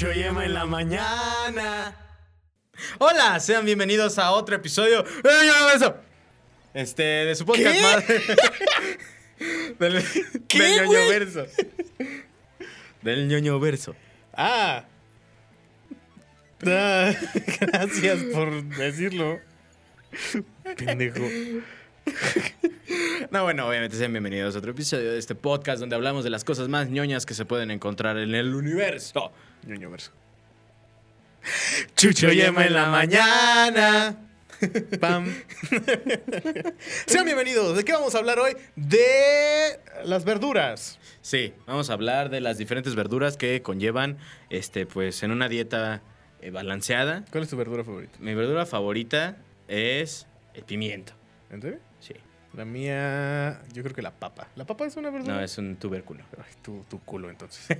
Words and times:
Chucho 0.00 0.18
y 0.18 0.22
Emma 0.22 0.46
en 0.46 0.54
la 0.54 0.64
mañana. 0.64 1.94
Hola, 2.98 3.38
sean 3.38 3.66
bienvenidos 3.66 4.18
a 4.18 4.30
otro 4.30 4.56
episodio. 4.56 5.04
¡Eh! 5.04 5.92
Este, 6.72 7.02
de 7.02 7.34
su 7.34 7.44
podcast 7.44 7.76
¿Qué? 7.76 7.82
más. 7.82 8.06
del 9.78 10.02
¿Qué, 10.48 10.58
del 10.58 10.76
ñoño 10.76 10.86
güey? 10.86 11.08
verso. 11.10 11.46
Del 13.02 13.28
ñoño 13.28 13.60
verso. 13.60 13.94
Ah. 14.32 14.86
Ah, 16.66 17.12
Gracias 17.60 18.22
por 18.32 18.64
decirlo. 18.64 19.38
Pendejo. 20.78 21.28
No, 23.30 23.42
bueno, 23.42 23.68
obviamente 23.68 23.96
sean 23.96 24.12
bienvenidos 24.12 24.54
a 24.54 24.60
otro 24.60 24.70
episodio 24.70 25.12
de 25.12 25.18
este 25.18 25.34
podcast 25.34 25.78
donde 25.78 25.94
hablamos 25.94 26.24
de 26.24 26.30
las 26.30 26.42
cosas 26.42 26.68
más 26.68 26.88
ñoñas 26.88 27.26
que 27.26 27.34
se 27.34 27.44
pueden 27.44 27.70
encontrar 27.70 28.16
en 28.16 28.34
el 28.34 28.54
universo. 28.54 29.30
Ñoño 29.66 29.90
verso. 29.90 30.12
Chucho 31.96 32.32
y 32.32 32.40
Emma 32.40 32.66
en 32.66 32.74
la 32.74 32.86
mañana. 32.86 34.16
Pam. 35.00 35.26
Sean 37.06 37.24
bienvenidos. 37.24 37.76
¿De 37.76 37.84
qué 37.84 37.92
vamos 37.92 38.14
a 38.14 38.18
hablar 38.18 38.38
hoy? 38.38 38.52
De 38.76 39.80
las 40.04 40.24
verduras. 40.24 40.98
Sí, 41.22 41.54
vamos 41.66 41.88
a 41.88 41.94
hablar 41.94 42.28
de 42.28 42.40
las 42.40 42.58
diferentes 42.58 42.94
verduras 42.94 43.36
que 43.36 43.62
conllevan, 43.62 44.18
este, 44.50 44.84
pues, 44.86 45.22
en 45.22 45.30
una 45.30 45.48
dieta 45.48 46.02
eh, 46.42 46.50
balanceada. 46.50 47.24
¿Cuál 47.30 47.44
es 47.44 47.50
tu 47.50 47.56
verdura 47.56 47.84
favorita? 47.84 48.18
Mi 48.20 48.34
verdura 48.34 48.66
favorita 48.66 49.38
es 49.68 50.26
el 50.54 50.64
pimiento. 50.64 51.14
¿En 51.50 51.62
serio? 51.62 51.80
La 52.54 52.64
mía, 52.64 53.62
yo 53.72 53.82
creo 53.82 53.94
que 53.94 54.02
la 54.02 54.10
papa. 54.10 54.48
¿La 54.56 54.64
papa 54.64 54.84
es 54.84 54.96
una 54.96 55.10
verdura? 55.10 55.34
No, 55.34 55.40
es 55.40 55.56
un 55.58 55.76
tubérculo. 55.76 56.24
Ay, 56.36 56.52
tu, 56.62 56.84
tu 56.88 56.98
culo, 57.00 57.30
entonces. 57.30 57.64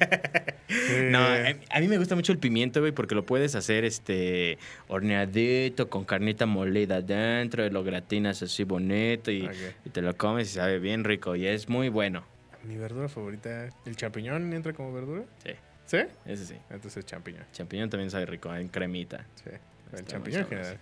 No, 1.10 1.34
Eh, 1.34 1.58
a, 1.68 1.80
mí 1.80 1.88
me 1.88 1.98
gusta 1.98 2.14
mucho 2.14 2.30
el 2.30 2.38
pimiento, 2.38 2.78
güey, 2.78 2.92
porque 2.92 3.16
lo 3.16 3.26
puedes 3.26 3.56
hacer 3.56 3.84
este 3.84 4.58
horneadito 4.86 5.90
con 5.90 6.04
carnita 6.04 6.46
molida 6.46 6.96
adentro, 6.96 7.66
y 7.66 7.70
lo 7.70 7.82
gratinas 7.82 8.40
así 8.42 8.62
bonito 8.62 9.32
y, 9.32 9.48
te 9.92 10.00
lo 10.02 10.16
comes 10.16 10.50
y 10.50 10.54
sabe 10.54 10.78
bien 10.78 11.02
rico 11.02 11.34
y 11.34 11.46
es 11.46 11.68
muy 11.68 11.88
bueno. 11.88 12.24
Mi 12.62 12.76
verdura 12.76 13.08
favorita, 13.08 13.70
¿el 13.84 13.96
champiñón 13.96 14.52
entra 14.52 14.72
como 14.72 14.92
verdura? 14.92 15.24
Sí, 15.44 15.52
¿Sí? 15.86 15.98
ese 16.26 16.46
sí. 16.46 16.54
Entonces 16.70 17.04
champiñón. 17.04 17.44
Champiñón 17.52 17.90
también 17.90 18.10
sabe 18.10 18.26
rico 18.26 18.54
en 18.54 18.68
cremita. 18.68 19.26
Sí. 19.42 19.50
El 19.96 20.04
champiñón 20.04 20.42
en 20.42 20.48
general. 20.48 20.78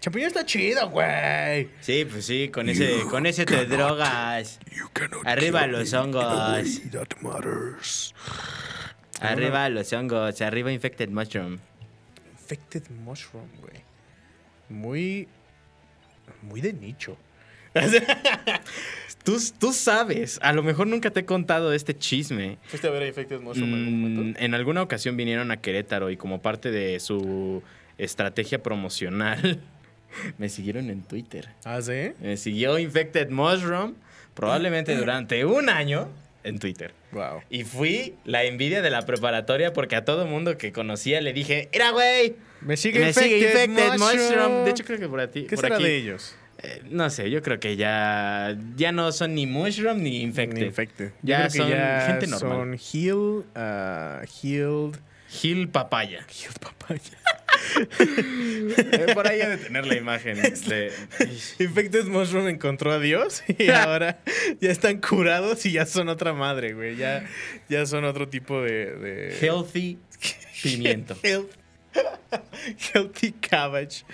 Champiñón 0.00 0.28
está 0.28 0.44
chido, 0.46 0.88
güey. 0.90 1.68
Sí, 1.80 2.06
pues 2.10 2.24
sí, 2.24 2.48
con 2.48 2.68
ese, 2.68 3.00
con 3.10 3.26
ese 3.26 3.44
te 3.44 3.66
drogas. 3.66 4.58
Arriba 5.24 5.66
los 5.66 5.92
hongos. 5.92 6.24
Arriba 9.20 9.68
los 9.68 9.92
hongos. 9.92 10.40
Arriba 10.40 10.72
infected 10.72 11.08
mushroom. 11.10 11.58
Infected 12.32 12.88
mushroom, 13.04 13.48
güey. 13.60 13.82
Muy. 14.68 15.28
Muy 16.42 16.60
de 16.60 16.72
nicho. 16.72 17.16
Tú, 19.22 19.38
tú 19.58 19.72
sabes, 19.74 20.38
a 20.42 20.52
lo 20.54 20.62
mejor 20.62 20.86
nunca 20.86 21.10
te 21.10 21.20
he 21.20 21.24
contado 21.26 21.74
este 21.74 21.96
chisme. 21.96 22.56
¿Fuiste 22.64 22.88
a 22.88 22.90
ver 22.90 23.02
a 23.02 23.06
Infected 23.06 23.40
mushroom 23.40 23.68
en 23.74 23.74
algún 23.84 24.00
Mm, 24.00 24.14
momento? 24.16 24.40
en 24.40 24.54
alguna 24.54 24.82
ocasión 24.82 25.16
vinieron 25.18 25.50
a 25.50 25.58
Querétaro 25.58 26.08
y 26.10 26.16
como 26.16 26.40
parte 26.40 26.70
de 26.70 26.98
su 27.00 27.62
estrategia 27.98 28.62
promocional 28.62 29.60
me 30.38 30.48
siguieron 30.48 30.90
en 30.90 31.02
Twitter. 31.02 31.48
¿Ah, 31.64 31.80
sí? 31.82 32.12
Me 32.20 32.36
siguió 32.36 32.78
Infected 32.78 33.30
Mushroom 33.30 33.94
probablemente 34.34 34.96
durante 34.96 35.44
un 35.44 35.68
año 35.68 36.08
en 36.44 36.58
Twitter. 36.58 36.92
Wow. 37.12 37.42
Y 37.50 37.64
fui 37.64 38.14
la 38.24 38.44
envidia 38.44 38.80
de 38.82 38.90
la 38.90 39.04
preparatoria 39.04 39.72
porque 39.72 39.96
a 39.96 40.04
todo 40.04 40.26
mundo 40.26 40.56
que 40.56 40.72
conocía 40.72 41.20
le 41.20 41.32
dije, 41.32 41.68
¡Era 41.72 41.90
güey! 41.90 42.36
Me 42.62 42.76
sigue 42.76 43.00
Me 43.00 43.08
Infected, 43.08 43.30
sigue 43.30 43.48
Infected 43.50 43.98
mushroom. 43.98 44.18
Mushroom. 44.28 44.64
De 44.64 44.70
hecho, 44.70 44.84
creo 44.84 44.98
que 44.98 45.08
por, 45.08 45.26
ti, 45.28 45.42
¿Qué 45.44 45.56
por 45.56 45.64
será 45.64 45.74
aquí. 45.76 45.84
de 45.84 45.96
ellos? 45.96 46.36
eh, 46.62 46.82
no 46.90 47.08
sé, 47.10 47.30
yo 47.30 47.42
creo 47.42 47.58
que 47.58 47.76
ya, 47.76 48.56
ya 48.76 48.92
no 48.92 49.12
son 49.12 49.34
ni 49.34 49.46
Mushroom 49.46 50.02
ni 50.02 50.20
Infected. 50.22 50.62
Infected. 50.62 51.12
Ya 51.22 51.48
son 51.50 51.68
ya 51.70 52.04
gente 52.06 52.26
normal. 52.26 52.50
Son 52.52 52.74
heal, 52.74 53.44
ah, 53.54 54.22
healed, 54.42 54.96
Gil 55.30 55.68
Papaya. 55.68 56.24
healed 56.28 56.58
papaya. 56.60 57.00
Eh, 57.88 59.06
por 59.14 59.26
ahí 59.28 59.40
ha 59.40 59.48
de 59.48 59.56
tener 59.58 59.86
la 59.86 59.96
imagen 59.96 60.36
de... 60.68 60.92
Infected 61.58 62.04
Mushroom 62.06 62.48
encontró 62.48 62.92
a 62.92 62.98
Dios 62.98 63.42
y 63.58 63.70
ahora 63.70 64.20
ya 64.60 64.70
están 64.70 64.98
curados 65.00 65.66
y 65.66 65.72
ya 65.72 65.86
son 65.86 66.08
otra 66.08 66.32
madre, 66.32 66.72
güey. 66.74 66.96
Ya, 66.96 67.26
ya 67.68 67.86
son 67.86 68.04
otro 68.04 68.28
tipo 68.28 68.62
de. 68.62 68.94
de... 68.96 69.38
Healthy 69.40 69.98
pimiento. 70.62 71.16
Health- 71.22 71.56
Healthy 72.94 73.32
cabbage. 73.32 74.04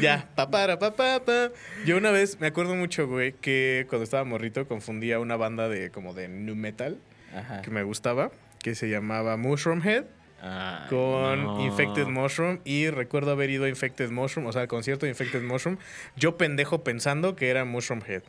Ya, 0.00 0.28
papara, 0.34 0.78
papá, 0.78 1.22
pa. 1.24 1.50
Yo 1.86 1.96
una 1.96 2.10
vez 2.10 2.40
me 2.40 2.48
acuerdo 2.48 2.74
mucho, 2.74 3.06
güey, 3.06 3.32
que 3.32 3.86
cuando 3.88 4.02
estaba 4.04 4.24
morrito 4.24 4.66
confundía 4.66 5.20
una 5.20 5.36
banda 5.36 5.68
de 5.68 5.90
como 5.90 6.12
de 6.12 6.26
nu 6.28 6.56
metal 6.56 6.98
Ajá. 7.34 7.62
que 7.62 7.70
me 7.70 7.84
gustaba, 7.84 8.32
que 8.58 8.74
se 8.74 8.88
llamaba 8.88 9.36
Mushroom 9.36 9.80
Head 9.86 10.04
Ay, 10.42 10.88
con 10.88 11.44
no. 11.44 11.64
Infected 11.64 12.06
Mushroom 12.06 12.60
y 12.64 12.88
recuerdo 12.90 13.32
haber 13.32 13.50
ido 13.50 13.64
a 13.64 13.68
Infected 13.68 14.10
Mushroom, 14.10 14.46
o 14.46 14.52
sea, 14.52 14.62
al 14.62 14.68
concierto 14.68 15.06
de 15.06 15.10
Infected 15.10 15.42
Mushroom, 15.42 15.76
yo 16.16 16.36
pendejo 16.36 16.82
pensando 16.82 17.36
que 17.36 17.50
era 17.50 17.64
Mushroom 17.64 18.02
Head. 18.06 18.22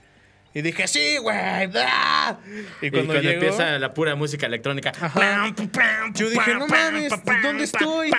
Y 0.54 0.62
dije, 0.62 0.88
sí, 0.88 1.18
güey. 1.18 1.38
¡ah!". 1.38 2.38
Y 2.82 2.88
Y 2.88 2.92
cuando, 2.92 3.14
cuando, 3.14 3.22
llegó, 3.22 3.34
empieza 3.46 3.80
la 3.80 3.94
pura 3.94 4.16
música 4.16 4.48
electrónica. 4.48 4.92
Yo 6.14 6.30
dije, 6.30 6.56
no 6.56 6.68
mames, 6.68 7.14
¿dónde 7.42 7.64
estoy? 7.64 8.12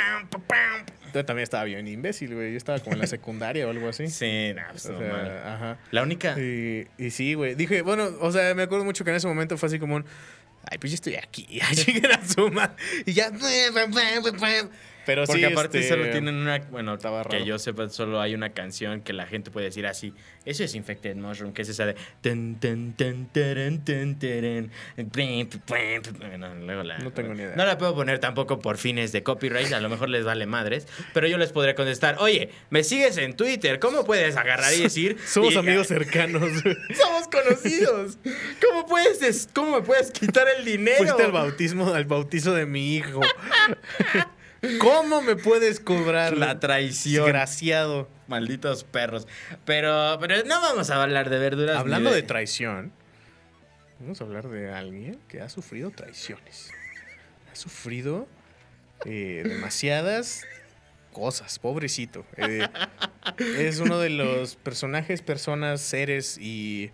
Yo 1.13 1.25
también 1.27 1.43
estaba 1.43 1.65
bien 1.65 1.87
imbécil, 1.87 2.35
güey. 2.35 2.53
Yo 2.53 2.57
estaba 2.57 2.79
como 2.79 2.95
en 2.95 3.01
la 3.01 3.07
secundaria 3.09 3.67
o 3.67 3.71
algo 3.71 3.89
así. 3.89 4.09
Sí, 4.09 4.53
no, 4.57 4.63
pues 4.71 4.87
O 4.87 4.99
sea, 4.99 5.55
ajá. 5.55 5.77
La 5.91 6.03
única... 6.03 6.39
Y, 6.39 6.89
y 6.97 7.11
sí, 7.11 7.35
güey. 7.35 7.55
Dije, 7.55 7.83
bueno, 7.83 8.09
o 8.21 8.33
sea, 8.33 8.55
me 8.55 8.63
acuerdo 8.63 8.87
mucho 8.87 9.05
que 9.05 9.11
en 9.11 9.17
ese 9.17 9.29
momento 9.29 9.59
fue 9.59 9.67
así 9.67 9.79
como 9.79 9.97
un. 9.97 10.07
Ay, 10.71 10.79
pues 10.79 10.93
yo 10.93 10.95
estoy 10.95 11.17
aquí. 11.17 11.61
A 11.63 12.09
la 12.09 12.27
suma. 12.27 12.77
Y 13.07 13.13
ya. 13.13 13.31
Pero 15.05 15.25
Porque 15.25 15.41
sí. 15.47 15.53
aparte 15.53 15.79
este, 15.81 15.89
solo 15.91 16.11
tienen 16.11 16.37
una... 16.37 16.59
Bueno, 16.71 16.95
estaba 16.95 17.23
que 17.25 17.31
raro. 17.39 17.45
yo 17.45 17.59
sepa, 17.59 17.89
solo 17.89 18.21
hay 18.21 18.35
una 18.35 18.51
canción 18.51 19.01
que 19.01 19.13
la 19.13 19.27
gente 19.27 19.51
puede 19.51 19.67
decir 19.67 19.87
así. 19.87 20.15
Eso 20.45 20.63
es 20.65 20.75
Infected 20.75 21.17
Mushroom, 21.17 21.53
que 21.53 21.63
es 21.63 21.69
esa 21.69 21.87
de... 21.87 21.97
Bueno, 26.19 26.55
luego 26.55 26.83
la- 26.83 26.99
No 26.99 27.11
tengo 27.13 27.35
ni 27.35 27.43
idea. 27.43 27.57
No 27.57 27.65
la 27.65 27.79
puedo 27.79 27.95
poner 27.95 28.19
tampoco 28.19 28.59
por 28.61 28.79
fines 28.79 29.13
de 29.13 29.23
copyright, 29.23 29.73
a 29.73 29.81
lo 29.81 29.89
mejor 29.89 30.09
les 30.09 30.25
vale 30.25 30.47
madres, 30.47 30.87
pero 31.13 31.27
yo 31.27 31.39
les 31.39 31.53
podré 31.53 31.75
contestar, 31.75 32.17
oye, 32.21 32.51
me 32.71 32.85
sigues 32.85 33.17
en 33.19 33.35
Twitter, 33.37 33.79
¿cómo 33.79 34.05
puedes 34.05 34.37
agarrar 34.37 34.73
y 34.75 34.83
decir... 34.83 35.17
Somos 35.27 35.55
y- 35.55 35.59
amigos 35.59 35.89
cercanos. 35.89 36.43
Somos 36.97 37.29
conocidos. 37.31 38.19
¿Cómo 38.67 38.87
puedes, 38.87 39.21
des- 39.21 39.49
cómo 39.53 39.77
me 39.79 39.83
puedes 39.83 40.11
quitar 40.11 40.47
el 40.59 40.65
dinero? 40.65 40.99
Fuiste 40.99 41.23
al 41.25 41.33
bautismo, 41.33 41.93
al 41.93 42.05
bautizo 42.05 42.55
de 42.55 42.67
mi 42.67 42.97
hijo. 42.97 43.21
¿Cómo 44.81 45.23
me 45.23 45.37
puedes 45.37 45.81
cobrar 45.81 46.37
la 46.37 46.61
traición. 46.61 47.25
Desgraciado. 47.25 48.09
Malditos 48.29 48.85
perros. 48.85 49.27
Pero, 49.65 50.17
pero 50.21 50.45
no 50.45 50.61
vamos 50.61 50.91
a 50.91 51.03
hablar 51.03 51.31
de 51.31 51.39
verduras. 51.39 51.77
Hablando 51.77 52.11
de 52.11 52.23
traición, 52.23 52.93
vamos 53.99 54.21
a 54.21 54.25
hablar 54.25 54.49
de 54.49 54.73
alguien 54.73 55.19
que 55.29 55.41
ha 55.41 55.49
sufrido 55.49 55.91
traiciones. 55.91 56.71
Ha 57.51 57.57
sufrido 57.57 58.29
eh, 59.05 59.43
demasiadas 59.45 60.47
cosas, 61.13 61.59
pobrecito. 61.59 62.25
Eh, 62.37 62.67
es 63.59 63.81
uno 63.81 63.99
de 63.99 64.11
los 64.11 64.57
personajes, 64.57 65.23
personas, 65.23 65.81
seres 65.81 66.39
y 66.39 66.91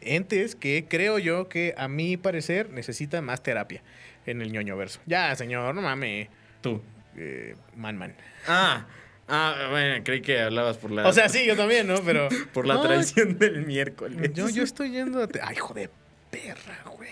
entes 0.00 0.56
que 0.56 0.86
creo 0.88 1.18
yo 1.18 1.48
que 1.48 1.74
a 1.78 1.88
mi 1.88 2.16
parecer 2.16 2.70
necesita 2.70 3.22
más 3.22 3.42
terapia 3.42 3.82
en 4.26 4.42
el 4.42 4.52
ñoño 4.52 4.76
verso. 4.76 5.00
Ya, 5.06 5.34
señor, 5.36 5.74
no 5.74 5.82
mames. 5.82 6.28
Tú. 6.60 6.82
Eh, 7.16 7.54
man, 7.76 7.96
man. 7.98 8.14
Ah, 8.46 8.86
ah, 9.28 9.68
bueno, 9.70 10.02
creí 10.04 10.22
que 10.22 10.40
hablabas 10.40 10.76
por 10.78 10.90
la. 10.90 11.06
O 11.06 11.12
sea, 11.12 11.28
sí, 11.28 11.44
yo 11.46 11.56
también, 11.56 11.86
¿no? 11.86 11.96
Pero. 12.04 12.28
Por 12.52 12.66
la 12.66 12.74
No, 12.74 12.82
traición 12.82 13.38
del 13.38 13.66
miércoles. 13.66 14.30
Yo, 14.34 14.48
yo 14.48 14.62
estoy 14.62 14.90
yendo 14.90 15.22
a... 15.22 15.28
te- 15.28 15.40
Ay, 15.42 15.56
hijo 15.56 15.74
de 15.74 15.90
perra, 16.30 16.78
güey. 16.96 17.10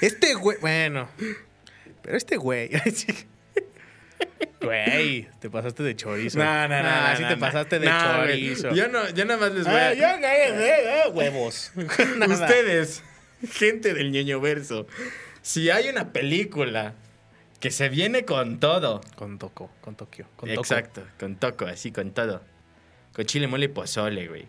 Este 0.00 0.34
güey... 0.34 0.58
Bueno. 0.60 1.08
Pero 2.02 2.16
este 2.16 2.36
güey... 2.36 2.70
Güey, 4.60 5.28
te 5.40 5.50
pasaste 5.50 5.82
de 5.82 5.96
chorizo. 5.96 6.38
No, 6.38 6.44
no, 6.44 6.82
no. 6.82 6.88
Ah, 6.88 7.08
no, 7.10 7.16
sí 7.16 7.22
no, 7.24 7.28
te 7.30 7.36
pasaste 7.36 7.78
de 7.80 7.88
chorizo. 7.88 8.72
Yo 8.74 8.86
no, 8.88 9.08
yo 9.10 9.24
nada 9.24 9.40
más 9.40 9.52
les 9.52 9.64
voy 9.64 9.74
Ah, 9.74 9.88
a. 9.88 9.94
yo, 9.94 10.06
eh, 10.06 10.20
eh, 10.22 11.02
eh, 11.06 11.10
huevos. 11.12 11.72
Ustedes, 11.76 13.02
gente 13.52 13.92
del 13.92 14.12
ñoño 14.12 14.40
verso, 14.40 14.86
si 15.42 15.68
hay 15.70 15.88
una 15.88 16.12
película 16.12 16.94
que 17.62 17.70
se 17.70 17.88
viene 17.88 18.24
con 18.26 18.58
todo. 18.60 19.00
Con 19.14 19.38
Toco, 19.38 19.70
con 19.80 19.94
Tokio. 19.94 20.26
Con 20.36 20.48
Toco. 20.50 20.60
Exacto, 20.60 21.02
con 21.18 21.36
toco, 21.36 21.64
así 21.64 21.92
con 21.92 22.10
todo. 22.12 22.42
Con 23.14 23.24
chile, 23.24 23.46
mole 23.46 23.66
y 23.66 23.68
pozole, 23.68 24.26
güey. 24.28 24.46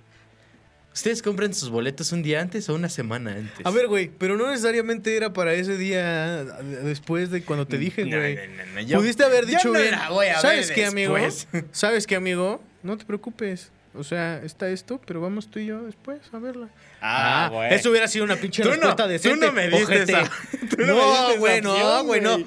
Ustedes 0.94 1.22
compran 1.22 1.54
sus 1.54 1.70
boletos 1.70 2.12
un 2.12 2.22
día 2.24 2.42
antes 2.42 2.68
o 2.70 2.76
una 2.76 2.90
semana 2.90 3.32
antes. 3.34 3.66
A 3.66 3.70
ver, 3.72 3.88
güey, 3.88 4.10
pero 4.10 4.36
no 4.38 4.50
necesariamente 4.50 5.16
era 5.16 5.32
para 5.32 5.54
ese 5.54 5.78
día 5.78 6.44
después 6.44 7.30
de 7.32 7.44
cuando 7.44 7.66
te 7.68 7.78
dije, 7.78 8.04
No, 8.06 8.18
güey. 8.18 8.36
no, 8.36 8.42
no, 8.66 8.72
no, 8.76 8.82
yo- 8.82 8.98
Pudiste 9.00 9.24
haber 9.24 9.46
yo 9.46 9.52
dicho 9.58 9.72
no 9.72 9.80
bien. 9.80 9.92
la 9.92 10.10
voy 10.10 10.28
a 10.28 10.40
¿Sabes 10.40 10.68
ver 10.70 10.76
qué, 10.76 10.86
amigo? 10.86 11.16
¿Sabes 11.72 12.06
qué, 12.08 12.16
amigo? 12.16 12.64
No 12.84 12.98
te 12.98 13.06
preocupes. 13.06 13.72
O 13.96 14.04
sea, 14.04 14.38
está 14.44 14.70
esto, 14.70 15.00
pero 15.06 15.22
vamos 15.22 15.50
tú 15.52 15.60
y 15.60 15.68
yo 15.68 15.84
después 15.84 16.20
a 16.32 16.40
verla. 16.40 16.68
Ah, 17.00 17.50
güey. 17.52 17.74
Eso 17.76 17.92
hubiera 17.92 18.08
sido 18.08 18.26
una 18.26 18.38
pinche 18.38 18.64
no- 18.64 18.70
respuesta 18.72 19.04
tú 19.20 19.36
no 19.36 19.52
me 19.52 19.68
esa- 19.68 20.30
tú 20.70 20.78
no 20.78 20.86
me 20.86 20.88
No, 20.88 21.28
diste 21.28 21.34
esa 21.34 21.38
güey, 21.38 21.62
no, 21.62 22.04
güey, 22.06 22.22
no. 22.22 22.38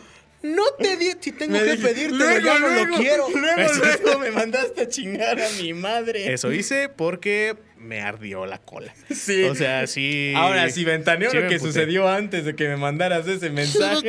No 0.42 0.62
te 0.78 0.96
di, 0.96 1.12
si 1.20 1.32
tengo 1.32 1.52
Me 1.58 1.64
que 1.64 1.76
pedírtelo, 1.76 2.18
luego, 2.18 2.40
ya 2.46 2.58
no 2.60 2.68
lo 2.90 2.96
quiero. 2.98 3.26
Luego, 3.34 3.60
Eso- 3.60 3.82
luego 4.04 4.18
me 4.20 4.30
mandaste 4.30 4.82
a 4.82 4.88
chingar 4.88 5.40
a 5.40 5.48
mi 5.60 5.72
madre. 5.72 6.32
Eso 6.32 6.52
hice 6.52 6.88
porque 6.88 7.56
me 7.78 8.00
ardió 8.02 8.46
la 8.46 8.58
cola. 8.58 8.94
Sí. 9.10 9.44
O 9.44 9.54
sea, 9.54 9.86
sí. 9.86 10.32
Ahora, 10.36 10.68
si 10.70 10.84
ventaneo 10.84 11.30
Sí 11.30 11.38
lo 11.38 11.48
que 11.48 11.58
sucedió 11.58 12.08
antes 12.08 12.44
de 12.44 12.54
que 12.54 12.68
me 12.68 12.76
mandaras 12.76 13.26
ese 13.26 13.50
mensaje. 13.50 14.02
¿Qué 14.02 14.08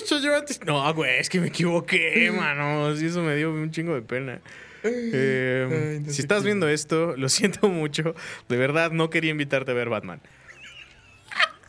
sucedió 0.00 0.34
antes? 0.36 0.60
No, 0.64 0.92
güey, 0.94 1.18
es 1.18 1.28
que 1.28 1.40
me 1.40 1.48
equivoqué, 1.48 2.30
mano. 2.32 2.96
Sí, 2.96 3.06
eso 3.06 3.22
me 3.22 3.36
dio 3.36 3.50
un 3.52 3.70
chingo 3.70 3.94
de 3.94 4.02
pena. 4.02 4.40
Eh, 4.82 5.68
Ay, 5.70 6.00
no 6.06 6.10
si 6.12 6.22
estás 6.22 6.42
viendo 6.42 6.66
esto, 6.68 7.14
lo 7.16 7.28
siento 7.28 7.68
mucho. 7.68 8.14
De 8.48 8.56
verdad, 8.56 8.90
no 8.92 9.10
quería 9.10 9.30
invitarte 9.30 9.70
a 9.70 9.74
ver 9.74 9.88
Batman. 9.90 10.20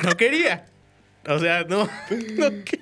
No 0.04 0.16
quería. 0.18 0.66
O 1.28 1.38
sea, 1.40 1.66
no. 1.66 1.90
no 2.38 2.64
que- 2.64 2.80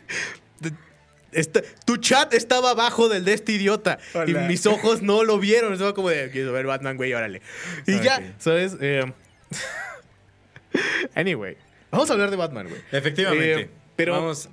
esta- 1.32 1.62
tu 1.86 1.98
chat 1.98 2.34
estaba 2.34 2.72
abajo 2.72 3.10
del 3.10 3.26
de 3.26 3.34
este 3.34 3.54
idiota. 3.54 4.00
Hola. 4.14 4.46
Y 4.46 4.48
mis 4.48 4.66
ojos 4.66 5.02
no 5.02 5.24
lo 5.24 5.40
vieron. 5.40 5.74
Estaba 5.74 5.94
como 5.94 6.10
de, 6.10 6.30
quiero 6.32 6.52
ver 6.54 6.66
Batman, 6.66 6.98
güey, 6.98 7.14
órale. 7.14 7.42
Y 7.88 8.00
ya, 8.02 8.34
¿sabes? 8.40 8.76
Eh, 8.82 9.12
anyway, 11.16 11.58
vamos 11.92 12.10
a 12.10 12.14
hablar 12.14 12.30
de 12.32 12.36
Batman, 12.38 12.68
güey. 12.68 12.82
Efectivamente. 12.92 13.62
Eh, 13.62 13.70
pero- 13.96 14.14
Vamos. 14.14 14.50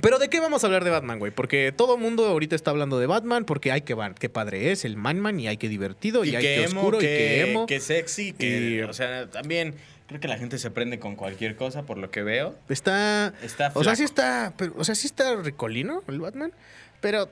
Pero 0.00 0.18
¿de 0.18 0.28
qué 0.28 0.40
vamos 0.40 0.64
a 0.64 0.66
hablar 0.66 0.82
de 0.82 0.90
Batman, 0.90 1.20
güey? 1.20 1.30
Porque 1.30 1.72
todo 1.74 1.94
el 1.94 2.00
mundo 2.00 2.26
ahorita 2.26 2.56
está 2.56 2.72
hablando 2.72 2.98
de 2.98 3.06
Batman 3.06 3.44
porque 3.44 3.70
hay 3.70 3.82
que 3.82 3.96
qué 4.18 4.28
padre 4.28 4.72
es 4.72 4.84
el 4.84 4.96
Manman 4.96 5.38
y 5.38 5.46
hay 5.46 5.56
que 5.56 5.68
divertido 5.68 6.24
y, 6.24 6.30
Y 6.30 6.36
hay 6.36 6.42
que 6.42 6.48
que 6.56 6.64
emo, 6.64 6.80
oscuro 6.80 6.98
que, 6.98 7.04
y 7.04 7.08
que 7.44 7.50
emo. 7.50 7.66
que 7.66 7.78
sexy, 7.78 8.32
que. 8.32 8.46
Y- 8.58 8.80
O 8.82 8.92
sea, 8.92 9.30
también 9.30 9.76
creo 10.14 10.20
que 10.20 10.28
la 10.28 10.38
gente 10.38 10.58
se 10.58 10.70
prende 10.70 11.00
con 11.00 11.16
cualquier 11.16 11.56
cosa, 11.56 11.82
por 11.82 11.98
lo 11.98 12.10
que 12.12 12.22
veo. 12.22 12.56
Está 12.68 13.34
Está 13.42 13.72
O 13.74 13.82
sea, 13.82 13.82
flaco. 13.82 13.96
sí 13.96 14.04
está, 14.04 14.52
pero, 14.56 14.72
o 14.76 14.84
sea, 14.84 14.94
sí 14.94 15.08
está 15.08 15.34
ricolino 15.36 16.04
el 16.06 16.20
Batman, 16.20 16.52
pero 17.00 17.28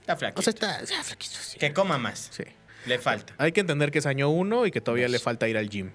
Está 0.00 0.16
flaquito. 0.16 0.40
o 0.40 0.42
sea, 0.42 0.52
está, 0.52 0.80
está 0.80 1.02
flaquito, 1.04 1.36
sí. 1.40 1.56
Que 1.58 1.72
coma 1.72 1.96
más. 1.98 2.30
Sí. 2.32 2.42
Le 2.86 2.98
falta. 2.98 3.32
Hay 3.38 3.52
que 3.52 3.60
entender 3.60 3.92
que 3.92 4.00
es 4.00 4.06
año 4.06 4.28
uno 4.28 4.66
y 4.66 4.72
que 4.72 4.80
todavía 4.80 5.04
Dos. 5.04 5.12
le 5.12 5.18
falta 5.20 5.48
ir 5.48 5.56
al 5.56 5.68
gym. 5.70 5.92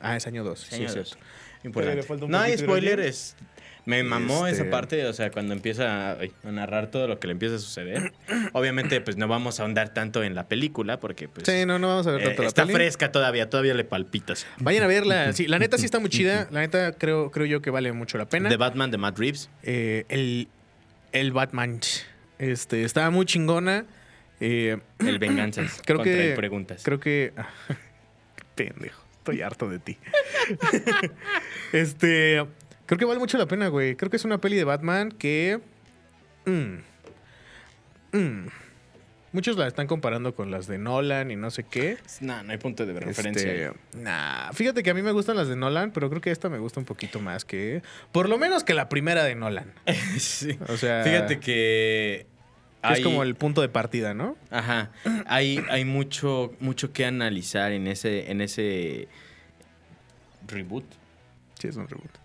Ah, 0.00 0.16
es 0.16 0.26
año 0.26 0.42
dos. 0.42 0.72
Año 0.72 0.88
sí, 0.88 0.96
dos. 0.96 0.96
es 0.96 1.08
cierto. 1.10 1.26
Importante. 1.64 2.26
No 2.26 2.38
hay 2.40 2.56
poquito 2.56 2.98
Me 3.84 4.02
mamó 4.04 4.46
Este- 4.46 4.62
esa 4.62 4.70
parte, 4.70 5.04
o 5.06 5.12
sea, 5.12 5.30
cuando 5.32 5.54
empieza 5.54 6.12
a 6.12 6.18
narrar 6.44 6.90
todo 6.92 7.08
lo 7.08 7.18
que 7.18 7.26
le 7.26 7.32
empieza 7.32 7.56
a 7.56 7.58
suceder. 7.58 8.12
Obviamente, 8.52 9.00
pues 9.00 9.16
no 9.16 9.26
vamos 9.26 9.58
a 9.58 9.64
ahondar 9.64 9.92
tanto 9.92 10.22
en 10.22 10.34
la 10.36 10.46
película, 10.46 11.00
porque 11.00 11.28
pues. 11.28 11.46
Sí, 11.48 11.66
no, 11.66 11.78
no 11.80 11.88
vamos 11.88 12.06
a 12.06 12.12
ver 12.12 12.20
eh, 12.20 12.24
tanto 12.26 12.42
la 12.42 12.48
está 12.48 12.62
peli. 12.62 12.74
fresca 12.74 13.10
todavía, 13.10 13.50
todavía 13.50 13.74
le 13.74 13.84
palpitas. 13.84 14.46
Vayan 14.58 14.84
a 14.84 14.86
verla. 14.86 15.32
Sí, 15.32 15.48
la 15.48 15.58
neta 15.58 15.78
sí 15.78 15.84
está 15.84 15.98
muy 15.98 16.10
chida. 16.10 16.46
La 16.52 16.60
neta 16.60 16.92
creo, 16.92 17.30
creo 17.32 17.46
yo 17.46 17.60
que 17.62 17.70
vale 17.70 17.92
mucho 17.92 18.18
la 18.18 18.28
pena. 18.28 18.48
The 18.48 18.56
Batman 18.56 18.90
de 18.92 18.98
Matt 18.98 19.18
Reeves. 19.18 19.50
Eh, 19.64 20.04
el, 20.08 20.48
el 21.12 21.32
Batman 21.32 21.80
este, 22.38 22.84
estaba 22.84 23.10
muy 23.10 23.26
chingona. 23.26 23.84
Eh, 24.40 24.78
El 25.00 25.18
Venganzas. 25.18 25.80
Creo 25.86 25.98
contra 25.98 26.14
que- 26.14 26.30
el 26.30 26.36
Preguntas. 26.36 26.82
Creo 26.84 27.00
que. 27.00 27.32
Pendejo. 28.54 29.02
Estoy 29.18 29.40
harto 29.42 29.68
de 29.70 29.78
ti. 29.78 29.98
este. 31.72 32.44
Creo 32.86 32.98
que 32.98 33.04
vale 33.04 33.18
mucho 33.18 33.38
la 33.38 33.46
pena, 33.46 33.68
güey. 33.68 33.96
Creo 33.96 34.10
que 34.10 34.16
es 34.16 34.24
una 34.24 34.38
peli 34.38 34.56
de 34.56 34.64
Batman 34.64 35.10
que. 35.10 35.60
mm, 36.44 38.16
mm, 38.16 38.46
muchos 39.32 39.56
la 39.56 39.66
están 39.66 39.86
comparando 39.86 40.34
con 40.34 40.50
las 40.50 40.66
de 40.66 40.78
Nolan 40.78 41.30
y 41.30 41.36
no 41.36 41.50
sé 41.50 41.64
qué. 41.64 41.98
No, 42.20 42.42
no 42.42 42.52
hay 42.52 42.58
punto 42.58 42.84
de 42.86 42.92
referencia. 42.92 43.68
Este, 43.68 43.72
nah, 43.98 44.52
fíjate 44.52 44.82
que 44.82 44.90
a 44.90 44.94
mí 44.94 45.02
me 45.02 45.12
gustan 45.12 45.36
las 45.36 45.48
de 45.48 45.56
Nolan, 45.56 45.92
pero 45.92 46.08
creo 46.10 46.20
que 46.20 46.30
esta 46.30 46.48
me 46.48 46.58
gusta 46.58 46.80
un 46.80 46.86
poquito 46.86 47.20
más 47.20 47.44
que. 47.44 47.82
Por 48.12 48.28
lo 48.28 48.38
menos 48.38 48.64
que 48.64 48.74
la 48.74 48.88
primera 48.88 49.24
de 49.24 49.34
Nolan. 49.34 49.72
sí. 50.18 50.58
O 50.68 50.76
sea. 50.76 51.02
Fíjate 51.04 51.40
que. 51.40 52.26
es 52.82 53.00
como 53.00 53.22
el 53.22 53.34
punto 53.34 53.60
de 53.60 53.68
partida, 53.68 54.14
¿no? 54.14 54.36
Ajá. 54.50 54.90
Hay, 55.26 55.62
hay 55.70 55.84
mucho, 55.84 56.52
mucho 56.60 56.92
que 56.92 57.06
analizar 57.06 57.72
en 57.72 57.86
ese, 57.86 58.30
en 58.30 58.40
ese 58.40 59.08
reboot. 60.46 60.84
Sí, 61.58 61.68
es 61.68 61.76
un 61.76 61.88
reboot. 61.88 62.22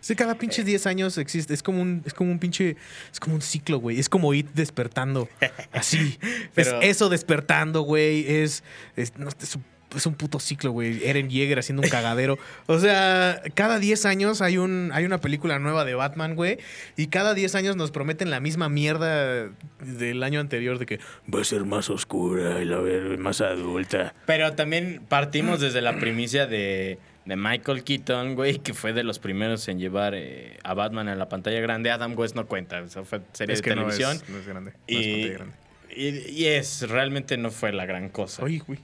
Sí, 0.00 0.14
cada 0.16 0.36
pinche 0.36 0.64
10 0.64 0.86
años 0.86 1.18
existe. 1.18 1.54
Es 1.54 1.62
como 1.62 1.82
un, 1.82 2.02
es 2.04 2.14
como 2.14 2.30
un 2.30 2.38
pinche. 2.38 2.76
Es 3.12 3.20
como 3.20 3.34
un 3.34 3.42
ciclo, 3.42 3.78
güey. 3.78 3.98
Es 3.98 4.08
como 4.08 4.32
It 4.34 4.48
despertando. 4.54 5.28
Así. 5.72 6.18
Pero- 6.54 6.80
es 6.80 6.90
eso 6.96 7.08
despertando, 7.08 7.82
güey. 7.82 8.26
Es. 8.28 8.62
Es, 8.96 9.16
no, 9.18 9.28
es 9.28 9.56
un, 9.56 9.64
es 9.96 10.06
un 10.06 10.14
puto 10.14 10.38
ciclo, 10.38 10.70
güey. 10.70 11.04
Eren 11.04 11.28
Yeager 11.28 11.58
haciendo 11.58 11.82
un 11.82 11.88
cagadero. 11.90 12.38
O 12.66 12.78
sea, 12.78 13.42
cada 13.54 13.78
10 13.78 14.06
años 14.06 14.40
hay, 14.40 14.56
un, 14.58 14.90
hay 14.92 15.04
una 15.04 15.20
película 15.20 15.58
nueva 15.58 15.84
de 15.84 15.94
Batman, 15.94 16.34
güey. 16.36 16.58
Y 16.96 17.08
cada 17.08 17.34
10 17.34 17.54
años 17.56 17.76
nos 17.76 17.90
prometen 17.90 18.30
la 18.30 18.40
misma 18.40 18.68
mierda 18.68 19.50
del 19.80 20.22
año 20.22 20.40
anterior 20.40 20.78
de 20.78 20.86
que 20.86 21.00
va 21.32 21.40
a 21.40 21.44
ser 21.44 21.64
más 21.64 21.90
oscura 21.90 22.60
y 22.62 22.64
la 22.64 22.78
ver 22.78 23.18
más 23.18 23.40
adulta. 23.40 24.14
Pero 24.26 24.52
también 24.54 25.02
partimos 25.08 25.60
desde 25.60 25.80
la 25.80 25.98
primicia 25.98 26.46
de, 26.46 26.98
de 27.24 27.36
Michael 27.36 27.84
Keaton, 27.84 28.34
güey, 28.34 28.58
que 28.58 28.74
fue 28.74 28.92
de 28.92 29.04
los 29.04 29.18
primeros 29.18 29.68
en 29.68 29.78
llevar 29.78 30.14
eh, 30.16 30.58
a 30.64 30.74
Batman 30.74 31.08
a 31.08 31.14
la 31.14 31.28
pantalla 31.28 31.60
grande. 31.60 31.90
Adam 31.90 32.16
West 32.18 32.34
no 32.34 32.46
cuenta, 32.46 32.78
eso 32.80 33.04
fue 33.04 33.20
serie 33.32 33.54
de 33.56 33.60
no 33.74 33.88
es- 33.88 33.96
televisión. 33.96 34.22
No 34.28 34.38
es, 34.38 34.46
grande. 34.46 34.70
no 34.72 34.76
es 34.86 35.06
y, 35.06 35.12
pantalla 35.12 35.32
grande. 35.34 35.54
y- 35.94 36.30
y 36.42 36.46
es, 36.46 36.88
realmente 36.88 37.36
no 37.36 37.50
fue 37.50 37.72
la 37.72 37.84
gran 37.86 38.08
cosa. 38.08 38.44
Ay, 38.46 38.58
güey. 38.58 38.80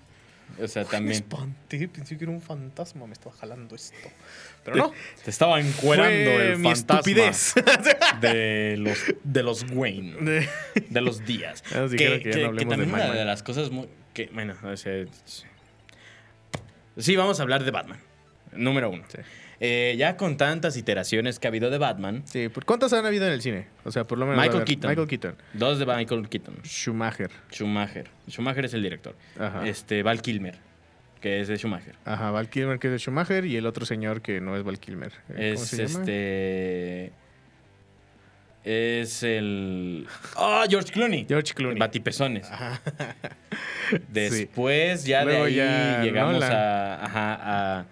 o 0.62 0.69
sea, 0.69 0.85
Me 0.85 0.88
también 0.91 1.12
espanté, 1.17 1.88
pensé 1.88 2.17
que 2.19 2.25
era 2.25 2.33
un 2.33 2.41
fantasma, 2.43 3.06
me 3.06 3.15
estaba 3.15 3.35
jalando 3.37 3.75
esto. 3.75 3.97
Pero 4.65 4.77
no. 4.77 4.93
te 5.25 5.31
estaba 5.31 5.61
encuerando 5.61 6.31
Fue 6.33 6.53
el 6.53 6.59
mi 6.59 6.65
fantasma 6.75 6.99
estupidez. 6.99 7.55
de 8.21 8.77
los, 8.79 8.99
de 9.25 9.43
los 9.44 9.65
Wayne. 9.73 10.17
De- 10.21 10.49
de 10.88 11.00
los 11.00 11.25
días. 11.25 11.62
Que 11.97 12.21
ya 12.25 12.38
no 12.41 12.47
hablemos 12.49 12.56
de 12.59 12.65
también 12.67 12.91
una 12.93 13.15
de 13.15 13.25
las 13.25 13.43
cosas 13.43 13.71
muy, 13.71 13.88
que, 14.12 14.29
bueno, 14.33 14.55
o 14.62 14.77
sea, 14.77 15.05
sí, 16.99 17.16
vamos 17.16 17.38
a 17.40 17.43
hablar 17.43 17.64
de 17.64 17.71
Batman. 17.71 17.99
Número 18.57 18.91
uno. 18.91 19.05
Sí. 19.09 19.19
Eh, 19.59 19.95
ya 19.97 20.17
con 20.19 20.37
tantas 20.37 20.77
iteraciones 20.77 21.39
que 21.39 21.47
ha 21.47 21.51
habido 21.51 21.71
de 21.71 21.79
Batman, 21.79 22.23
Sí, 22.27 22.51
¿por 22.51 22.67
¿cuántas 22.67 22.93
han 22.93 23.07
habido 23.07 23.27
en 23.27 23.33
el 23.33 23.41
cine? 23.41 23.67
O 23.85 23.91
sea, 23.93 24.05
por 24.05 24.19
lo 24.19 24.27
menos. 24.27 24.43
Michael 24.45 24.65
Keaton. 24.65 24.91
Michael 24.91 25.09
Keaton. 25.09 25.37
dos 25.55 25.79
de 25.79 25.87
Michael 25.87 26.29
Keaton, 26.29 26.57
Schumacher. 26.63 27.31
Schumacher. 27.51 28.09
Schumacher 28.29 28.65
es 28.67 28.75
el 28.75 28.83
director. 28.83 29.17
Ajá. 29.41 29.67
Este, 29.67 30.03
Val 30.03 30.21
Kilmer, 30.21 30.57
que 31.23 31.41
es 31.41 31.49
de 31.49 31.57
Schumacher. 31.57 31.95
Ajá, 32.05 32.31
Val 32.33 32.51
Kilmer 32.51 32.79
que 32.79 32.89
es 32.89 32.93
de 32.93 32.99
Schumacher 32.99 33.47
y 33.47 33.57
el 33.57 33.65
otro 33.65 33.87
señor 33.87 34.21
que 34.21 34.43
no 34.43 34.57
es 34.59 34.63
Val 34.63 34.79
Kilmer. 34.79 35.13
Eh, 35.31 35.33
¿Cómo 35.35 35.39
Es 35.41 35.61
se 35.61 35.87
llama? 35.87 36.01
este. 36.01 37.13
Es 38.63 39.23
el. 39.23 40.07
¡Ah! 40.37 40.67
George 40.69 40.93
Clooney. 40.93 41.25
George 41.27 41.55
Clooney. 41.55 41.79
Batipezones. 41.79 42.51
Ajá. 42.51 42.81
Después, 44.09 45.05
ya 45.05 45.25
Luego 45.25 45.45
de 45.45 45.49
ahí 45.51 45.55
ya 45.55 46.03
llegamos 46.03 46.35
Nolan. 46.35 46.53
a. 46.53 47.05
Ajá, 47.05 47.79
a. 47.79 47.87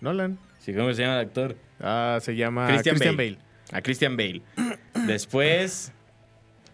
Nolan. 0.00 0.38
¿sí, 0.58 0.72
¿Cómo 0.74 0.92
se 0.92 1.02
llama 1.02 1.14
el 1.20 1.26
actor? 1.26 1.56
Ah, 1.80 2.18
se 2.20 2.34
llama 2.36 2.68
Christian 2.68 2.96
Christian, 2.96 3.16
Bale. 3.16 3.30
Bale. 3.32 3.46
A 3.72 3.82
Christian 3.82 4.16
Bale. 4.16 4.42
Después. 5.06 5.92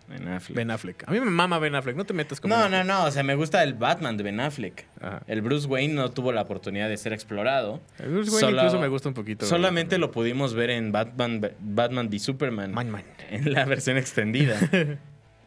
Ben 0.08 0.28
Affleck. 0.28 0.56
Ben 0.56 0.70
Affleck. 0.70 1.08
A 1.08 1.10
mí 1.12 1.20
me 1.20 1.30
mama 1.30 1.58
Ben 1.58 1.74
Affleck, 1.74 1.96
no 1.96 2.04
te 2.04 2.12
metas 2.12 2.38
con 2.40 2.50
no, 2.50 2.68
no, 2.68 2.84
no. 2.84 3.04
O 3.04 3.10
sea, 3.10 3.22
me 3.22 3.34
gusta 3.34 3.62
el 3.62 3.72
Batman 3.74 4.16
de 4.18 4.24
Ben 4.24 4.40
Affleck. 4.40 4.86
Ajá. 5.00 5.22
El 5.26 5.40
Bruce 5.40 5.66
Wayne 5.66 5.94
no 5.94 6.10
tuvo 6.10 6.32
la 6.32 6.42
oportunidad 6.42 6.88
de 6.88 6.96
ser 6.98 7.12
explorado. 7.14 7.80
El 7.98 8.10
Bruce 8.10 8.30
Wayne 8.30 8.40
Solo- 8.48 8.58
incluso 8.58 8.78
me 8.80 8.88
gusta 8.88 9.08
un 9.08 9.14
poquito. 9.14 9.46
Solamente 9.46 9.96
lo 9.98 10.10
pudimos 10.10 10.52
ver 10.54 10.70
en 10.70 10.92
Batman, 10.92 11.40
Batman 11.60 12.08
v 12.08 12.18
Superman. 12.18 12.72
Man, 12.72 12.90
man. 12.90 13.04
En 13.30 13.52
la 13.52 13.64
versión 13.64 13.96
extendida. 13.96 14.58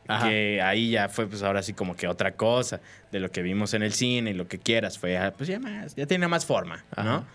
Ajá. 0.08 0.29
que 0.29 0.62
ahí 0.62 0.91
ya 0.91 1.10
fue 1.10 1.25
pues 1.25 1.41
ahora 1.41 1.63
sí 1.63 1.74
como 1.74 1.96
que 1.96 2.08
otra 2.08 2.36
cosa 2.36 2.79
de 3.12 3.20
lo 3.20 3.32
que 3.32 3.41
vimos 3.41 3.74
en 3.74 3.82
el 3.82 3.91
cine 3.91 4.29
y 4.29 4.34
lo 4.36 4.48
que 4.48 4.60
quieras 4.60 5.00
fue 5.00 5.17
ah, 5.17 5.34
pues 5.36 5.50
ya 5.50 5.60
más 5.60 5.96
ya 5.96 6.05
tenía 6.05 6.27
más 6.27 6.46
forma 6.46 6.86
Ajá. 6.96 7.03
no 7.03 7.25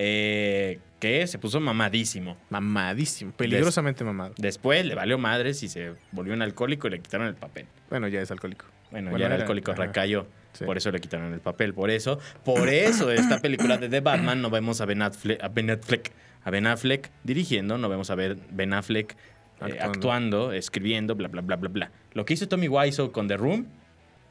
Eh, 0.00 0.78
que 1.00 1.26
se 1.26 1.38
puso 1.38 1.58
mamadísimo 1.60 2.36
Mamadísimo. 2.50 3.32
Peligrosamente 3.32 4.04
mamado. 4.04 4.32
después 4.38 4.84
le 4.86 4.94
valió 4.94 5.18
madres 5.18 5.62
y 5.64 5.68
se 5.68 5.92
volvió 6.12 6.34
un 6.34 6.42
alcohólico 6.42 6.86
y 6.86 6.90
le 6.92 7.00
quitaron 7.00 7.26
el 7.26 7.34
papel 7.34 7.66
Bueno, 7.90 8.06
ya 8.08 8.20
es 8.20 8.30
alcohólico. 8.30 8.64
bueno, 8.92 9.10
Bueno, 9.10 9.18
ya 9.20 9.26
era 9.26 9.34
era- 9.34 9.42
alcohólico 9.44 9.72
ajá. 9.72 9.82
recayó 9.86 10.26
Sí. 10.52 10.64
por 10.64 10.76
eso 10.76 10.90
le 10.90 11.00
quitaron 11.00 11.32
el 11.34 11.40
papel 11.40 11.74
por 11.74 11.90
eso 11.90 12.18
por 12.44 12.68
eso 12.68 13.10
esta 13.12 13.38
película 13.40 13.76
de 13.76 13.88
The 13.88 14.00
Batman 14.00 14.40
no 14.40 14.50
vemos 14.50 14.80
a 14.80 14.86
Ben 14.86 15.02
Affleck 15.02 15.42
a 15.42 15.48
Ben 15.48 15.70
Affleck, 15.70 16.10
a 16.44 16.50
Ben 16.50 16.66
Affleck 16.66 17.10
dirigiendo 17.22 17.76
no 17.78 17.88
vemos 17.88 18.10
a 18.10 18.14
ver 18.14 18.36
Ben 18.50 18.72
Affleck 18.72 19.12
eh, 19.12 19.16
Actuando. 19.60 19.82
actuando. 19.84 20.52
escribiendo, 20.52 21.14
bla, 21.16 21.26
bla, 21.28 21.40
bla, 21.42 21.56
bla, 21.56 21.68
bla. 21.68 21.90
Lo 22.14 22.24
que 22.24 22.34
hizo 22.34 22.46
Tommy 22.48 22.68
Wiseau 22.68 23.10
con 23.10 23.26
The 23.26 23.36
Room, 23.36 23.66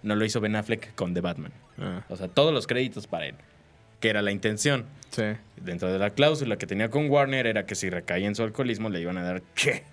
no 0.01 0.15
lo 0.15 0.23
hizo 0.23 0.39
Ben 0.39 0.55
Affleck 0.55 0.95
con 0.95 1.13
The 1.13 1.19
Batman. 1.19 1.51
Ah. 1.77 2.03
O 2.07 2.15
sea, 2.15 2.29
todos 2.29 2.53
los 2.53 2.65
créditos 2.65 3.07
para 3.07 3.25
él. 3.27 3.35
Que 3.99 4.09
era 4.09 4.21
la 4.21 4.31
intención. 4.31 4.85
Sí. 5.09 5.23
Dentro 5.57 5.91
de 5.91 5.99
la 5.99 6.11
cláusula 6.11 6.57
que 6.57 6.67
tenía 6.67 6.89
con 6.89 7.09
Warner 7.09 7.47
era 7.47 7.65
que 7.65 7.75
si 7.75 7.89
recaía 7.89 8.27
en 8.27 8.35
su 8.35 8.43
alcoholismo 8.43 8.89
le 8.89 9.01
iban 9.01 9.17
a 9.17 9.23
dar 9.23 9.41
che. 9.55 9.83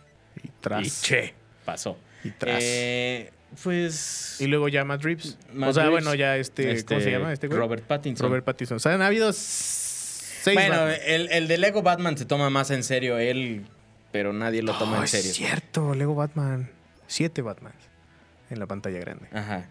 Y 0.43 0.49
tras. 0.61 0.87
Y 0.87 0.91
che. 0.91 1.35
Pasó. 1.65 1.97
Y 2.23 2.31
tras. 2.31 2.59
Eh, 2.63 3.31
pues... 3.63 4.37
Y 4.41 4.47
luego 4.47 4.69
ya 4.69 4.85
Matt 4.85 5.03
Reeves. 5.03 5.39
Matt 5.53 5.71
o 5.71 5.73
sea, 5.73 5.85
Reeves, 5.85 6.05
bueno, 6.05 6.15
ya 6.15 6.37
este, 6.37 6.85
¿Cómo 6.85 7.01
se 7.01 7.11
llama 7.11 7.33
este 7.33 7.47
güey? 7.47 7.59
Robert 7.59 7.85
Pattinson. 7.85 8.27
Robert 8.27 8.45
Pattinson. 8.45 8.77
O 8.77 8.81
sea, 8.81 8.95
han 8.95 9.03
habido 9.03 9.33
seis. 9.33 10.55
bueno, 10.55 10.89
el, 10.89 11.31
el 11.31 11.49
de 11.49 11.59
Lego 11.59 11.83
Batman 11.83 12.19
se 12.19 12.25
toma 12.25 12.51
más 12.51 12.71
en 12.71 12.83
serio 12.83 13.19
él, 13.19 13.65
pero 14.13 14.33
nadie 14.33 14.63
lo 14.63 14.77
toma 14.77 14.99
Oh, 14.99 15.03
en 15.03 15.09
serio. 15.09 15.31
Es 15.31 15.37
cierto, 15.37 15.95
Lego 15.95 16.15
Batman. 16.15 16.71
Siete 17.07 17.43
Batmans 17.43 17.77
en 18.51 18.59
la 18.59 18.67
pantalla 18.67 18.99
grande. 18.99 19.29
Ajá. 19.33 19.69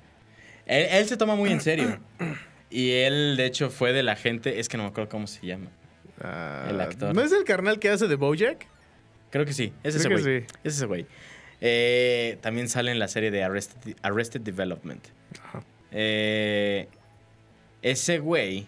Él, 0.65 0.87
él 0.89 1.07
se 1.07 1.17
toma 1.17 1.35
muy 1.35 1.51
en 1.51 1.61
serio. 1.61 1.99
Y 2.73 2.91
él, 2.93 3.35
de 3.37 3.45
hecho, 3.45 3.69
fue 3.69 3.93
de 3.93 4.01
la 4.01 4.15
gente. 4.15 4.59
Es 4.59 4.67
que 4.67 4.77
no 4.77 4.83
me 4.83 4.89
acuerdo 4.89 5.07
cómo 5.09 5.27
se 5.27 5.45
llama. 5.45 5.69
Ah, 6.19 6.65
El 6.69 6.81
actor. 6.81 7.13
¿No 7.13 7.21
es 7.21 7.31
el 7.31 7.43
carnal 7.43 7.77
que 7.77 7.89
hace 7.89 8.07
de 8.07 8.15
Bojack? 8.15 8.65
Creo 9.29 9.45
que 9.45 9.53
sí. 9.53 9.73
Es 9.83 9.93
ese 9.93 10.09
güey. 10.09 10.23
sí. 10.23 10.45
Es 10.63 10.77
ese 10.77 10.87
güey. 10.87 11.05
Eh, 11.61 12.39
también 12.41 12.67
sale 12.69 12.91
en 12.91 12.97
la 12.97 13.07
serie 13.07 13.29
de 13.29 13.43
Arrested, 13.43 13.95
Arrested 14.01 14.41
Development. 14.41 15.05
Ajá. 15.43 15.63
Eh, 15.91 16.87
ese 17.83 18.17
güey, 18.17 18.65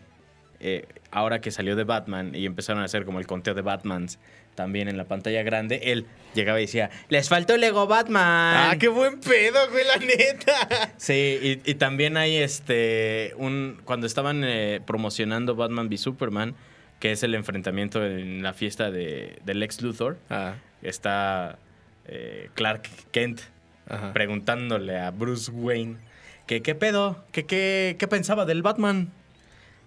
eh, 0.68 0.88
ahora 1.12 1.42
que 1.42 1.52
salió 1.52 1.76
de 1.76 1.84
Batman 1.84 2.34
y 2.34 2.46
empezaron 2.46 2.82
a 2.82 2.86
hacer 2.86 3.06
como 3.06 3.20
el 3.20 3.28
conteo 3.28 3.54
de 3.54 3.62
Batmans 3.62 4.18
también 4.56 4.88
en 4.88 4.98
la 4.98 5.04
pantalla 5.04 5.44
grande, 5.44 5.82
él 5.92 6.06
llegaba 6.34 6.60
y 6.60 6.64
decía, 6.64 6.90
les 7.10 7.28
faltó 7.30 7.58
Lego 7.58 7.88
Batman. 7.88 8.24
Ah, 8.72 8.76
qué 8.80 8.88
buen 8.88 9.20
pedo, 9.20 9.60
güey, 9.70 9.84
la 9.86 9.98
neta. 9.98 10.92
Sí, 10.98 11.62
y, 11.66 11.70
y 11.70 11.76
también 11.76 12.16
hay 12.18 12.38
este, 12.38 13.34
un, 13.38 13.80
cuando 13.84 14.08
estaban 14.08 14.44
eh, 14.46 14.82
promocionando 14.86 15.56
Batman 15.56 15.88
v 15.88 15.98
Superman, 15.98 16.56
que 17.00 17.12
es 17.12 17.22
el 17.24 17.36
enfrentamiento 17.36 18.04
en 18.06 18.42
la 18.42 18.54
fiesta 18.54 18.90
de, 18.92 19.40
del 19.46 19.62
ex 19.62 19.82
Luthor, 19.82 20.18
Ah, 20.30 20.56
está 20.82 21.60
eh, 22.08 22.50
Clark 22.56 22.90
Kent 23.12 23.42
ajá. 23.90 24.14
preguntándole 24.14 24.98
a 25.00 25.12
Bruce 25.12 25.52
Wayne 25.52 25.98
que 26.48 26.62
qué 26.62 26.76
pedo, 26.76 27.26
que 27.34 27.46
qué, 27.46 27.98
qué 28.00 28.08
pensaba 28.08 28.46
del 28.46 28.62
Batman. 28.62 29.12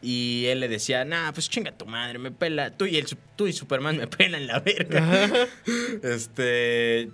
Y 0.00 0.44
él 0.46 0.60
le 0.60 0.68
decía, 0.68 1.04
nah, 1.04 1.32
pues 1.32 1.48
chinga 1.50 1.72
tu 1.72 1.84
madre, 1.86 2.18
me 2.18 2.30
pela. 2.30 2.70
Tú 2.70 2.86
y, 2.86 2.96
el, 2.98 3.06
tú 3.36 3.46
y 3.48 3.52
Superman 3.52 3.96
me 3.96 4.06
pelan 4.08 4.46
la 4.46 4.60
verga. 4.60 5.30
este. 6.02 7.10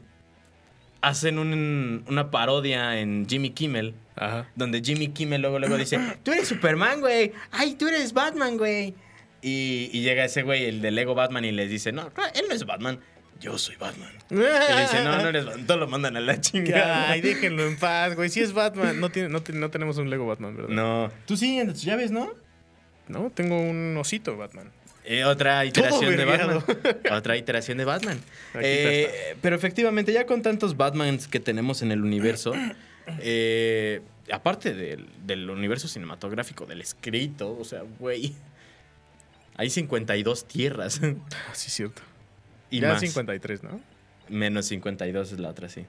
Hacen 1.01 1.39
un- 1.39 2.05
una 2.09 2.31
parodia 2.31 2.99
en 2.99 3.27
Jimmy 3.29 3.51
Kimmel. 3.51 3.95
Ajá. 4.17 4.49
Donde 4.55 4.81
Jimmy 4.83 5.09
Kimmel 5.09 5.43
luego, 5.43 5.59
luego 5.59 5.77
dice, 5.77 5.99
tú 6.23 6.33
eres 6.33 6.49
Superman, 6.49 7.01
güey. 7.01 7.33
Ay, 7.51 7.75
tú 7.75 7.89
eres 7.89 8.13
Batman, 8.15 8.57
güey. 8.57 8.95
Y, 9.43 9.91
y 9.93 10.01
llega 10.01 10.25
ese 10.25 10.43
güey, 10.43 10.65
el 10.65 10.81
de 10.81 10.91
Lego 10.91 11.15
Batman, 11.15 11.45
y 11.45 11.53
les 11.53 11.69
dice, 11.69 11.93
no, 11.93 12.11
él 12.35 12.45
no 12.49 12.55
es 12.55 12.65
Batman. 12.65 12.99
Yo 13.41 13.59
soy 13.59 13.77
Batman. 13.77 14.11
Y 14.31 14.37
le 14.37 14.81
dice, 14.83 15.05
no, 15.05 15.19
no 15.21 15.29
eres 15.29 15.45
Batman. 15.45 15.67
Todos 15.67 15.81
lo 15.81 15.89
mandan 15.89 16.17
a 16.17 16.21
la 16.21 16.41
chingada. 16.41 17.11
Ay, 17.11 17.21
déjenlo 17.21 17.67
en 17.67 17.77
paz, 17.77 18.15
güey. 18.15 18.31
Si 18.31 18.41
es 18.41 18.55
Batman, 18.55 18.99
no, 18.99 19.11
tiene, 19.11 19.29
no, 19.29 19.43
no 19.53 19.71
tenemos 19.71 19.99
un 19.99 20.09
Lego 20.09 20.27
Batman, 20.27 20.57
¿verdad? 20.57 20.71
No. 20.71 21.11
Tú 21.27 21.37
sí, 21.37 21.59
en 21.59 21.69
tus 21.69 21.83
llaves, 21.83 22.11
¿no? 22.11 22.33
No, 23.09 23.31
tengo 23.31 23.61
un 23.61 23.97
osito 23.97 24.37
Batman. 24.37 24.71
Eh, 25.05 25.25
otra 25.27 25.65
iteración 25.65 26.17
de. 26.17 26.25
Batman. 26.25 26.65
otra 27.13 27.37
iteración 27.37 27.79
de 27.79 27.85
Batman. 27.85 28.21
Eh, 28.55 29.37
pero 29.41 29.57
efectivamente, 29.57 30.13
ya 30.13 30.27
con 30.27 30.43
tantos 30.43 30.77
Batmans 30.77 31.29
que 31.29 31.41
tenemos 31.41 31.83
en 31.83 31.93
el 31.93 32.03
universo, 32.03 32.55
eh, 33.21 34.01
aparte 34.31 34.75
del, 34.75 35.07
del 35.27 35.51
universo 35.51 35.89
cinematográfico, 35.89 36.67
del 36.67 36.81
escrito, 36.81 37.57
o 37.59 37.65
sea, 37.65 37.83
güey, 37.99 38.35
hay 39.57 39.71
52 39.71 40.47
tierras. 40.47 41.01
Ah, 41.03 41.55
sí, 41.55 41.71
cierto. 41.71 42.03
y 42.71 42.81
ya 42.81 42.89
más. 42.89 43.01
53, 43.01 43.63
¿no? 43.63 43.81
Menos 44.29 44.67
52 44.67 45.33
es 45.33 45.39
la 45.39 45.51
otra, 45.51 45.69
sí. 45.69 45.87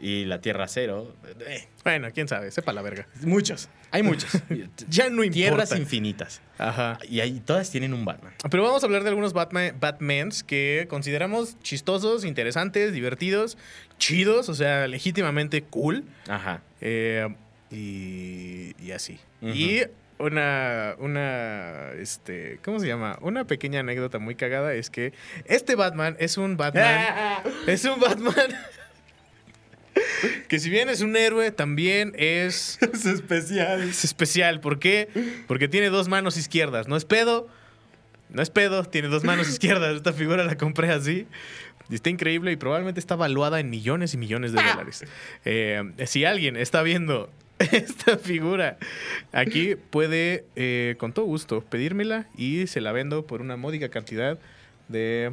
Y 0.00 0.24
la 0.26 0.40
Tierra 0.40 0.68
Cero. 0.68 1.14
eh, 1.46 1.66
Bueno, 1.82 2.08
quién 2.14 2.28
sabe, 2.28 2.50
sepa 2.50 2.72
la 2.72 2.82
verga. 2.82 3.06
muchos. 3.22 3.68
Hay 3.90 4.02
muchos. 4.02 4.30
Ya 4.88 5.04
no 5.10 5.24
importa. 5.24 5.32
Tierras 5.32 5.76
infinitas. 5.76 6.40
Ajá. 6.58 6.98
Y 7.08 7.20
ahí 7.20 7.40
todas 7.40 7.70
tienen 7.70 7.94
un 7.94 8.04
Batman. 8.04 8.32
Pero 8.50 8.62
vamos 8.62 8.82
a 8.82 8.86
hablar 8.86 9.02
de 9.02 9.08
algunos 9.08 9.32
Batman, 9.32 9.74
Batmans 9.80 10.44
que 10.44 10.86
consideramos 10.88 11.58
chistosos, 11.62 12.24
interesantes, 12.24 12.92
divertidos, 12.92 13.56
chidos, 13.98 14.48
o 14.48 14.54
sea, 14.54 14.86
legítimamente 14.88 15.62
cool. 15.62 16.04
Ajá. 16.28 16.62
eh, 16.80 17.26
y, 17.70 18.74
y 18.82 18.92
así. 18.92 19.18
Y 19.42 19.82
una, 20.18 20.94
una, 20.98 21.90
este, 21.98 22.58
¿cómo 22.64 22.80
se 22.80 22.86
llama? 22.86 23.18
Una 23.20 23.44
pequeña 23.46 23.80
anécdota 23.80 24.18
muy 24.18 24.34
cagada 24.34 24.74
es 24.74 24.90
que 24.90 25.12
este 25.44 25.74
Batman 25.76 26.16
es 26.18 26.38
un 26.38 26.56
Batman, 26.56 27.04
es 27.66 27.84
un 27.84 28.00
Batman 28.00 28.34
que 30.48 30.58
si 30.58 30.70
bien 30.70 30.88
es 30.88 31.00
un 31.00 31.16
héroe, 31.16 31.50
también 31.50 32.12
es 32.16 32.78
es 32.92 33.06
especial. 33.06 33.82
es 33.82 34.04
especial. 34.04 34.60
¿Por 34.60 34.78
qué? 34.78 35.08
Porque 35.46 35.68
tiene 35.68 35.90
dos 35.90 36.08
manos 36.08 36.36
izquierdas. 36.36 36.88
No 36.88 36.96
es 36.96 37.04
pedo. 37.04 37.48
No 38.30 38.42
es 38.42 38.50
pedo. 38.50 38.84
Tiene 38.84 39.08
dos 39.08 39.24
manos 39.24 39.48
izquierdas. 39.48 39.96
Esta 39.96 40.12
figura 40.12 40.44
la 40.44 40.56
compré 40.56 40.90
así. 40.90 41.26
Y 41.90 41.94
está 41.94 42.10
increíble 42.10 42.52
y 42.52 42.56
probablemente 42.56 43.00
está 43.00 43.16
valuada 43.16 43.60
en 43.60 43.70
millones 43.70 44.12
y 44.12 44.18
millones 44.18 44.52
de 44.52 44.62
dólares. 44.62 45.04
Eh, 45.46 45.82
si 46.06 46.24
alguien 46.26 46.56
está 46.56 46.82
viendo 46.82 47.30
esta 47.58 48.18
figura 48.18 48.76
aquí, 49.32 49.74
puede 49.74 50.44
eh, 50.54 50.96
con 50.98 51.14
todo 51.14 51.24
gusto 51.24 51.62
pedírmela 51.62 52.26
y 52.36 52.66
se 52.66 52.82
la 52.82 52.92
vendo 52.92 53.26
por 53.26 53.40
una 53.40 53.56
módica 53.56 53.88
cantidad 53.88 54.38
de 54.88 55.32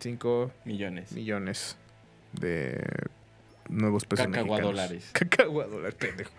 5 0.00 0.52
Millones. 0.64 1.12
millones 1.12 1.76
de 2.32 2.82
nuevos 3.70 4.04
pesos 4.04 4.26
Cacagua 4.26 4.58
mexicanos. 4.58 4.70
dólares. 4.88 5.10
Cacagua 5.12 5.66
dólares, 5.66 5.94
pendejo. 5.94 6.30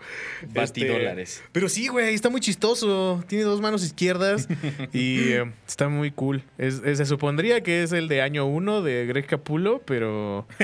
Bati 0.48 0.82
Este. 0.82 1.42
Pero 1.52 1.68
sí, 1.68 1.88
güey, 1.88 2.14
está 2.14 2.28
muy 2.30 2.40
chistoso. 2.40 3.24
Tiene 3.26 3.44
dos 3.44 3.60
manos 3.60 3.82
izquierdas 3.84 4.48
y 4.92 5.32
eh, 5.32 5.50
está 5.66 5.88
muy 5.88 6.10
cool. 6.10 6.44
Es- 6.58 6.82
es- 6.84 6.98
se 6.98 7.06
supondría 7.06 7.62
que 7.62 7.82
es 7.82 7.92
el 7.92 8.08
de 8.08 8.22
año 8.22 8.46
uno 8.46 8.82
de 8.82 9.06
Greg 9.06 9.26
Capulo, 9.26 9.82
pero... 9.84 10.46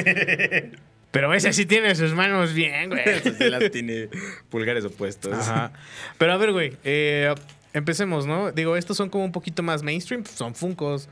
Pero 1.10 1.32
ese 1.32 1.54
sí 1.54 1.64
tiene 1.64 1.94
sus 1.94 2.12
manos 2.12 2.52
bien, 2.52 2.90
güey. 2.90 3.02
sí 3.38 3.48
las 3.48 3.70
tiene 3.70 4.10
pulgares 4.50 4.84
opuestos. 4.84 5.32
Ajá. 5.32 5.72
Pero 6.18 6.32
a 6.32 6.37
ver, 6.37 6.52
güey, 6.52 6.76
eh, 6.84 7.34
empecemos, 7.72 8.26
¿no? 8.26 8.52
Digo, 8.52 8.76
estos 8.76 8.98
son 8.98 9.08
como 9.08 9.25
un 9.25 9.32
poquito 9.32 9.62
más 9.62 9.82
mainstream, 9.82 10.25
son 10.26 10.54
Funcos. 10.54 11.08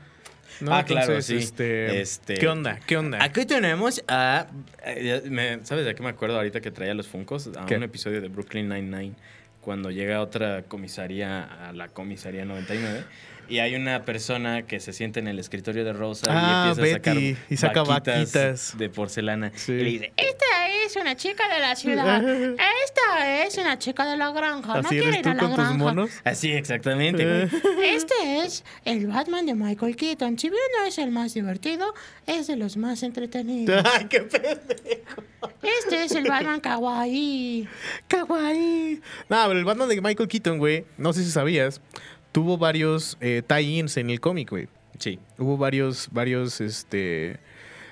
¿No? 0.61 0.73
Ah, 0.73 0.83
claro, 0.83 1.21
sí. 1.21 1.35
Este, 1.37 2.01
Este- 2.01 2.35
¿Qué 2.35 2.47
onda? 2.47 2.79
¿Qué 2.85 2.97
onda? 2.97 3.23
Aquí 3.23 3.45
tenemos 3.45 4.03
a. 4.07 4.47
eh, 4.85 5.21
me- 5.29 5.65
¿Sabes 5.65 5.85
de 5.85 5.95
qué 5.95 6.03
me 6.03 6.09
acuerdo 6.09 6.37
ahorita 6.37 6.61
que 6.61 6.71
traía 6.71 6.93
los 6.93 7.07
Funcos? 7.07 7.49
A 7.57 7.65
¿Qué? 7.65 7.75
un 7.75 7.83
episodio 7.83 8.21
de 8.21 8.27
Brooklyn 8.29 8.67
Nine-Nine. 8.69 9.13
Cuando 9.61 9.91
llega 9.91 10.21
otra 10.21 10.63
comisaría 10.63 11.43
a 11.43 11.73
la 11.73 11.89
comisaría 11.89 12.45
99. 12.45 13.03
Y 13.49 13.59
hay 13.59 13.75
una 13.75 14.03
persona 14.03 14.63
que 14.63 14.79
se 14.79 14.91
sienta 14.93 15.19
en 15.19 15.27
el 15.27 15.39
escritorio 15.39 15.85
de 15.85 15.93
Rosa 15.93 16.25
Ah, 16.29 16.65
y 16.67 16.69
empieza 16.71 16.91
a 16.91 16.97
sacar 16.97 17.15
Betty, 17.15 17.37
y 17.49 17.57
saca 17.57 17.83
vaquitas. 17.83 18.77
de 18.77 18.89
porcelana. 18.89 19.51
Sí. 19.55 19.71
Y 19.71 19.77
le 19.83 19.89
dice: 19.91 20.13
Esta 20.17 20.69
es 20.85 20.95
una 20.97 21.15
chica 21.15 21.43
de 21.53 21.59
la 21.59 21.75
ciudad. 21.75 22.21
Esta 22.85 23.43
es 23.45 23.57
una 23.57 23.79
chica 23.79 24.05
de 24.09 24.17
la 24.17 24.31
granja. 24.31 24.73
No 24.73 24.79
¿Así 24.79 24.89
quiere 24.89 25.07
eres 25.07 25.19
ir 25.19 25.27
a 25.29 25.33
la 25.33 25.47
granja. 25.49 25.73
monos? 25.73 26.11
Así, 26.23 26.51
exactamente. 26.51 27.49
Este 27.83 28.39
es 28.45 28.63
el 28.85 29.07
Batman 29.07 29.45
de 29.45 29.55
Michael 29.55 29.95
Keaton. 29.95 30.37
Si 30.37 30.49
bien 30.49 30.61
no 30.77 30.85
es 30.85 30.97
el 30.97 31.11
más 31.11 31.33
divertido, 31.33 31.93
es 32.25 32.47
de 32.47 32.55
los 32.57 32.75
más 32.77 33.01
entretenidos. 33.03 33.83
¡Ay, 33.97 34.05
qué 34.09 34.21
pendejo! 34.21 35.23
Este 35.61 36.03
es 36.03 36.11
el 36.13 36.25
Batman 36.27 36.59
kawaii. 36.59 37.67
¡Kawaii! 38.07 39.01
No, 39.29 39.47
pero 39.47 39.59
el 39.59 39.65
Batman 39.65 39.89
de 39.89 40.01
Michael 40.01 40.27
Keaton, 40.29 40.57
güey, 40.59 40.85
no 40.97 41.13
sé 41.13 41.23
si 41.23 41.31
sabías, 41.31 41.81
tuvo 42.37 42.57
varios 42.59 43.17
eh, 43.19 43.41
tie-ins 43.47 43.97
en 43.97 44.11
el 44.11 44.19
cómic, 44.19 44.51
güey. 44.51 44.67
Sí. 44.99 45.17
Hubo 45.39 45.57
varios, 45.57 46.07
varios, 46.11 46.61
este. 46.61 47.37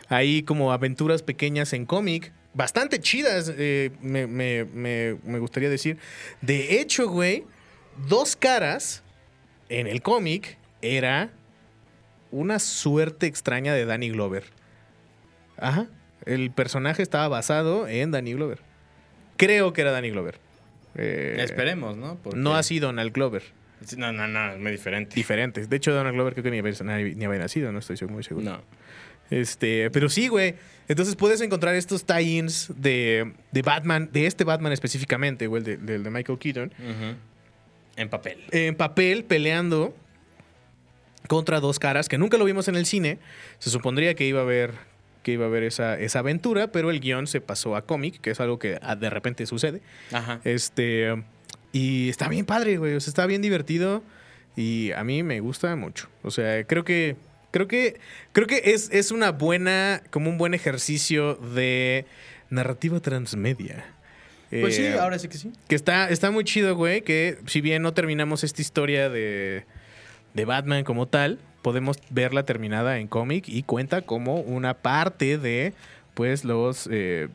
Ahí 0.07 0.43
como 0.43 0.71
aventuras 0.71 1.23
pequeñas 1.23 1.73
en 1.73 1.87
cómic. 1.87 2.31
Bastante 2.53 2.99
chidas, 2.99 3.51
eh, 3.57 3.89
me, 4.01 4.27
me- 4.27 4.65
me- 4.65 5.17
me 5.23 5.39
gustaría 5.39 5.67
decir. 5.69 5.97
De 6.41 6.79
hecho, 6.79 7.09
güey, 7.09 7.43
dos 8.07 8.35
caras 8.35 9.01
en 9.69 9.87
el 9.87 10.03
cómic 10.03 10.59
era 10.83 11.31
una 12.29 12.59
suerte 12.59 13.25
extraña 13.25 13.73
de 13.73 13.85
Danny 13.85 14.09
Glover. 14.11 14.43
Ajá. 15.57 15.87
El 16.25 16.51
personaje 16.51 17.01
estaba 17.01 17.27
basado 17.29 17.87
en 17.87 18.11
Danny 18.11 18.33
Glover. 18.33 18.59
Creo 19.37 19.73
que 19.73 19.81
era 19.81 19.89
Danny 19.91 20.11
Glover. 20.11 20.37
Eh, 20.95 21.37
Esperemos, 21.39 21.97
¿no? 21.97 22.17
Porque- 22.21 22.37
No 22.37 22.55
así 22.55 22.77
Donald 22.79 23.11
Glover. 23.11 23.41
No, 23.98 24.12
no, 24.12 24.27
no, 24.27 24.53
es 24.53 24.60
muy 24.60 24.72
diferente. 24.72 25.15
Diferentes. 25.15 25.70
De 25.70 25.75
hecho, 25.75 25.94
Donald 25.94 26.15
Glover 26.15 26.34
creo 26.34 26.44
que 26.44 26.51
ni 26.51 26.60
había, 26.60 26.74
ni 27.15 27.25
había 27.25 27.39
nacido, 27.39 27.72
no 27.72 27.79
estoy 27.79 27.98
muy 28.08 28.24
seguro. 28.24 28.46
No. 28.46 28.62
Este, 29.29 29.89
pero 29.91 30.10
sí, 30.10 30.27
güey. 30.27 30.55
Entonces 30.88 31.15
puedes 31.15 31.41
encontrar 31.41 31.75
estos 31.75 32.05
tie-ins 32.05 32.72
de, 32.75 33.34
de 33.51 33.62
Batman, 33.63 34.10
de 34.12 34.27
este 34.27 34.44
Batman 34.44 34.72
específicamente, 34.72 35.48
güey, 35.48 35.62
el 35.62 35.65
de, 35.65 35.77
del 35.77 36.03
de 36.03 36.10
Michael 36.12 36.38
Keaton. 36.38 36.72
En 37.98 38.10
papel. 38.10 38.44
en 38.51 38.75
papel 38.75 39.24
peleando 39.24 39.96
contra 41.27 41.60
dos 41.60 41.79
caras 41.79 42.10
que 42.10 42.17
nunca 42.17 42.38
lo 42.38 42.46
vimos 42.46 42.67
en 42.67 42.75
el 42.75 42.86
cine. 42.86 43.20
Se 43.58 43.70
supondría 43.70 44.13
que 44.15 44.27
iba 44.27 44.39
a 44.41 44.44
haber 44.44 44.74
que 45.24 45.32
iba 45.32 45.46
a 45.46 45.48
haber 45.48 45.63
esa, 45.63 46.00
esa 46.00 46.20
aventura, 46.20 46.72
pero 46.72 46.91
el 46.91 47.00
guion 47.00 47.25
se 47.25 47.41
pasó 47.41 47.75
a 47.75 47.82
cómic, 47.82 48.22
que 48.22 48.29
es 48.29 48.39
algo 48.39 48.60
que 48.60 48.77
ah, 48.84 48.96
de 48.96 49.10
repente 49.10 49.48
sucede. 49.48 49.82
Ajá. 50.12 50.39
Este 50.44 51.24
y 51.75 52.08
está 52.08 52.29
bien 52.29 52.46
padre, 52.46 52.77
güey, 52.77 52.94
o 52.96 53.01
sea, 53.01 53.12
está 53.12 53.25
bien 53.25 53.41
divertido 53.41 54.01
y 54.55 54.94
a 54.94 55.03
mí 55.03 55.24
me 55.24 55.41
gusta 55.41 55.75
mucho. 55.75 56.08
O 56.24 56.32
sea, 56.32 56.63
creo 56.63 56.86
que 56.86 57.17
creo 57.51 57.67
que 57.67 58.00
creo 58.32 58.48
que 58.48 58.62
es, 58.74 58.89
es 58.94 59.12
una 59.12 59.32
buena 59.32 60.01
como 60.10 60.29
un 60.29 60.38
buen 60.38 60.53
ejercicio 60.53 61.36
de 61.36 62.05
narrativa 62.50 63.01
transmedia. 63.01 63.84
Pues 64.50 64.77
sí, 64.77 64.84
Eh, 64.84 64.98
ahora 64.98 65.20
sí 65.20 65.27
que 65.27 65.38
sí. 65.38 65.51
que 65.67 65.75
está, 65.75 66.10
está 66.10 66.32
muy 66.32 66.46
chido, 66.46 66.77
güey, 66.77 67.01
que 67.01 67.39
si 67.46 67.60
bien 67.60 67.82
no 67.82 67.94
terminamos 67.94 68.46
esta 68.46 68.62
historia 68.62 69.10
de, 69.10 69.65
de 70.34 70.46
Batman 70.46 70.86
como 70.86 71.08
tal, 71.10 71.39
podemos 71.62 71.98
verla 72.10 72.44
terminada 72.44 73.00
en 73.00 73.08
cómic 73.10 73.50
y 73.50 73.63
cuenta 73.63 74.03
como 74.03 74.39
una 74.39 74.75
parte 74.75 75.38
de, 75.38 75.74
pues, 76.13 76.46
los 76.46 76.88
eh, 76.89 77.27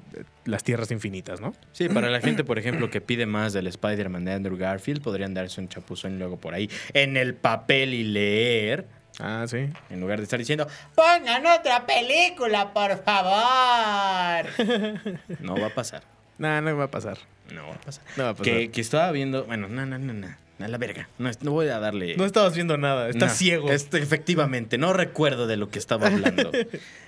las 0.50 0.64
tierras 0.64 0.90
infinitas, 0.90 1.40
¿no? 1.40 1.54
Sí, 1.72 1.88
para 1.88 2.10
la 2.10 2.20
gente, 2.20 2.44
por 2.44 2.58
ejemplo, 2.58 2.90
que 2.90 3.00
pide 3.00 3.26
más 3.26 3.52
del 3.52 3.66
Spider-Man 3.66 4.24
de 4.24 4.32
Andrew 4.32 4.56
Garfield, 4.56 5.02
podrían 5.02 5.32
darse 5.34 5.60
un 5.60 5.68
chapuzón 5.68 6.18
luego 6.18 6.36
por 6.38 6.54
ahí 6.54 6.68
en 6.94 7.16
el 7.16 7.34
papel 7.34 7.94
y 7.94 8.04
leer, 8.04 8.86
Ah, 9.18 9.44
sí. 9.48 9.68
en 9.90 10.00
lugar 10.00 10.18
de 10.18 10.24
estar 10.24 10.38
diciendo, 10.38 10.66
Pongan 10.94 11.44
otra 11.46 11.84
película, 11.86 12.72
por 12.72 13.02
favor. 13.04 14.46
no 15.40 15.56
va 15.60 15.66
a 15.66 15.74
pasar. 15.74 16.02
Nah, 16.38 16.60
no 16.60 16.76
va 16.76 16.84
a 16.84 16.90
pasar. 16.90 17.18
No 17.52 17.66
va 17.68 17.74
a 17.74 17.78
pasar. 17.80 18.04
No 18.16 18.24
va 18.24 18.30
a 18.30 18.34
pasar. 18.34 18.44
Que, 18.54 18.70
que 18.70 18.80
estaba 18.80 19.10
viendo, 19.12 19.44
bueno, 19.44 19.68
no, 19.68 19.84
no, 19.84 19.98
no, 19.98 20.12
no, 20.12 20.28
a 20.62 20.68
la 20.68 20.78
verga. 20.78 21.08
No, 21.18 21.30
no 21.42 21.50
voy 21.52 21.68
a 21.68 21.78
darle... 21.78 22.16
No 22.16 22.24
estabas 22.24 22.54
viendo 22.54 22.76
nada, 22.76 23.08
estás 23.08 23.30
No, 23.32 23.34
ciego. 23.36 23.70
este, 23.70 23.98
efectivamente, 23.98 24.78
no 24.78 24.92
recuerdo 24.92 25.46
de 25.46 25.56
lo 25.56 25.68
que 25.70 25.78
estaba 25.78 26.06
hablando. 26.08 26.50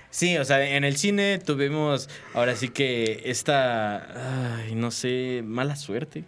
Sí, 0.09 0.37
o 0.37 0.45
sea, 0.45 0.63
en 0.75 0.83
el 0.83 0.95
cine 0.95 1.39
tuvimos 1.43 2.07
ahora 2.35 2.55
sí 2.55 2.69
que 2.69 3.23
esta, 3.25 4.59
ay, 4.61 4.75
no 4.75 4.91
sé, 4.91 5.41
mala 5.43 5.75
suerte 5.75 6.23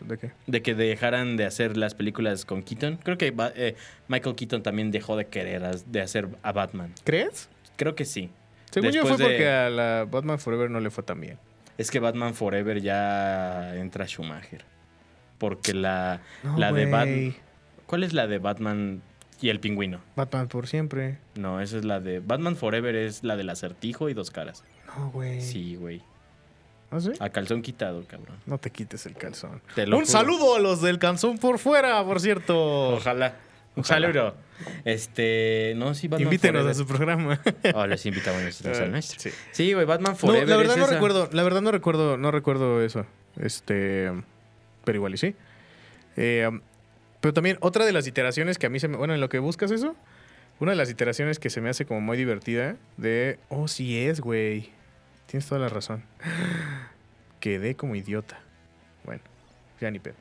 ¿De 0.00 0.18
qué? 0.18 0.32
de 0.48 0.62
que 0.62 0.74
dejaran 0.74 1.36
de 1.36 1.44
hacer 1.44 1.76
las 1.76 1.94
películas 1.94 2.44
con 2.44 2.64
Keaton. 2.64 2.96
Creo 3.04 3.16
que 3.16 3.32
eh, 3.54 3.76
Michael 4.08 4.34
Keaton 4.34 4.64
también 4.64 4.90
dejó 4.90 5.16
de 5.16 5.26
querer 5.28 5.62
de 5.84 6.00
hacer 6.00 6.28
a 6.42 6.50
Batman. 6.50 6.92
¿Crees? 7.04 7.48
Creo 7.76 7.94
que 7.94 8.04
sí. 8.04 8.30
Según 8.72 8.90
yo 8.90 9.02
Después 9.02 9.16
fue 9.20 9.24
de- 9.28 9.30
porque 9.34 9.48
a 9.48 9.70
la 9.70 10.04
Batman 10.10 10.40
Forever 10.40 10.68
no 10.68 10.80
le 10.80 10.90
fue 10.90 11.04
tan 11.04 11.20
bien. 11.20 11.38
Es 11.76 11.92
que 11.92 12.00
Batman 12.00 12.34
Forever 12.34 12.80
ya 12.82 13.76
entra 13.76 14.06
Schumacher. 14.08 14.64
Porque 15.38 15.74
la, 15.74 16.20
No, 16.42 16.58
la 16.58 16.72
de. 16.72 16.86
Batman... 16.86 17.34
¿Cuál 17.86 18.04
es 18.04 18.12
la 18.12 18.26
de 18.26 18.38
Batman 18.38 19.02
y 19.40 19.48
el 19.48 19.60
pingüino? 19.60 20.00
Batman 20.16 20.48
por 20.48 20.66
siempre. 20.66 21.18
No, 21.36 21.60
esa 21.60 21.78
es 21.78 21.84
la 21.84 22.00
de... 22.00 22.20
Batman 22.20 22.54
Forever 22.56 22.94
es 22.96 23.24
la 23.24 23.36
del 23.36 23.48
acertijo 23.48 24.08
y 24.10 24.14
dos 24.14 24.30
caras. 24.30 24.62
No, 24.88 25.10
güey. 25.10 25.40
Sí, 25.40 25.76
güey. 25.76 26.02
¿Ah, 26.90 27.00
sí? 27.00 27.12
A 27.20 27.28
calzón 27.30 27.62
quitado, 27.62 28.04
cabrón. 28.06 28.36
No 28.46 28.58
te 28.58 28.70
quites 28.70 29.06
el 29.06 29.14
calzón. 29.14 29.62
Un 29.76 29.84
juro. 29.92 30.06
saludo 30.06 30.56
a 30.56 30.58
los 30.58 30.82
del 30.82 30.98
calzón 30.98 31.38
por 31.38 31.58
fuera, 31.58 32.04
por 32.04 32.20
cierto. 32.20 32.94
Ojalá. 32.96 33.36
Un 33.76 33.84
saludo. 33.84 34.34
Este, 34.84 35.74
no, 35.76 35.94
sí, 35.94 36.08
Batman 36.08 36.24
Invítenos 36.26 36.62
Forever. 36.62 36.70
a 36.70 36.74
su 36.74 36.86
programa. 36.86 37.40
Oh, 37.74 37.86
les 37.86 38.04
invitamos 38.06 38.42
a 38.42 38.44
nosotros 38.44 38.78
al 38.80 38.90
nuestro. 38.90 39.20
Sí. 39.20 39.30
Sí, 39.52 39.72
güey, 39.72 39.86
Batman 39.86 40.12
No, 40.12 40.18
Forever. 40.18 40.48
la 40.48 40.56
verdad 40.56 40.72
es 40.74 40.78
no 40.78 40.84
esa. 40.86 40.94
recuerdo, 40.94 41.28
la 41.32 41.42
verdad 41.42 41.62
no 41.62 41.70
recuerdo, 41.70 42.16
no 42.16 42.30
recuerdo 42.30 42.82
eso. 42.82 43.06
Este, 43.38 44.10
pero 44.88 44.96
igual 44.96 45.12
y 45.12 45.18
sí. 45.18 45.34
Eh, 46.16 46.48
pero 47.20 47.34
también 47.34 47.58
otra 47.60 47.84
de 47.84 47.92
las 47.92 48.06
iteraciones 48.06 48.56
que 48.56 48.64
a 48.64 48.70
mí 48.70 48.80
se 48.80 48.88
me, 48.88 48.96
bueno, 48.96 49.12
en 49.12 49.20
lo 49.20 49.28
que 49.28 49.38
buscas 49.38 49.70
eso, 49.70 49.94
una 50.60 50.72
de 50.72 50.78
las 50.78 50.88
iteraciones 50.88 51.38
que 51.38 51.50
se 51.50 51.60
me 51.60 51.68
hace 51.68 51.84
como 51.84 52.00
muy 52.00 52.16
divertida 52.16 52.76
de, 52.96 53.38
oh, 53.50 53.68
sí 53.68 53.98
es, 53.98 54.22
güey. 54.22 54.70
Tienes 55.26 55.46
toda 55.46 55.60
la 55.60 55.68
razón. 55.68 56.04
Quedé 57.40 57.74
como 57.74 57.96
idiota. 57.96 58.40
Bueno, 59.04 59.20
ya 59.78 59.90
ni 59.90 59.98
pedo. 59.98 60.14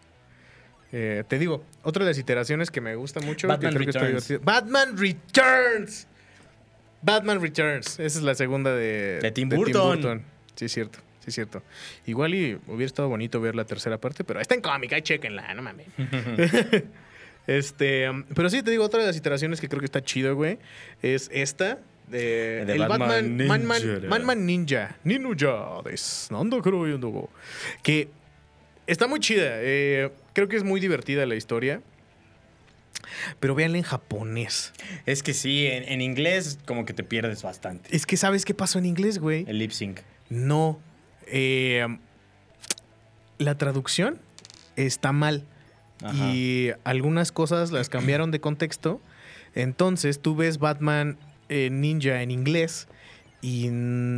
Eh, 0.91 1.23
te 1.30 1.39
digo, 1.39 1.63
otra 1.84 2.03
de 2.03 2.12
las 2.12 2.17
iteraciones 2.17 2.69
que 2.69 2.82
me 2.82 2.93
gusta 2.95 3.21
mucho, 3.21 3.47
Batman 3.47 3.73
creo 3.73 3.86
Returns. 3.86 4.43
Batman 4.43 4.97
Returns. 4.97 6.08
Batman 7.01 7.41
Returns. 7.41 8.01
Esa 8.01 8.19
es 8.19 8.21
la 8.21 8.36
segunda 8.36 8.75
de, 8.75 9.19
De 9.21 9.32
Tim 9.32 9.47
Burton. 9.47 10.23
Sí, 10.56 10.65
es 10.65 10.73
cierto. 10.73 11.07
Sí, 11.28 11.32
es 11.32 11.36
cierto. 11.36 11.62
Igual 12.06 12.34
y 12.36 12.58
hubiera 12.68 12.86
estado 12.86 13.10
bonito 13.10 13.42
ver 13.42 13.54
la 13.54 13.66
tercera 13.66 13.98
parte, 13.98 14.24
pero 14.24 14.40
está 14.40 14.56
en 14.56 14.62
cómic, 14.62 14.94
ahí 14.94 15.02
chequenla, 15.02 15.54
no 15.56 15.62
mames. 15.62 15.88
este, 17.48 18.08
pero 18.34 18.50
sí, 18.50 18.63
te 18.63 18.72
digo, 18.72 18.84
otra 18.86 19.02
de 19.02 19.08
las 19.08 19.18
iteraciones 19.18 19.60
que 19.62 19.68
creo 19.68 19.80
que 19.80 19.86
está 19.86 20.02
chido, 20.02 20.36
güey, 20.36 20.58
es 21.02 21.30
esta. 21.34 21.80
De, 22.08 22.63
De 22.66 22.74
el 22.74 22.80
Batman 22.80 23.00
Batman, 23.10 23.38
Ninja. 23.38 23.54
Batman, 23.58 24.10
Batman 24.10 24.46
Ninja. 24.46 24.96
Ninja. 25.04 25.82
des- 25.84 26.30
Nando 26.32 26.62
creo 26.62 26.88
yo, 26.88 26.98
no. 26.98 27.30
Que 27.84 28.08
está 28.86 29.08
muy 29.08 29.20
chida. 29.20 29.44
eh, 29.60 30.10
creo 30.32 30.48
que 30.48 30.56
es 30.56 30.63
muy 30.63 30.80
divertida 30.80 31.26
la 31.26 31.36
historia. 31.36 31.82
Pero 33.42 33.56
véanla 33.56 33.78
en 33.78 33.84
japonés. 33.84 34.72
Es 35.06 35.22
que 35.22 35.34
sí, 35.34 35.68
en, 35.68 35.84
en 35.84 36.00
inglés 36.02 36.60
como 36.66 36.86
que 36.86 36.94
te 36.94 37.04
pierdes 37.04 37.44
bastante. 37.44 37.94
Es 37.96 38.06
que 38.06 38.16
¿sabes 38.18 38.46
qué 38.46 38.54
pasó 38.54 38.80
en 38.80 38.86
inglés, 38.86 39.20
güey? 39.20 39.44
El 39.48 39.60
lip 39.60 39.72
sync. 39.72 40.00
No. 40.30 40.80
Eh, 41.32 41.86
la 43.38 43.58
traducción 43.58 44.20
está 44.76 45.12
mal. 45.12 45.44
Ajá. 46.04 46.30
Y 46.34 46.72
algunas 46.84 47.32
cosas 47.32 47.72
las 47.72 47.90
cambiaron 47.90 48.32
de 48.32 48.40
contexto. 48.40 49.02
Entonces 49.56 50.20
tú 50.22 50.36
ves 50.36 50.60
Batman 50.60 51.18
eh, 51.50 51.70
Ninja 51.72 52.22
en 52.22 52.32
inglés 52.32 52.88
y 53.42 53.70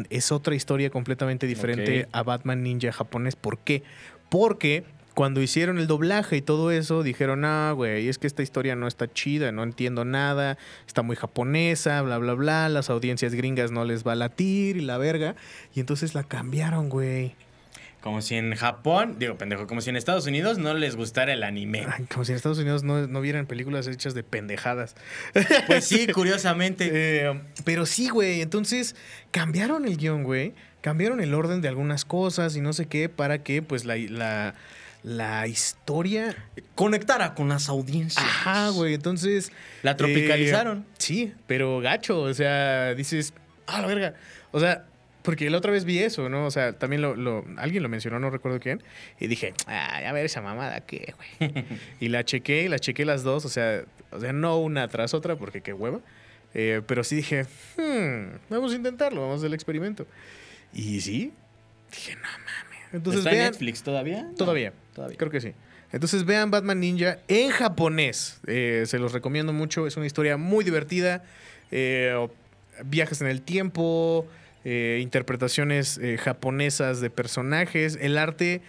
es 0.10 0.32
otra 0.32 0.56
historia 0.56 0.90
completamente 0.90 1.48
diferente 1.48 2.08
a 2.12 2.24
Batman 2.24 2.64
Ninja 2.64 2.92
japonés. 2.92 3.36
¿Por 3.36 3.60
qué? 3.60 3.84
Porque 4.30 4.84
cuando 5.20 5.42
hicieron 5.42 5.80
el 5.80 5.88
doblaje 5.88 6.38
y 6.38 6.42
todo 6.42 6.72
eso, 6.72 7.04
dijeron, 7.04 7.44
ah, 7.44 7.74
güey, 7.74 8.08
es 8.08 8.18
que 8.18 8.26
esta 8.26 8.42
historia 8.42 8.78
no 8.78 8.88
está 8.88 9.12
chida, 9.12 9.52
no 9.52 9.64
entiendo 9.64 10.06
nada, 10.06 10.58
está 10.88 11.02
muy 11.02 11.18
japonesa, 11.18 12.02
bla, 12.04 12.18
bla, 12.20 12.36
bla, 12.36 12.70
las 12.70 12.90
audiencias 12.90 13.34
gringas 13.36 13.70
no 13.70 13.84
les 13.84 14.08
va 14.08 14.14
a 14.14 14.16
latir 14.16 14.78
y 14.78 14.80
la 14.80 14.98
verga. 14.98 15.36
Y 15.76 15.82
entonces 15.82 16.14
la 16.16 16.24
cambiaron, 16.24 16.88
güey. 16.88 17.36
Como 18.00 18.22
si 18.22 18.36
en 18.36 18.56
Japón, 18.56 19.18
digo 19.20 19.38
pendejo, 19.38 19.68
como 19.68 19.82
si 19.82 19.90
en 19.90 19.98
Estados 19.98 20.26
Unidos 20.26 20.58
no 20.58 20.74
les 20.74 20.96
gustara 20.96 21.34
el 21.34 21.44
anime. 21.44 21.86
Ay, 21.86 22.06
como 22.06 22.24
si 22.24 22.32
en 22.32 22.38
Estados 22.38 22.60
Unidos 22.60 22.84
no, 22.84 23.06
no 23.06 23.20
vieran 23.20 23.46
películas 23.46 23.88
hechas 23.88 24.14
de 24.14 24.24
pendejadas. 24.24 24.96
Pues 25.68 25.84
sí, 25.84 26.08
curiosamente. 26.14 26.90
Eh, 26.94 27.42
pero 27.66 27.86
sí, 27.86 28.08
güey. 28.08 28.40
Entonces 28.40 28.96
cambiaron 29.32 29.86
el 29.86 29.98
guion, 29.98 30.24
güey. 30.24 30.54
Cambiaron 30.80 31.20
el 31.20 31.34
orden 31.34 31.60
de 31.60 31.68
algunas 31.68 32.06
cosas 32.06 32.56
y 32.56 32.62
no 32.62 32.72
sé 32.72 32.86
qué 32.86 33.10
para 33.10 33.44
que, 33.44 33.62
pues, 33.62 33.84
la, 33.84 33.98
la, 33.98 34.56
la 35.04 35.48
historia. 35.48 36.36
Conectara 36.76 37.34
con 37.34 37.50
las 37.50 37.70
audiencias. 37.70 38.24
Ajá, 38.24 38.70
güey. 38.70 38.94
Entonces. 38.94 39.52
La 39.84 39.96
tropicalizaron. 39.98 40.80
eh, 40.80 40.94
sí, 40.98 41.34
pero 41.48 41.80
gacho. 41.80 42.22
O 42.22 42.34
sea, 42.34 42.94
dices, 42.96 43.34
ah, 43.68 43.82
la 43.82 43.88
verga. 43.88 44.14
O 44.52 44.60
sea. 44.60 44.86
Porque 45.22 45.50
la 45.50 45.58
otra 45.58 45.72
vez 45.72 45.84
vi 45.84 46.00
eso, 46.00 46.30
¿no? 46.30 46.46
O 46.46 46.50
sea, 46.52 46.72
también 46.74 47.02
lo, 47.02 47.14
lo- 47.16 47.46
alguien 47.58 47.84
lo 47.84 47.90
mencionó, 47.90 48.20
no 48.20 48.30
recuerdo 48.30 48.60
quién. 48.62 48.82
Y 49.20 49.28
dije, 49.28 49.54
ay, 49.68 50.06
a 50.06 50.14
ver 50.14 50.26
esa 50.26 50.42
mamada, 50.42 50.80
¿qué, 50.80 51.14
güey? 51.40 51.54
y 52.00 52.08
la 52.08 52.24
chequé, 52.24 52.70
la 52.70 52.80
chequé 52.80 53.04
las 53.04 53.22
dos, 53.22 53.44
o 53.44 53.50
sea, 53.50 53.84
o 54.12 54.20
sea, 54.22 54.32
no 54.32 54.58
una 54.60 54.88
tras 54.88 55.14
otra, 55.14 55.36
porque 55.36 55.60
qué 55.62 55.74
hueva. 55.74 56.00
Eh, 56.54 56.82
pero 56.88 57.04
sí 57.04 57.18
dije, 57.18 57.44
hmm, 57.78 58.38
vamos 58.50 58.72
a 58.72 58.76
intentarlo, 58.78 59.20
vamos 59.22 59.36
a 59.36 59.38
hacer 59.40 59.48
el 59.48 59.54
experimento. 59.56 60.08
Y 60.74 61.02
sí, 61.02 61.34
dije, 61.92 62.16
no. 62.16 62.22
Entonces 62.94 63.20
¿Está 63.20 63.32
en 63.32 63.38
vean, 63.38 63.52
Netflix 63.52 63.84
todavía? 63.84 64.24
No, 64.24 64.34
todavía, 64.36 64.74
todavía. 64.94 65.18
creo 65.18 65.32
que 65.32 65.42
sí. 65.42 65.54
Entonces 65.92 66.24
vean 66.26 66.52
Batman 66.52 66.80
Ninja 66.80 67.20
en 67.28 67.50
japonés. 67.50 68.40
Eh, 68.48 68.84
se 68.86 69.00
los 69.00 69.12
recomiendo 69.12 69.54
mucho. 69.54 69.88
Es 69.88 69.98
una 69.98 70.06
historia 70.06 70.38
muy 70.38 70.64
divertida. 70.64 71.24
Eh, 71.72 72.28
viajes 72.86 73.22
en 73.22 73.28
el 73.28 73.42
tiempo. 73.42 74.28
eh, 74.66 75.00
interpretaciones 75.02 75.98
eh, 76.00 76.18
japonesas 76.18 77.00
de 77.00 77.10
personajes. 77.10 77.98
El 78.02 78.18
arte, 78.18 78.62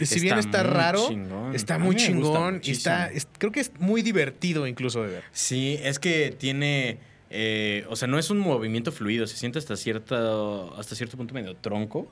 si 0.00 0.20
bien 0.20 0.38
Está 0.38 0.62
raro, 0.62 1.04
chingón. 1.08 1.54
está 1.54 1.78
muy 1.78 1.96
chingón. 1.96 2.60
Y 2.62 2.70
está, 2.70 3.10
es- 3.10 3.26
creo 3.38 3.50
que 3.50 3.58
es 3.60 3.72
muy 3.80 4.02
divertido 4.02 4.68
incluso 4.68 5.02
de 5.02 5.08
ver. 5.08 5.24
Sí, 5.32 5.80
es 5.82 5.98
que 5.98 6.34
tiene. 6.38 6.98
eh, 7.30 7.84
o 7.90 7.96
sea, 7.96 8.06
no 8.06 8.18
es 8.20 8.30
un 8.30 8.38
movimiento 8.38 8.92
fluido, 8.92 9.26
se 9.26 9.36
siente 9.36 9.58
hasta 9.58 9.74
cierto, 9.76 10.74
hasta 10.78 10.94
cierto 10.94 11.16
punto 11.16 11.34
medio 11.34 11.56
tronco, 11.56 12.08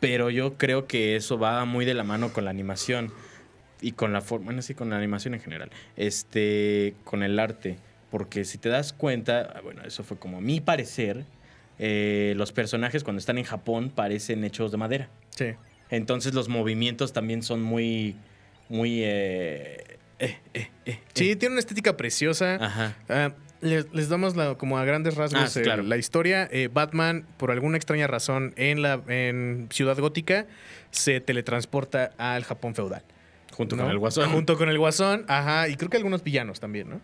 pero 0.00 0.30
yo 0.30 0.56
creo 0.56 0.86
que 0.86 1.16
eso 1.16 1.38
va 1.38 1.64
muy 1.64 1.84
de 1.84 1.94
la 1.94 2.04
mano 2.04 2.32
con 2.32 2.44
la 2.44 2.50
animación 2.50 3.12
y 3.80 3.92
con 3.92 4.12
la 4.12 4.20
forma, 4.20 4.46
bueno, 4.46 4.62
sí, 4.62 4.74
con 4.74 4.90
la 4.90 4.96
animación 4.96 5.34
en 5.34 5.40
general, 5.40 5.70
este, 5.96 6.94
con 7.04 7.22
el 7.22 7.38
arte, 7.38 7.78
porque 8.10 8.44
si 8.44 8.58
te 8.58 8.68
das 8.68 8.92
cuenta, 8.92 9.52
ah, 9.54 9.60
bueno, 9.62 9.82
eso 9.84 10.02
fue 10.02 10.18
como 10.18 10.40
mi 10.40 10.60
parecer, 10.60 11.24
eh, 11.78 12.34
los 12.36 12.52
personajes 12.52 13.04
cuando 13.04 13.20
están 13.20 13.38
en 13.38 13.44
Japón 13.44 13.90
parecen 13.94 14.44
hechos 14.44 14.70
de 14.70 14.76
madera. 14.76 15.08
Sí. 15.30 15.54
Entonces 15.88 16.34
los 16.34 16.48
movimientos 16.48 17.12
también 17.12 17.42
son 17.42 17.62
muy, 17.62 18.16
muy, 18.68 19.02
eh, 19.02 19.98
eh, 20.18 20.38
eh, 20.52 20.68
eh. 20.84 20.98
Sí, 21.14 21.34
tiene 21.36 21.54
una 21.54 21.60
estética 21.60 21.96
preciosa. 21.96 22.56
Ajá. 22.56 22.96
Ah, 23.08 23.32
les, 23.60 23.92
les 23.92 24.08
damos 24.08 24.36
la- 24.36 24.54
como 24.56 24.78
a 24.78 24.84
grandes 24.84 25.14
rasgos 25.16 25.56
Ah, 25.56 25.60
claro. 25.62 25.82
la 25.82 25.96
historia. 25.96 26.48
Eh, 26.50 26.68
Batman, 26.72 27.24
por 27.36 27.50
alguna 27.50 27.76
extraña 27.76 28.06
razón, 28.06 28.52
en 28.56 28.82
la 28.82 29.00
en 29.08 29.68
Ciudad 29.70 29.98
Gótica, 29.98 30.46
se 30.90 31.20
teletransporta 31.20 32.12
al 32.18 32.44
Japón 32.44 32.74
feudal. 32.74 33.02
Junto 33.52 33.76
¿no? 33.76 33.82
con 33.82 33.90
el 33.92 33.98
guasón. 33.98 34.30
Junto 34.30 34.56
con 34.56 34.68
el 34.68 34.78
guasón, 34.78 35.24
ajá, 35.28 35.68
y 35.68 35.76
creo 35.76 35.90
que 35.90 35.96
algunos 35.96 36.22
villanos 36.24 36.60
también, 36.60 36.88
¿no? 36.88 37.00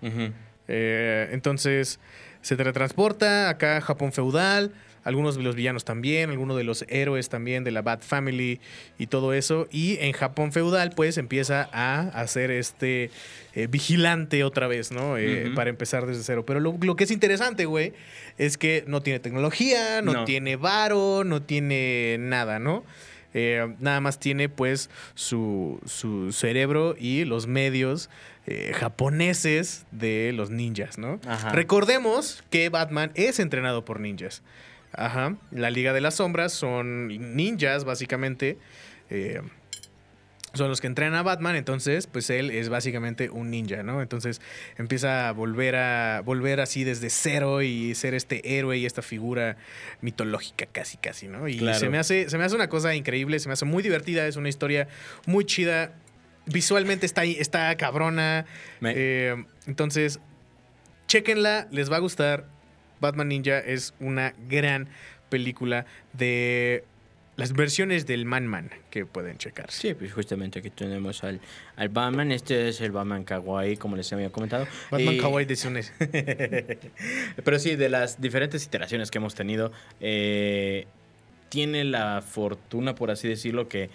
Eh, 0.68 1.28
entonces 1.32 2.00
se 2.40 2.56
teletransporta 2.56 3.48
acá 3.48 3.76
a 3.78 3.80
Japón 3.80 4.12
feudal, 4.12 4.72
algunos 5.06 5.36
de 5.36 5.42
los 5.44 5.54
villanos 5.54 5.84
también, 5.84 6.30
algunos 6.30 6.56
de 6.56 6.64
los 6.64 6.84
héroes 6.88 7.28
también 7.28 7.62
de 7.64 7.70
la 7.70 7.80
Bat 7.80 8.02
Family 8.02 8.60
y 8.98 9.06
todo 9.06 9.32
eso. 9.32 9.68
Y 9.70 9.96
en 10.00 10.12
Japón 10.12 10.52
feudal 10.52 10.90
pues 10.94 11.16
empieza 11.16 11.68
a 11.72 12.00
hacer 12.08 12.50
este 12.50 13.10
eh, 13.54 13.68
vigilante 13.68 14.42
otra 14.44 14.66
vez, 14.66 14.90
¿no? 14.90 15.16
Eh. 15.16 15.52
Para 15.54 15.70
empezar 15.70 16.06
desde 16.06 16.24
cero. 16.24 16.44
Pero 16.44 16.58
lo, 16.60 16.76
lo 16.80 16.96
que 16.96 17.04
es 17.04 17.10
interesante, 17.12 17.66
güey, 17.66 17.92
es 18.36 18.58
que 18.58 18.82
no 18.88 19.00
tiene 19.00 19.20
tecnología, 19.20 20.02
no, 20.02 20.12
No. 20.12 20.24
tiene 20.24 20.56
varo, 20.56 21.22
no 21.24 21.40
tiene 21.40 22.16
nada, 22.18 22.58
¿no? 22.58 22.84
Eh, 23.32 23.74
nada 23.80 24.00
más 24.00 24.18
tiene 24.18 24.48
pues 24.48 24.90
su, 25.14 25.78
su 25.84 26.32
cerebro 26.32 26.96
y 26.98 27.24
los 27.24 27.46
medios 27.46 28.08
eh, 28.46 28.72
japoneses 28.74 29.84
de 29.92 30.32
los 30.34 30.50
ninjas, 30.50 30.98
¿no? 30.98 31.20
Ajá. 31.26 31.52
Recordemos 31.52 32.42
que 32.50 32.70
Batman 32.70 33.12
es 33.14 33.38
entrenado 33.38 33.84
por 33.84 34.00
ninjas. 34.00 34.42
Ajá. 34.92 35.36
La 35.50 35.70
Liga 35.70 35.92
de 35.92 36.00
las 36.00 36.14
Sombras 36.16 36.52
son 36.52 37.08
ninjas, 37.36 37.84
básicamente. 37.84 38.58
eh, 39.10 39.40
son 40.54 40.70
los 40.70 40.80
que 40.80 40.86
entrenan 40.86 41.14
a 41.16 41.22
Batman, 41.22 41.54
entonces, 41.54 42.06
pues 42.06 42.30
él 42.30 42.50
es 42.50 42.70
básicamente 42.70 43.28
un 43.28 43.50
ninja, 43.50 43.82
¿no? 43.82 44.00
Entonces 44.00 44.40
empieza 44.78 45.28
a 45.28 45.32
volver 45.32 45.76
a 45.76 46.22
volver 46.24 46.60
así 46.60 46.82
desde 46.82 47.10
cero 47.10 47.60
y 47.60 47.94
ser 47.94 48.14
este 48.14 48.56
héroe 48.58 48.78
y 48.78 48.86
esta 48.86 49.02
figura 49.02 49.58
mitológica 50.00 50.64
casi, 50.64 50.96
casi, 50.96 51.28
¿no? 51.28 51.46
Y 51.46 51.58
Claro. 51.58 51.78
se 51.78 51.90
me 51.90 51.98
hace, 51.98 52.30
se 52.30 52.38
me 52.38 52.44
hace 52.44 52.54
una 52.54 52.70
cosa 52.70 52.94
increíble, 52.94 53.38
se 53.38 53.48
me 53.50 53.52
hace 53.52 53.66
muy 53.66 53.82
divertida, 53.82 54.26
es 54.26 54.36
una 54.36 54.48
historia 54.48 54.88
muy 55.26 55.44
chida. 55.44 55.92
Visualmente 56.46 57.04
está, 57.04 57.24
está 57.24 57.76
cabrona. 57.76 58.46
Eh, 58.82 59.36
entonces, 59.66 60.20
chequenla, 61.06 61.68
les 61.70 61.92
va 61.92 61.96
a 61.96 62.00
gustar. 62.00 62.46
Batman 63.00 63.28
Ninja 63.28 63.58
es 63.58 63.94
una 64.00 64.32
gran 64.48 64.88
película 65.28 65.86
de 66.12 66.84
las 67.36 67.52
versiones 67.52 68.06
del 68.06 68.24
Man 68.24 68.46
Man 68.46 68.70
que 68.90 69.04
pueden 69.04 69.36
checar. 69.36 69.70
Sí, 69.70 69.92
pues 69.92 70.12
justamente 70.12 70.60
aquí 70.60 70.70
tenemos 70.70 71.22
al, 71.22 71.40
al 71.76 71.88
Batman. 71.90 72.32
Este 72.32 72.68
es 72.68 72.80
el 72.80 72.92
Batman 72.92 73.24
Kawaii, 73.24 73.76
como 73.76 73.96
les 73.96 74.10
había 74.12 74.30
comentado. 74.30 74.66
Batman 74.90 75.14
Y- 75.14 75.18
Kawaii 75.18 75.44
de 75.46 75.56
Sunes. 75.56 75.92
Pero 77.44 77.58
sí, 77.58 77.76
de 77.76 77.88
las 77.88 78.20
diferentes 78.20 78.64
iteraciones 78.64 79.10
que 79.10 79.18
hemos 79.18 79.34
tenido, 79.34 79.70
eh, 80.00 80.86
tiene 81.48 81.84
la 81.84 82.22
fortuna, 82.22 82.94
por 82.94 83.10
así 83.10 83.28
decirlo, 83.28 83.68
que 83.68 83.90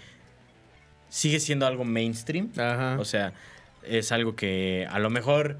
sigue 1.09 1.39
siendo 1.39 1.65
algo 1.65 1.83
mainstream. 1.83 2.51
Ajá. 2.57 2.97
O 2.99 3.05
sea, 3.05 3.33
es 3.83 4.11
algo 4.11 4.35
que 4.35 4.87
a 4.89 4.99
lo 4.99 5.09
mejor 5.09 5.57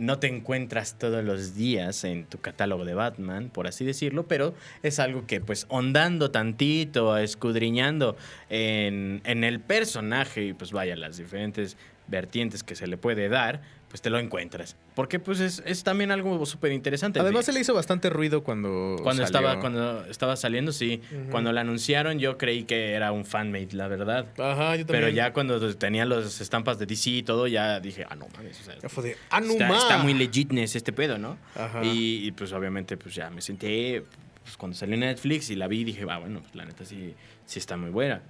no 0.00 0.18
te 0.18 0.26
encuentras 0.26 0.98
todos 0.98 1.22
los 1.22 1.54
días 1.54 2.04
en 2.04 2.24
tu 2.24 2.38
catálogo 2.38 2.84
de 2.84 2.94
Batman, 2.94 3.50
por 3.50 3.66
así 3.66 3.84
decirlo, 3.84 4.26
pero 4.26 4.54
es 4.82 4.98
algo 4.98 5.26
que 5.26 5.40
pues 5.40 5.66
ondando 5.68 6.30
tantito, 6.30 7.16
escudriñando 7.18 8.16
en, 8.48 9.20
en 9.24 9.44
el 9.44 9.60
personaje 9.60 10.46
y 10.46 10.52
pues 10.54 10.72
vaya, 10.72 10.96
las 10.96 11.18
diferentes 11.18 11.76
vertientes 12.08 12.62
que 12.62 12.74
se 12.74 12.86
le 12.86 12.96
puede 12.96 13.28
dar, 13.28 13.60
pues 13.90 14.00
te 14.00 14.08
lo 14.08 14.20
encuentras. 14.20 14.76
Porque 14.94 15.18
pues 15.18 15.40
es, 15.40 15.62
es 15.66 15.82
también 15.82 16.12
algo 16.12 16.46
súper 16.46 16.70
interesante. 16.70 17.18
Además 17.18 17.44
se 17.44 17.52
le 17.52 17.58
hizo 17.58 17.74
bastante 17.74 18.08
ruido 18.08 18.44
cuando 18.44 18.96
Cuando 19.02 19.26
salió. 19.26 19.40
estaba, 19.48 19.60
cuando 19.60 20.04
estaba 20.06 20.36
saliendo, 20.36 20.70
sí. 20.72 21.02
Cuando 21.30 21.52
la 21.52 21.62
anunciaron, 21.62 22.20
yo 22.20 22.38
creí 22.38 22.62
que 22.62 22.92
era 22.92 23.10
un 23.10 23.24
fanmade, 23.24 23.72
la 23.72 23.88
verdad. 23.88 24.26
Ajá, 24.38 24.76
yo 24.76 24.86
también. 24.86 24.86
Pero 24.86 25.08
ya 25.08 25.32
cuando 25.32 25.74
tenía 25.76 26.06
las 26.06 26.40
estampas 26.40 26.78
de 26.78 26.86
DC 26.86 27.10
y 27.10 27.22
todo, 27.24 27.48
ya 27.48 27.80
dije, 27.80 28.06
ah, 28.08 28.14
no 28.14 28.28
mames. 28.36 28.60
o 28.60 28.64
sea, 28.64 28.88
fue 28.88 29.02
de 29.02 29.16
¡Ah, 29.28 29.40
no 29.40 29.50
está, 29.52 29.76
está 29.76 29.98
muy 29.98 30.14
legitness 30.14 30.76
este 30.76 30.92
pedo, 30.92 31.18
¿no? 31.18 31.36
Ajá. 31.56 31.84
Y, 31.84 32.26
y, 32.26 32.32
pues 32.32 32.52
obviamente 32.52 32.96
pues 32.96 33.14
ya 33.16 33.28
me 33.30 33.40
senté 33.40 34.04
pues, 34.44 34.56
cuando 34.56 34.76
salió 34.76 34.94
en 34.94 35.00
Netflix 35.00 35.50
y 35.50 35.56
la 35.56 35.66
vi 35.66 35.82
dije, 35.82 36.06
ah, 36.08 36.18
bueno, 36.18 36.40
pues 36.42 36.54
la 36.54 36.64
neta 36.64 36.84
sí, 36.84 37.14
sí 37.44 37.58
está 37.58 37.76
muy 37.76 37.90
buena. 37.90 38.22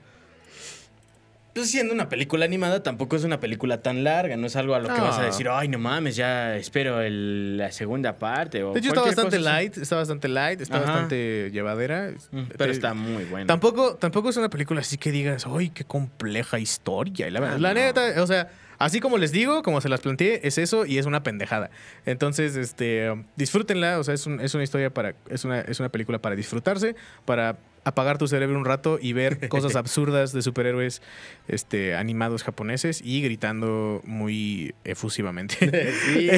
Siendo 1.64 1.94
una 1.94 2.08
película 2.08 2.44
animada, 2.44 2.82
tampoco 2.82 3.16
es 3.16 3.24
una 3.24 3.40
película 3.40 3.82
tan 3.82 4.04
larga, 4.04 4.36
no 4.36 4.46
es 4.46 4.56
algo 4.56 4.74
a 4.74 4.78
lo 4.80 4.88
que 4.92 5.00
vas 5.00 5.18
a 5.18 5.22
decir, 5.22 5.48
ay, 5.50 5.68
no 5.68 5.78
mames, 5.78 6.16
ya 6.16 6.56
espero 6.56 7.00
el- 7.00 7.56
la 7.56 7.72
segunda 7.72 8.16
parte. 8.18 8.62
O 8.64 8.72
De 8.72 8.80
hecho, 8.80 8.88
está 8.88 9.02
bastante 9.02 9.36
así. 9.36 9.44
light, 9.44 9.76
está 9.78 9.96
bastante 9.96 10.28
light, 10.28 10.60
está 10.60 10.76
Ajá. 10.78 10.86
bastante 10.86 11.50
llevadera. 11.52 12.10
Mm, 12.30 12.42
Pero 12.56 12.64
Te- 12.66 12.70
está 12.70 12.94
muy 12.94 13.24
buena. 13.24 13.46
Tampoco, 13.46 13.96
tampoco 13.96 14.30
es 14.30 14.36
una 14.36 14.48
película 14.50 14.80
así 14.80 14.96
que 14.98 15.10
digas, 15.10 15.46
¡ay, 15.46 15.70
qué 15.70 15.84
compleja 15.84 16.58
historia! 16.58 17.28
Y 17.28 17.30
la, 17.30 17.40
Ah, 17.40 17.58
la 17.58 17.68
no. 17.74 17.80
neta, 17.80 18.22
o 18.22 18.26
sea, 18.26 18.48
así 18.78 19.00
como 19.00 19.18
les 19.18 19.32
digo, 19.32 19.62
como 19.62 19.80
se 19.80 19.88
las 19.88 20.00
planteé, 20.00 20.40
es 20.46 20.58
eso 20.58 20.86
y 20.86 20.98
es 20.98 21.06
una 21.06 21.22
pendejada. 21.22 21.70
Entonces, 22.06 22.56
este, 22.56 23.12
disfrútenla, 23.36 23.98
o 23.98 24.04
sea, 24.04 24.14
es, 24.14 24.26
un- 24.26 24.40
es 24.40 24.54
una 24.54 24.64
historia 24.64 24.90
para, 24.90 25.14
es 25.28 25.44
una, 25.44 25.60
es 25.60 25.80
una 25.80 25.88
película 25.90 26.18
para 26.20 26.34
disfrutarse, 26.36 26.94
para 27.24 27.56
apagar 27.84 28.18
tu 28.18 28.28
cerebro 28.28 28.58
un 28.58 28.64
rato 28.64 28.98
y 29.00 29.12
ver 29.14 29.48
cosas 29.48 29.74
absurdas 29.76 30.32
de 30.32 30.42
superhéroes 30.42 31.00
este, 31.48 31.94
animados 31.94 32.42
japoneses 32.42 33.00
y 33.04 33.22
gritando 33.22 34.02
muy 34.04 34.74
efusivamente. 34.84 35.56
Sí, 36.10 36.28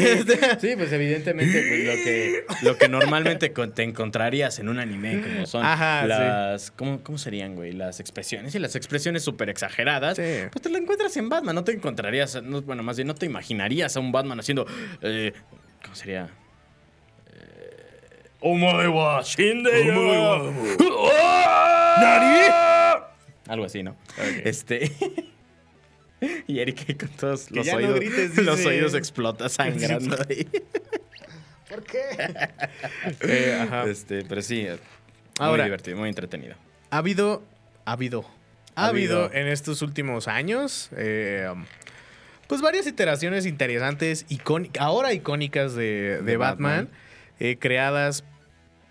sí, 0.61 0.74
pues 0.76 0.92
evidentemente 0.92 1.52
pues, 1.68 1.85
lo, 1.85 1.92
que, 2.05 2.44
lo 2.62 2.78
que 2.78 2.88
normalmente 2.88 3.48
te 3.50 3.83
encontrarías 3.83 4.59
en 4.59 4.68
un 4.68 4.78
anime, 4.78 5.20
como 5.22 5.46
son 5.46 5.64
Ajá, 5.64 6.02
sí. 6.02 6.09
las... 6.09 6.70
¿cómo, 6.70 7.02
cómo 7.02 7.18
serían, 7.18 7.55
güey? 7.55 7.72
Las 7.72 8.00
expresiones 8.00 8.55
y 8.55 8.59
las 8.59 8.76
expresiones 8.76 9.22
súper 9.24 9.48
exageradas. 9.50 10.16
Sí. 10.16 10.22
Pues 10.50 10.62
te 10.62 10.68
lo 10.70 10.78
encuentras 10.78 11.16
en 11.16 11.28
Batman, 11.28 11.55
no 11.55 11.64
te 11.64 11.72
encontrarías, 11.72 12.42
no- 12.42 12.62
bueno, 12.62 12.83
más 12.83 12.96
bien 12.96 13.09
no 13.09 13.14
te 13.14 13.26
imaginarías 13.26 13.96
a 13.96 14.00
un 14.00 14.12
Batman 14.12 14.38
haciendo... 14.40 14.66
eh, 15.02 15.33
¿Cómo 15.83 15.94
sería? 15.96 16.28
Eh, 18.42 18.48
Omae 18.48 18.88
wa 18.88 19.22
shinde 19.22 19.70
yo. 19.87 20.52
Algo 23.48 23.64
así, 23.66 23.83
¿no? 23.83 23.96
Este... 24.44 24.92
Y 26.46 26.61
Eric 26.61 26.85
ahí 26.88 26.94
con 26.94 27.09
todos 27.09 27.50
los 27.50 27.66
ya 27.66 27.72
no 27.72 27.78
oídos, 27.78 27.96
grites, 27.96 28.37
los 28.44 28.59
dice. 28.59 28.68
oídos 28.68 28.94
explota 28.94 29.48
sangrando 29.48 30.16
ahí. 30.31 30.46
¿Por 31.68 31.83
qué? 31.83 31.98
Eh, 33.22 33.59
ajá. 33.61 33.85
Este, 33.90 34.22
pero 34.24 34.40
sí, 34.40 34.62
muy 34.68 34.78
Ahora- 35.40 35.64
divertido, 35.64 35.96
muy 35.96 36.09
entretenido. 36.09 36.55
Ha 36.90 36.98
habido, 36.98 37.42
ha 37.87 37.92
habido, 37.92 38.24
ha 38.76 38.85
Ha 38.85 38.88
habido 38.90 39.24
habido. 39.24 39.40
en 39.40 39.48
estos 39.48 39.83
últimos 39.83 40.28
años, 40.28 40.90
eh, 40.96 41.52
pues 42.46 42.61
varias 42.61 42.87
iteraciones 42.87 43.44
interesantes, 43.44 44.24
icóni- 44.28 44.70
ahora 44.78 45.12
icónicas 45.14 45.74
de, 45.74 46.18
de 46.18 46.22
De 46.22 46.37
Batman, 46.37 46.85
Batman. 46.85 46.98
eh, 47.40 47.57
creadas 47.59 48.22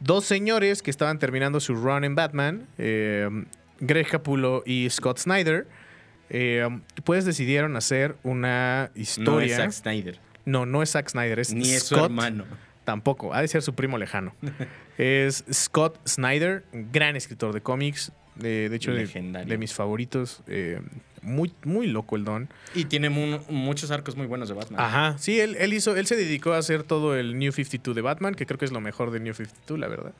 Dos 0.00 0.24
señores 0.26 0.82
que 0.82 0.90
estaban 0.90 1.18
terminando 1.18 1.60
su 1.60 1.74
run 1.74 2.04
en 2.04 2.14
Batman, 2.14 2.66
eh, 2.78 3.28
Greg 3.80 4.06
Capullo 4.08 4.62
y 4.66 4.88
Scott 4.90 5.18
Snyder, 5.18 5.66
eh, 6.30 6.68
pues 7.04 7.24
decidieron 7.24 7.76
hacer 7.76 8.16
una 8.22 8.90
no 8.94 9.00
historia. 9.00 9.46
es 9.46 9.56
Zack 9.56 9.72
Snyder. 9.72 10.18
No, 10.44 10.66
no 10.66 10.82
es 10.82 10.90
Zack 10.92 11.08
Snyder, 11.10 11.38
es 11.38 11.52
Ni 11.52 11.70
es 11.72 11.82
su 11.84 11.96
hermano. 11.96 12.44
Tampoco, 12.84 13.34
ha 13.34 13.42
de 13.42 13.48
ser 13.48 13.62
su 13.62 13.74
primo 13.74 13.98
lejano. 13.98 14.34
es 14.98 15.44
Scott 15.52 15.98
Snyder, 16.08 16.64
gran 16.72 17.16
escritor 17.16 17.52
de 17.52 17.60
cómics, 17.60 18.12
de, 18.36 18.68
de 18.68 18.76
hecho 18.76 18.92
de, 18.92 19.06
de 19.46 19.58
mis 19.58 19.74
favoritos. 19.74 20.42
eh, 20.46 20.80
muy, 21.20 21.52
muy 21.64 21.88
loco 21.88 22.14
el 22.14 22.24
don. 22.24 22.48
Y 22.76 22.84
tiene 22.84 23.10
mu- 23.10 23.40
muchos 23.50 23.90
arcos 23.90 24.16
muy 24.16 24.26
buenos 24.26 24.48
de 24.48 24.54
Batman. 24.54 24.80
Ajá, 24.80 25.18
sí, 25.18 25.40
él, 25.40 25.56
él 25.58 25.72
hizo, 25.72 25.96
él 25.96 26.06
se 26.06 26.14
dedicó 26.16 26.52
a 26.52 26.58
hacer 26.58 26.84
todo 26.84 27.16
el 27.16 27.36
New 27.38 27.50
52 27.50 27.94
de 27.96 28.02
Batman, 28.02 28.34
que 28.36 28.46
creo 28.46 28.56
que 28.56 28.64
es 28.64 28.70
lo 28.72 28.80
mejor 28.80 29.10
de 29.10 29.18
New 29.18 29.34
52, 29.34 29.78
la 29.80 29.88
verdad. 29.88 30.12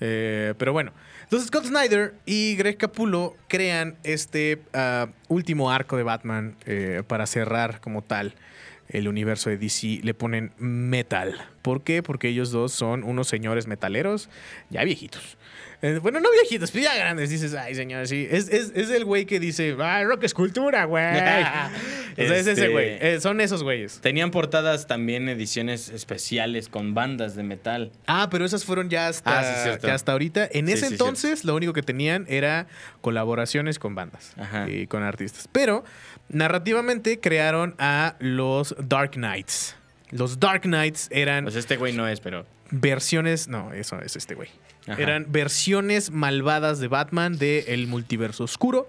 Eh, 0.00 0.54
pero 0.58 0.72
bueno, 0.72 0.92
entonces 1.22 1.48
Scott 1.48 1.66
Snyder 1.66 2.14
y 2.26 2.56
Greg 2.56 2.76
Capullo 2.76 3.34
crean 3.48 3.96
este 4.04 4.62
ah, 4.72 5.08
último 5.28 5.70
arco 5.70 5.96
de 5.96 6.02
Batman 6.02 6.56
eh, 6.66 7.02
para 7.06 7.26
cerrar 7.26 7.80
como 7.80 8.02
tal 8.02 8.34
el 8.88 9.08
universo 9.08 9.50
de 9.50 9.58
DC 9.58 10.00
le 10.02 10.14
ponen 10.14 10.52
metal. 10.58 11.36
¿Por 11.62 11.82
qué? 11.82 12.02
Porque 12.02 12.28
ellos 12.28 12.50
dos 12.50 12.72
son 12.72 13.04
unos 13.04 13.28
señores 13.28 13.66
metaleros 13.66 14.28
ya 14.70 14.84
viejitos. 14.84 15.37
Eh, 15.80 16.00
bueno, 16.02 16.18
no 16.18 16.28
viejitos, 16.32 16.72
pero 16.72 16.84
ya 16.84 16.96
grandes. 16.96 17.30
Dices, 17.30 17.54
ay, 17.54 17.74
señor, 17.74 18.08
sí. 18.08 18.26
Es, 18.28 18.48
es, 18.48 18.72
es 18.74 18.90
el 18.90 19.04
güey 19.04 19.26
que 19.26 19.38
dice, 19.38 19.76
ay, 19.80 20.04
rock 20.04 20.24
es 20.24 20.34
cultura, 20.34 20.84
güey. 20.86 21.04
o 21.12 21.14
sea, 21.16 21.70
es 22.16 22.30
ese 22.32 22.50
Este- 22.52 22.68
güey. 22.68 22.98
Eh, 23.00 23.18
son 23.20 23.40
esos 23.40 23.62
güeyes. 23.62 24.00
Tenían 24.00 24.32
portadas 24.32 24.88
también 24.88 25.28
ediciones 25.28 25.88
especiales 25.88 26.68
con 26.68 26.94
bandas 26.94 27.36
de 27.36 27.44
metal. 27.44 27.92
Ah, 28.08 28.26
pero 28.28 28.44
esas 28.44 28.64
fueron 28.64 28.90
ya 28.90 29.06
hasta, 29.06 29.38
Ah, 29.38 29.78
sí, 29.80 29.86
hasta 29.88 30.12
ahorita. 30.12 30.48
En 30.50 30.66
Sí, 30.66 30.72
ese 30.72 30.86
sí, 30.88 30.94
entonces, 30.94 31.44
lo 31.44 31.54
único 31.54 31.72
que 31.72 31.82
tenían 31.82 32.26
era 32.28 32.66
colaboraciones 33.00 33.78
con 33.78 33.94
bandas 33.94 34.32
Ajá. 34.36 34.68
y 34.68 34.88
con 34.88 35.04
artistas. 35.04 35.48
Pero 35.52 35.84
narrativamente 36.28 37.20
crearon 37.20 37.74
a 37.78 38.16
los 38.18 38.74
Dark 38.80 39.12
Knights. 39.12 39.76
Los 40.10 40.40
Dark 40.40 40.62
Knights 40.62 41.08
eran 41.12 41.44
Pues 41.44 41.56
este 41.56 41.76
güey 41.76 41.92
no 41.92 42.08
es, 42.08 42.20
pero. 42.20 42.46
versiones. 42.70 43.48
No, 43.48 43.72
eso 43.72 44.00
es 44.02 44.16
este 44.16 44.34
güey. 44.34 44.48
Ajá. 44.88 45.00
Eran 45.02 45.26
versiones 45.30 46.10
malvadas 46.10 46.78
de 46.80 46.88
Batman 46.88 47.38
del 47.38 47.86
multiverso 47.86 48.44
oscuro. 48.44 48.88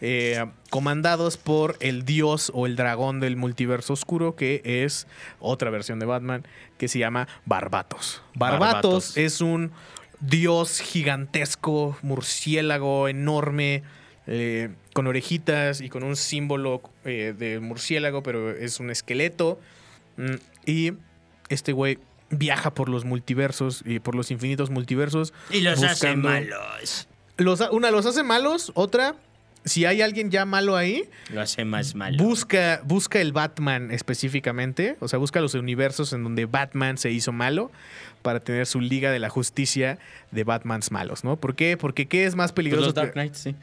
eh, 0.00 0.46
comandados 0.70 1.36
por 1.36 1.76
el 1.80 2.04
dios 2.04 2.52
o 2.54 2.66
el 2.66 2.76
dragón 2.76 3.18
del 3.18 3.34
multiverso 3.36 3.94
oscuro, 3.94 4.36
que 4.36 4.62
es 4.64 5.08
otra 5.40 5.70
versión 5.70 5.98
de 5.98 6.06
Batman, 6.06 6.46
que 6.76 6.86
se 6.86 7.00
llama 7.00 7.26
Barbatos. 7.46 8.22
Barbatos, 8.34 8.60
Barbatos. 8.74 9.16
es 9.16 9.40
un 9.40 9.72
dios 10.20 10.78
gigantesco, 10.80 11.96
murciélago 12.02 13.08
enorme, 13.08 13.82
eh, 14.28 14.68
con 14.94 15.08
orejitas 15.08 15.80
y 15.80 15.88
con 15.88 16.04
un 16.04 16.14
símbolo 16.14 16.80
eh, 17.04 17.34
de 17.36 17.58
murciélago, 17.58 18.22
pero 18.22 18.50
es 18.50 18.78
un 18.78 18.90
esqueleto. 18.90 19.58
Mm, 20.16 20.34
Y 20.64 20.92
este 21.48 21.72
güey 21.72 21.98
viaja 22.30 22.74
por 22.74 22.88
los 22.88 23.04
multiversos 23.04 23.82
y 23.84 24.00
por 24.00 24.14
los 24.14 24.30
infinitos 24.30 24.70
multiversos. 24.70 25.32
Y 25.50 25.60
los 25.60 25.82
hace 25.82 26.16
malos. 26.16 27.08
Los 27.36 27.60
una 27.70 27.90
los 27.90 28.04
hace 28.04 28.22
malos, 28.24 28.72
otra, 28.74 29.14
si 29.64 29.84
hay 29.84 30.02
alguien 30.02 30.30
ya 30.30 30.44
malo 30.44 30.76
ahí, 30.76 31.04
Lo 31.32 31.40
hace 31.40 31.64
más 31.64 31.94
malo. 31.94 32.16
busca, 32.22 32.80
busca 32.84 33.20
el 33.20 33.32
Batman 33.32 33.90
específicamente, 33.92 34.96
o 35.00 35.08
sea, 35.08 35.18
busca 35.18 35.40
los 35.40 35.54
universos 35.54 36.12
en 36.12 36.24
donde 36.24 36.46
Batman 36.46 36.98
se 36.98 37.10
hizo 37.10 37.32
malo 37.32 37.70
para 38.22 38.40
tener 38.40 38.66
su 38.66 38.80
Liga 38.80 39.12
de 39.12 39.20
la 39.20 39.28
Justicia 39.28 39.98
de 40.32 40.42
Batmans 40.44 40.90
malos, 40.90 41.22
¿no? 41.22 41.36
¿Por 41.36 41.54
qué? 41.54 41.76
Porque 41.76 42.06
¿qué 42.06 42.26
es 42.26 42.34
más 42.34 42.50
Pues 42.50 42.56
peligroso? 42.56 42.86
los 42.86 42.94
Dark 42.94 43.10
que, 43.10 43.20
Knights, 43.20 43.38
sí. 43.38 43.54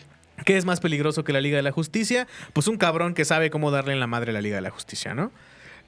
¿Qué 0.46 0.58
es 0.58 0.66
más 0.66 0.80
peligroso 0.80 1.24
que 1.24 1.34
la 1.34 1.42
Liga 1.42 1.58
de 1.58 1.64
la 1.64 1.72
Justicia? 1.72 2.28
Pues 2.54 2.68
un 2.68 2.78
cabrón 2.78 3.14
que 3.14 3.26
sabe 3.26 3.50
cómo 3.50 3.72
darle 3.72 3.94
en 3.94 4.00
la 4.00 4.08
madre 4.08 4.32
a 4.32 4.34
la 4.34 4.42
Liga 4.42 4.56
de 4.58 4.62
la 4.62 4.70
Justicia, 4.70 5.14
¿no? 5.16 5.32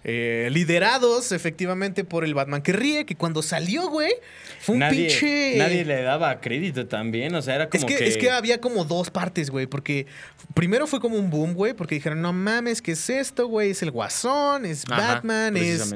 Eh, 0.03 0.47
liderados 0.51 1.33
efectivamente 1.33 2.05
por 2.05 2.23
el 2.23 2.33
Batman 2.33 2.61
que 2.61 2.71
ríe, 2.71 3.05
que 3.05 3.15
cuando 3.15 3.41
salió, 3.41 3.89
güey, 3.89 4.13
fue 4.61 4.75
un 4.75 4.79
nadie, 4.79 5.07
pinche... 5.07 5.57
nadie 5.57 5.83
le 5.83 6.01
daba 6.01 6.39
crédito 6.39 6.87
también. 6.87 7.35
O 7.35 7.41
sea, 7.41 7.55
era 7.55 7.69
como 7.69 7.85
Es 7.85 7.97
que, 7.97 8.07
es 8.07 8.17
que 8.17 8.29
había 8.29 8.61
como 8.61 8.85
dos 8.85 9.09
partes, 9.09 9.49
güey, 9.49 9.65
porque 9.67 10.05
primero 10.53 10.87
fue 10.87 11.01
como 11.01 11.17
un 11.17 11.29
boom, 11.29 11.53
güey, 11.53 11.73
porque 11.73 11.95
dijeron, 11.95 12.21
no 12.21 12.31
mames, 12.31 12.81
¿qué 12.81 12.93
es 12.93 13.09
esto, 13.09 13.47
güey? 13.47 13.71
Es 13.71 13.81
el 13.81 13.91
Guasón, 13.91 14.65
es 14.65 14.85
Ajá, 14.89 15.15
Batman, 15.15 15.57
es. 15.57 15.93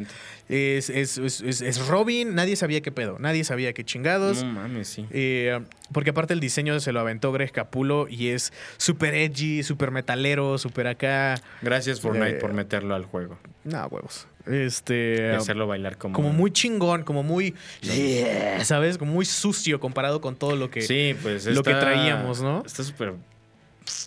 Es, 0.52 0.90
es, 0.90 1.18
es- 1.18 1.62
es- 1.62 1.88
Robin, 1.88 2.36
nadie 2.36 2.56
sabía 2.56 2.82
qué 2.82 2.92
pedo, 2.92 3.18
nadie 3.20 3.44
sabía 3.44 3.72
qué 3.74 3.84
chingados. 3.86 4.44
No 4.44 4.52
mames, 4.52 4.88
sí. 4.90 5.06
Eh, 5.12 5.60
porque 5.94 6.10
aparte 6.12 6.34
el 6.34 6.40
diseño 6.40 6.80
se 6.80 6.92
lo 6.92 7.00
aventó 7.00 7.32
Greg 7.32 7.52
Capulo 7.52 8.08
y 8.10 8.28
es 8.30 8.52
súper 8.78 9.14
edgy, 9.16 9.64
súper 9.64 9.92
metalero, 9.92 10.58
súper 10.58 10.88
acá. 10.88 11.36
Gracias 11.62 12.02
Fortnite 12.02 12.32
Eh, 12.38 12.40
por 12.40 12.54
meterlo 12.54 12.96
al 12.96 13.06
juego. 13.06 13.38
No, 13.64 13.86
huevos. 13.88 14.28
Este. 14.48 15.30
Y 15.32 15.36
hacerlo 15.36 15.68
bailar 15.68 15.98
como. 15.98 16.16
Como 16.16 16.34
muy 16.34 16.52
chingón, 16.52 17.04
como 17.04 17.22
muy. 17.24 17.54
¿Sabes? 18.64 18.98
Como 18.98 19.12
muy 19.14 19.26
sucio 19.26 19.80
comparado 19.80 20.20
con 20.22 20.36
todo 20.36 20.56
lo 20.56 20.70
que. 20.72 20.82
Sí, 20.82 21.16
pues 21.22 21.46
lo 21.46 21.64
que 21.64 21.74
traíamos, 21.74 22.42
¿no? 22.42 22.64
Está 22.66 22.84
súper. 22.84 23.14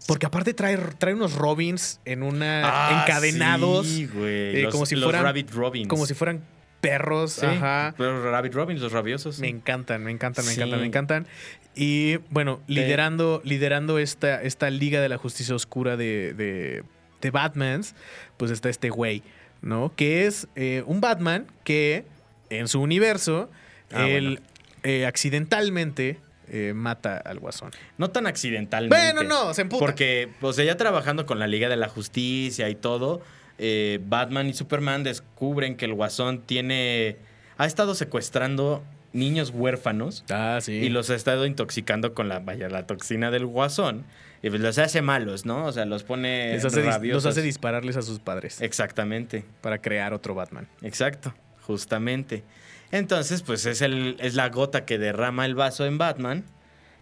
Porque 0.07 0.27
aparte 0.27 0.53
trae, 0.55 0.77
trae 0.99 1.15
unos 1.15 1.35
Robins 1.35 2.01
en 2.05 2.23
una. 2.23 2.63
Ah, 2.65 3.03
encadenados. 3.07 3.87
Sí, 3.87 4.07
güey. 4.07 4.59
eh, 4.59 4.63
Los- 4.65 4.73
como 4.73 4.87
si 4.87 4.95
los 4.97 5.05
fueran- 5.05 5.23
Rabbit 5.25 5.51
Robins. 5.53 5.89
Como 5.89 6.07
si 6.07 6.15
fueran 6.15 6.43
perros. 6.81 7.33
Sí, 7.33 7.47
Ajá. 7.47 7.95
Pero 7.97 8.31
Rabbit 8.31 8.53
Robins, 8.55 8.81
los 8.81 8.93
rabiosos. 8.93 9.39
Me 9.41 9.49
encantan, 9.49 10.05
me 10.05 10.11
encantan, 10.11 10.45
me 10.45 10.53
Sí. 10.53 10.61
encantan, 10.61 10.81
me 10.81 10.87
encantan. 10.87 11.27
Y 11.75 12.19
bueno, 12.31 12.61
liderando, 12.67 13.41
liderando 13.45 13.99
esta, 13.99 14.43
esta 14.43 14.69
Liga 14.71 15.01
de 15.01 15.09
la 15.09 15.17
Justicia 15.17 15.55
Oscura 15.55 15.97
de, 15.97 16.35
de, 16.35 16.85
de 17.23 17.31
Batmans, 17.31 17.95
pues 18.37 18.51
está 18.51 18.69
este 18.69 18.91
güey, 18.91 19.23
¿no? 19.63 19.93
Que 19.97 20.27
es 20.27 20.47
eh, 20.57 20.83
un 20.87 21.01
Batman 21.01 21.47
que 21.65 22.05
en 22.51 22.69
su 22.69 22.81
universo, 22.83 23.51
Ah, 23.93 24.07
él 24.09 24.41
eh, 24.83 25.07
accidentalmente 25.07 26.19
eh, 26.49 26.73
mata 26.75 27.17
al 27.17 27.39
guasón. 27.39 27.71
No 27.99 28.11
tan 28.11 28.27
accidentalmente. 28.27 28.97
Bueno, 28.97 29.23
no, 29.23 29.55
se 29.55 29.63
emputa. 29.63 29.81
Porque, 29.81 30.31
o 30.41 30.53
sea, 30.53 30.65
ya 30.65 30.77
trabajando 30.77 31.27
con 31.27 31.39
la 31.39 31.47
Liga 31.47 31.69
de 31.69 31.77
la 31.77 31.89
Justicia 31.89 32.69
y 32.69 32.75
todo, 32.75 33.23
eh, 33.59 34.01
Batman 34.07 34.49
y 34.49 34.55
Superman 34.55 35.03
descubren 35.05 35.77
que 35.77 35.85
el 35.85 35.95
Guasón 35.95 36.43
tiene. 36.43 37.17
Ha 37.57 37.67
estado 37.67 37.95
secuestrando 37.95 38.83
niños 39.13 39.51
huérfanos 39.55 40.25
Ah, 40.29 40.59
sí. 40.61 40.73
y 40.73 40.89
los 40.89 41.09
ha 41.11 41.15
estado 41.15 41.47
intoxicando 41.47 42.15
con 42.15 42.29
la, 42.29 42.41
vaya, 42.41 42.69
la 42.69 42.87
toxina 42.87 43.31
del 43.31 43.47
Guasón. 43.47 44.05
Y 44.43 44.51
pues 44.51 44.61
los 44.61 44.77
hace 44.77 45.01
malos, 45.01 45.47
¿no? 45.47 45.65
O 45.65 45.73
sea, 45.73 45.87
los 45.87 46.03
pone 46.03 46.55
hace 46.57 46.83
los 47.09 47.25
hace 47.25 47.41
dispararles 47.41 47.97
a 47.97 48.03
sus 48.03 48.19
padres 48.19 48.61
Exactamente. 48.61 49.45
para 49.63 49.79
crear 49.81 50.13
otro 50.13 50.35
Batman. 50.35 50.69
Exacto, 50.83 51.33
justamente. 51.63 52.43
Entonces, 52.91 53.43
pues 53.43 53.67
es, 53.67 53.83
el, 53.83 54.17
es 54.21 54.35
la 54.35 54.49
gota 54.49 54.85
que 54.85 54.99
derrama 54.99 55.47
el 55.47 55.55
vaso 55.55 55.87
en 55.87 55.99
Batman 55.99 56.45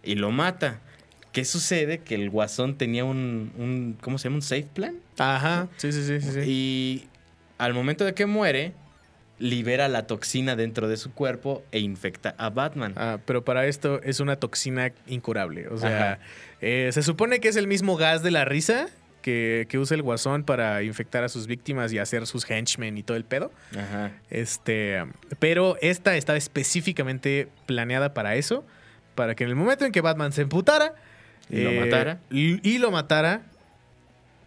y 0.03 0.15
lo 0.15 0.31
mata. 0.31 0.81
¿Qué 1.33 1.45
sucede? 1.45 1.99
Que 1.99 2.15
el 2.15 2.31
guasón 2.31 2.77
tenía 2.77 3.05
un, 3.05 3.53
un 3.57 3.97
¿cómo 4.01 4.19
se 4.19 4.25
llama? 4.25 4.37
Un 4.37 4.43
safe 4.43 4.69
plan. 4.73 4.97
Ajá, 5.19 5.69
sí, 5.77 5.93
sí, 5.93 6.05
sí, 6.05 6.21
sí. 6.21 6.41
Y 6.47 7.09
al 7.59 7.75
momento 7.75 8.05
de 8.05 8.15
que 8.15 8.27
muere, 8.27 8.73
libera 9.39 9.89
la 9.89 10.07
toxina 10.07 10.57
dentro 10.57 10.89
de 10.89 10.97
su 10.97 11.13
cuerpo 11.13 11.65
e 11.73 11.81
infecta 11.81 12.35
a 12.39 12.51
Batman. 12.51 12.93
Ah, 12.97 13.19
pero 13.25 13.45
para 13.45 13.67
esto 13.67 14.01
es 14.03 14.21
una 14.21 14.37
toxina 14.37 14.93
incurable. 15.07 15.69
O 15.69 15.79
sea, 15.79 16.21
eh, 16.61 16.91
se 16.93 17.03
supone 17.03 17.41
que 17.41 17.49
es 17.49 17.57
el 17.57 17.67
mismo 17.67 17.97
gas 17.97 18.23
de 18.23 18.31
la 18.31 18.45
risa 18.45 18.89
que, 19.23 19.67
que 19.71 19.79
usa 19.79 19.95
el 19.95 20.03
guasón 20.03 20.45
para 20.45 20.83
infectar 20.83 21.25
a 21.25 21.29
sus 21.31 21.47
víctimas 21.47 21.93
y 21.93 21.99
hacer 21.99 22.27
sus 22.27 22.49
henchmen 22.51 22.99
y 22.99 23.03
todo 23.03 23.17
el 23.17 23.25
pedo. 23.25 23.51
Ajá. 23.77 24.13
Este, 24.29 25.05
pero 25.39 25.77
esta 25.81 26.17
estaba 26.17 26.37
específicamente 26.37 27.49
planeada 27.67 28.13
para 28.13 28.35
eso, 28.37 28.67
para 29.15 29.35
que 29.35 29.45
en 29.45 29.51
el 29.51 29.57
momento 29.57 29.85
en 29.87 29.93
que 29.93 30.01
Batman 30.03 30.33
se 30.33 30.43
emputara 30.43 30.95
Y 31.49 31.63
lo 31.63 31.73
matara. 31.73 32.19
y, 32.31 32.69
y 32.69 32.79
lo 32.79 32.91
matara, 32.91 33.43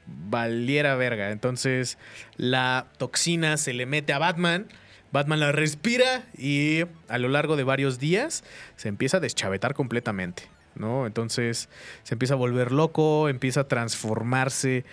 valiera 0.08 0.96
verga. 0.96 1.32
Entonces 1.32 1.98
la 2.38 2.88
toxina 2.98 3.58
se 3.58 3.74
le 3.74 3.86
mete 3.86 4.14
a 4.14 4.20
Batman. 4.20 4.68
Batman 5.12 5.40
la 5.40 5.52
respira 5.52 6.24
y 6.38 6.82
a 7.08 7.18
lo 7.18 7.30
largo 7.30 7.56
de 7.56 7.64
varios 7.64 8.00
días 8.00 8.44
se 8.76 8.90
empieza 8.90 9.18
a 9.18 9.20
deschavetar 9.22 9.74
completamente, 9.74 10.44
¿no? 10.76 11.06
Entonces 11.08 11.70
se 12.04 12.16
empieza 12.16 12.34
a 12.34 12.38
volver 12.38 12.72
loco, 12.72 13.30
empieza 13.30 13.62
a 13.62 13.68
transformarse 13.68 14.86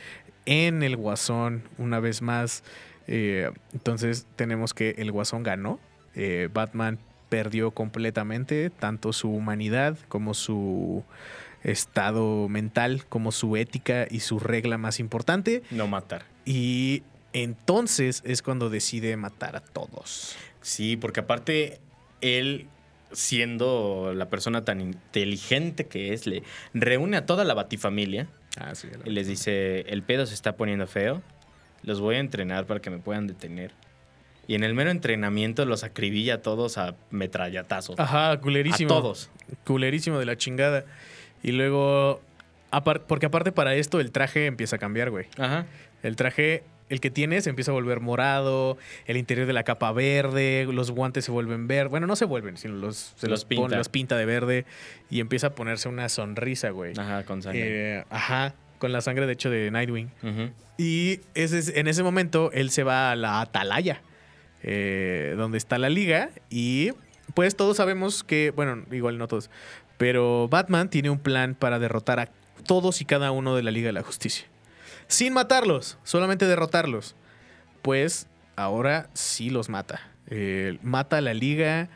en 0.47 0.83
el 0.83 0.97
guasón 0.97 1.63
una 1.79 2.01
vez 2.01 2.23
más. 2.23 2.65
Eh, 3.07 3.51
entonces 3.73 4.27
tenemos 4.37 4.75
que 4.75 4.95
el 4.99 5.13
guasón 5.13 5.43
ganó. 5.43 5.81
Eh, 6.15 6.49
Batman 6.53 6.99
perdió 7.29 7.71
completamente 7.71 8.71
tanto 8.71 9.13
su 9.13 9.31
humanidad 9.31 9.97
como 10.09 10.35
su 10.35 11.03
estado 11.63 12.49
mental, 12.49 13.05
como 13.09 13.33
su 13.33 13.57
ética 13.57 14.07
y 14.11 14.21
su 14.21 14.39
regla 14.39 14.79
más 14.79 15.01
importante. 15.01 15.63
No 15.71 15.87
matar. 15.87 16.25
Y 16.45 17.03
entonces 17.33 18.23
es 18.27 18.43
cuando 18.43 18.69
decide 18.69 19.17
matar 19.17 19.57
a 19.57 19.61
todos. 19.61 20.37
Sí, 20.61 20.97
porque 20.97 21.21
aparte 21.21 21.81
él, 22.21 22.69
siendo 23.13 24.13
la 24.15 24.29
persona 24.29 24.65
tan 24.65 24.81
inteligente 24.81 25.87
que 25.87 26.13
es, 26.13 26.27
le 26.27 26.43
reúne 26.75 27.17
a 27.17 27.27
toda 27.27 27.45
la 27.45 27.55
batifamilia 27.55 28.29
Ah, 28.59 28.75
sí. 28.75 28.89
y 29.05 29.11
les 29.11 29.27
dice, 29.27 29.81
el 29.89 30.03
pedo 30.03 30.27
se 30.27 30.35
está 30.35 30.57
poniendo 30.57 30.87
feo, 30.87 31.23
los 31.83 32.01
voy 32.01 32.17
a 32.17 32.19
entrenar 32.19 32.67
para 32.67 32.81
que 32.81 32.91
me 32.91 32.99
puedan 32.99 33.27
detener. 33.27 33.73
Y 34.47 34.55
en 34.57 34.65
el 34.65 34.75
mero 34.75 34.91
entrenamiento 34.91 35.65
los 35.65 35.85
acribilla 35.85 36.35
a 36.35 36.43
todos 36.43 36.77
a 36.77 36.97
metrallatazos. 37.11 37.99
Ajá, 37.99 38.33
a 38.33 38.41
culerísimo. 38.41 38.89
todos. 38.89 39.31
Culerísimo 39.65 40.19
de 40.19 40.27
la 40.27 40.37
chingada. 40.37 40.85
Y 41.43 41.53
luego, 41.53 42.21
porque 43.07 43.27
aparte 43.27 43.53
para 43.53 43.75
esto 43.77 44.01
el 44.01 44.11
traje 44.11 44.47
empieza 44.47 44.77
a 44.77 44.79
cambiar, 44.79 45.11
güey. 45.11 45.27
Ajá. 45.39 45.67
El 46.03 46.17
traje, 46.17 46.65
el 46.93 47.01
que 47.01 47.11
tiene, 47.11 47.41
se 47.41 47.51
empieza 47.51 47.71
a 47.71 47.75
volver 47.75 48.01
morado, 48.01 48.77
el 49.07 49.17
interior 49.17 49.47
de 49.47 49.53
la 49.53 49.65
capa 49.65 49.91
verde, 49.93 50.67
los 50.71 50.91
guantes 50.91 51.25
se 51.25 51.31
vuelven 51.33 51.67
verdes. 51.67 51.91
Bueno, 51.91 52.07
no 52.07 52.17
se 52.17 52.25
vuelven, 52.27 52.57
sino 52.57 52.75
los, 52.75 53.15
se 53.17 53.29
Los 53.29 53.45
pinta. 53.45 53.77
los 53.77 53.89
pinta 53.89 54.17
de 54.17 54.27
verde 54.27 54.67
y 55.11 55.21
empieza 55.21 55.49
a 55.49 55.55
ponerse 55.55 55.89
una 55.89 56.09
sonrisa, 56.09 56.71
güey. 56.71 56.93
Ajá, 56.99 57.25
con 57.25 57.43
sangre. 57.43 57.99
Eh, 58.01 58.05
ajá, 58.11 58.55
con 58.79 58.93
la 58.93 59.01
sangre, 59.01 59.27
de 59.27 59.33
hecho, 59.33 59.49
de 59.51 59.71
Nightwing. 59.71 60.11
Y 60.79 61.21
ese 61.35 61.59
es- 61.59 61.69
en 61.75 61.89
ese 61.89 62.03
momento 62.03 62.51
él 62.53 62.71
se 62.71 62.83
va 62.83 63.11
a 63.13 63.17
la 63.17 63.41
Atalaya, 63.41 64.03
eh, 64.63 65.35
donde 65.37 65.59
está 65.59 65.79
la 65.79 65.89
liga. 65.89 66.31
Y 66.51 66.91
pues 67.35 67.57
todos 67.57 67.77
sabemos 67.79 68.25
que, 68.25 68.51
bueno, 68.51 68.85
igual 68.91 69.19
no 69.19 69.29
todos, 69.29 69.51
pero 69.97 70.49
Batman 70.49 70.89
tiene 70.91 71.11
un 71.11 71.19
plan 71.19 71.55
para 71.55 71.79
derrotar 71.79 72.21
a 72.21 72.29
todos 72.67 73.01
y 73.01 73.05
cada 73.05 73.31
uno 73.31 73.57
de 73.57 73.63
la 73.63 73.71
Liga 73.71 73.87
de 73.87 73.93
la 73.93 74.03
Justicia. 74.03 74.47
Sin 75.13 75.35
matarlos, 75.35 75.99
solamente 76.05 76.47
derrotarlos. 76.47 77.15
Pues 77.83 78.29
ahora 78.57 79.11
sí 79.13 79.51
los 79.51 79.69
mata. 79.69 80.01
Eh, 80.29 80.79
mata 80.83 81.19
a 81.19 81.21
la 81.21 81.35
liga, 81.35 81.91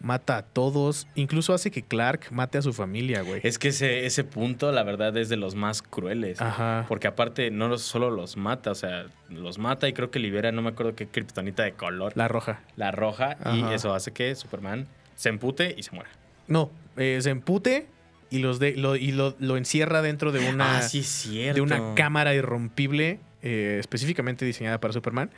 mata 0.00 0.38
a 0.38 0.42
todos, 0.42 1.06
incluso 1.14 1.52
hace 1.52 1.70
que 1.70 1.82
Clark 1.82 2.28
mate 2.30 2.56
a 2.56 2.62
su 2.62 2.72
familia, 2.72 3.20
güey. 3.20 3.42
Es 3.44 3.58
que 3.58 3.68
ese, 3.68 4.06
ese 4.06 4.24
punto, 4.24 4.72
la 4.72 4.84
verdad, 4.84 5.14
es 5.18 5.28
de 5.28 5.36
los 5.36 5.54
más 5.54 5.82
crueles. 5.82 6.40
Ajá. 6.40 6.86
Porque 6.88 7.08
aparte, 7.08 7.50
no 7.50 7.76
solo 7.76 8.10
los 8.10 8.38
mata, 8.38 8.70
o 8.70 8.74
sea, 8.74 9.04
los 9.28 9.58
mata 9.58 9.86
y 9.86 9.92
creo 9.92 10.10
que 10.10 10.18
libera, 10.18 10.50
no 10.50 10.62
me 10.62 10.70
acuerdo 10.70 10.94
qué 10.94 11.06
kriptonita 11.06 11.64
de 11.64 11.72
color, 11.72 12.12
la, 12.16 12.24
La 12.24 12.28
roja. 12.28 12.60
roja, 12.92 13.36
y 13.52 13.74
eso 13.74 13.92
hace 13.94 14.12
que 14.12 14.34
Superman 14.34 14.86
se 15.14 15.28
empute 15.28 15.74
y 15.76 15.82
se 15.82 15.90
muera. 15.92 16.08
No, 16.48 16.70
eh, 16.96 17.18
se 17.20 17.28
empute 17.28 17.86
y, 18.32 18.38
los 18.38 18.58
de, 18.58 18.76
lo, 18.76 18.96
y 18.96 19.12
lo, 19.12 19.36
lo 19.38 19.56
encierra 19.56 20.02
dentro 20.02 20.32
de 20.32 20.48
una, 20.48 20.78
ah, 20.78 20.82
sí, 20.82 21.02
cierto. 21.02 21.54
de 21.54 21.60
una 21.60 21.94
cámara 21.94 22.34
irrompible 22.34 23.20
eh, 23.42 23.76
específicamente 23.80 24.44
diseñada 24.44 24.78
para 24.80 24.92
Superman 24.92 25.30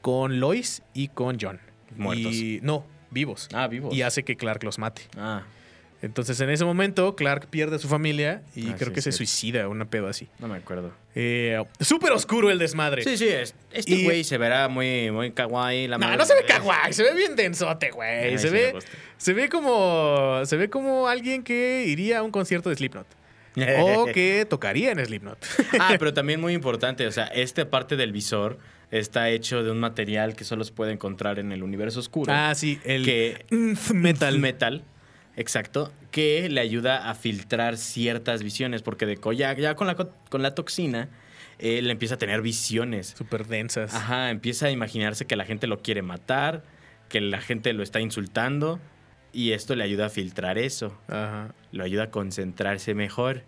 con 0.00 0.38
Lois 0.38 0.82
y 0.94 1.08
con 1.08 1.38
John. 1.40 1.60
Muertos. 1.96 2.34
Y, 2.34 2.60
no, 2.62 2.84
vivos. 3.10 3.48
Ah, 3.52 3.66
vivos. 3.68 3.94
Y 3.94 4.02
hace 4.02 4.22
que 4.22 4.36
Clark 4.36 4.62
los 4.64 4.78
mate. 4.78 5.02
Ah, 5.16 5.42
Entonces 6.00 6.40
en 6.40 6.48
ese 6.50 6.64
momento 6.64 7.16
Clark 7.16 7.48
pierde 7.48 7.76
a 7.76 7.78
su 7.80 7.88
familia 7.88 8.42
y 8.54 8.68
Ah, 8.68 8.74
creo 8.78 8.88
sí, 8.90 8.94
que 8.94 9.02
se 9.02 9.10
suicida, 9.10 9.66
una 9.68 9.84
pedo 9.90 10.06
así. 10.06 10.28
no 10.38 10.46
me 10.46 10.56
acuerdo. 10.56 10.92
Eh, 11.16 11.60
Súper 11.80 12.12
oscuro 12.12 12.50
el 12.50 12.58
desmadre. 12.60 13.02
Sí, 13.02 13.16
sí, 13.16 13.26
es- 13.28 13.54
este 13.72 13.94
Y- 13.94 14.04
güey 14.04 14.22
se 14.22 14.38
verá 14.38 14.68
muy, 14.68 15.10
muy 15.10 15.32
kawaii. 15.32 15.88
La 15.88 15.98
No, 15.98 16.06
madre- 16.06 16.18
no 16.18 16.24
se 16.24 16.34
ve 16.36 16.44
kawaii, 16.46 16.92
se 16.92 17.02
ve 17.02 17.14
bien 17.14 17.34
densote, 17.34 17.90
güey. 17.90 18.08
Ay, 18.08 18.38
Se 18.38 18.46
sí 18.48 18.54
ve, 18.54 18.74
se 19.16 19.32
ve 19.32 19.48
como 19.48 20.40
se 20.44 20.56
ve 20.56 20.70
como 20.70 21.08
alguien 21.08 21.42
que 21.42 21.84
iría 21.88 22.18
a 22.18 22.22
un 22.22 22.30
concierto 22.30 22.68
de 22.70 22.76
Slipknot 22.76 23.06
o 23.80 24.06
que 24.06 24.46
tocaría 24.48 24.92
en 24.92 25.04
Slipknot. 25.04 25.38
Ah, 25.80 25.96
pero 25.98 26.14
también 26.14 26.40
muy 26.40 26.52
importante, 26.54 27.06
o 27.08 27.12
sea, 27.12 27.24
esta 27.26 27.68
parte 27.70 27.96
del 27.96 28.12
visor 28.12 28.58
está 28.92 29.28
hecho 29.30 29.64
de 29.64 29.70
un 29.72 29.80
material 29.80 30.36
que 30.36 30.44
solo 30.44 30.62
se 30.62 30.72
puede 30.72 30.92
encontrar 30.92 31.40
en 31.40 31.50
el 31.50 31.64
universo 31.64 31.98
oscuro. 31.98 32.32
ah, 32.32 32.54
sí, 32.54 32.78
el 32.84 33.04
que 33.04 33.44
metal. 33.92 34.38
metal, 34.38 34.84
exacto, 35.38 35.92
que 36.10 36.48
le 36.50 36.60
ayuda 36.60 37.08
a 37.10 37.14
filtrar 37.14 37.76
ciertas 37.78 38.42
visiones, 38.42 38.82
porque 38.82 39.06
de 39.06 39.18
ya, 39.36 39.54
ya 39.56 39.74
con, 39.74 39.86
la, 39.86 39.94
co- 39.94 40.12
con 40.30 40.42
la 40.42 40.54
toxina, 40.54 41.08
él 41.58 41.90
empieza 41.90 42.16
a 42.16 42.18
tener 42.18 42.42
visiones. 42.42 43.14
Súper 43.16 43.46
densas. 43.46 43.94
Ajá, 43.94 44.30
empieza 44.30 44.66
a 44.66 44.70
imaginarse 44.70 45.26
que 45.26 45.36
la 45.36 45.44
gente 45.44 45.66
lo 45.66 45.80
quiere 45.82 46.02
matar, 46.02 46.62
que 47.08 47.20
la 47.20 47.40
gente 47.40 47.72
lo 47.72 47.82
está 47.82 48.00
insultando, 48.00 48.78
y 49.32 49.52
esto 49.52 49.74
le 49.76 49.84
ayuda 49.84 50.06
a 50.06 50.10
filtrar 50.10 50.58
eso, 50.58 50.98
Ajá. 51.08 51.54
lo 51.72 51.84
ayuda 51.84 52.04
a 52.04 52.10
concentrarse 52.10 52.94
mejor. 52.94 53.44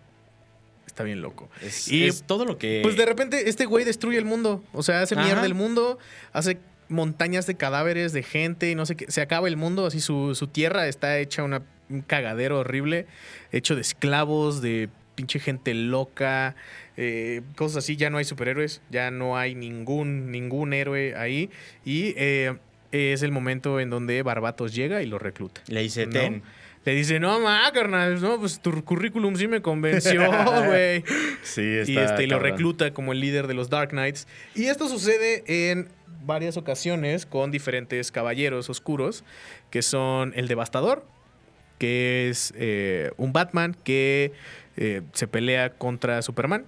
Está 0.87 1.03
bien 1.03 1.21
loco. 1.21 1.49
Es, 1.61 1.87
Y, 1.91 2.05
es 2.05 2.23
todo 2.23 2.43
lo 2.45 2.57
que... 2.57 2.81
Pues 2.83 2.97
de 2.97 3.05
repente 3.05 3.49
este 3.49 3.65
güey 3.65 3.85
destruye 3.85 4.17
el 4.17 4.25
mundo. 4.25 4.63
O 4.73 4.83
sea, 4.83 5.01
hace 5.01 5.15
mierda 5.15 5.45
el 5.45 5.53
mundo, 5.53 5.97
hace 6.33 6.59
montañas 6.89 7.47
de 7.47 7.55
cadáveres 7.55 8.11
de 8.11 8.23
gente 8.23 8.69
y 8.69 8.75
no 8.75 8.85
sé 8.85 8.97
qué. 8.97 9.09
Se 9.09 9.21
acaba 9.21 9.47
el 9.47 9.55
mundo, 9.55 9.85
así 9.85 10.01
su, 10.01 10.35
su 10.35 10.47
tierra 10.47 10.87
está 10.87 11.17
hecha 11.19 11.43
una, 11.43 11.63
un 11.91 12.01
cagadero 12.01 12.59
horrible, 12.59 13.07
hecho 13.51 13.75
de 13.75 13.81
esclavos, 13.81 14.61
de 14.61 14.89
pinche 15.15 15.39
gente 15.39 15.73
loca, 15.73 16.55
eh, 16.97 17.41
cosas 17.55 17.83
así. 17.83 17.95
Ya 17.95 18.09
no 18.09 18.17
hay 18.17 18.25
superhéroes, 18.25 18.81
ya 18.89 19.11
no 19.11 19.37
hay 19.37 19.55
ningún, 19.55 20.31
ningún 20.31 20.73
héroe 20.73 21.15
ahí. 21.15 21.49
Y 21.85 22.13
eh, 22.17 22.55
es 22.91 23.23
el 23.23 23.31
momento 23.31 23.79
en 23.79 23.89
donde 23.89 24.21
Barbatos 24.23 24.73
llega 24.73 25.01
y 25.01 25.05
lo 25.05 25.19
recluta. 25.19 25.61
Le 25.67 25.81
dice, 25.81 26.05
¿no? 26.05 26.13
ten. 26.13 26.43
Le 26.83 26.95
dice, 26.95 27.19
no, 27.19 27.39
ma, 27.39 27.69
carnal, 27.71 28.19
no, 28.19 28.39
pues 28.39 28.59
tu 28.59 28.83
currículum 28.83 29.35
sí 29.35 29.47
me 29.47 29.61
convenció, 29.61 30.27
güey. 30.65 31.03
Sí, 31.43 31.61
y 31.61 31.97
este, 31.97 32.23
y 32.23 32.27
lo 32.27 32.39
recluta 32.39 32.91
como 32.91 33.11
el 33.11 33.19
líder 33.19 33.45
de 33.45 33.53
los 33.53 33.69
Dark 33.69 33.89
Knights. 33.89 34.27
Y 34.55 34.65
esto 34.65 34.89
sucede 34.89 35.43
en 35.69 35.89
varias 36.25 36.57
ocasiones 36.57 37.27
con 37.27 37.51
diferentes 37.51 38.11
caballeros 38.11 38.67
oscuros, 38.69 39.23
que 39.69 39.83
son 39.83 40.33
el 40.35 40.47
Devastador, 40.47 41.05
que 41.81 42.29
es 42.29 42.53
eh, 42.57 43.09
un 43.17 43.33
Batman 43.33 43.75
que 43.83 44.33
eh, 44.77 45.01
se 45.13 45.27
pelea 45.27 45.71
contra 45.71 46.21
Superman, 46.21 46.63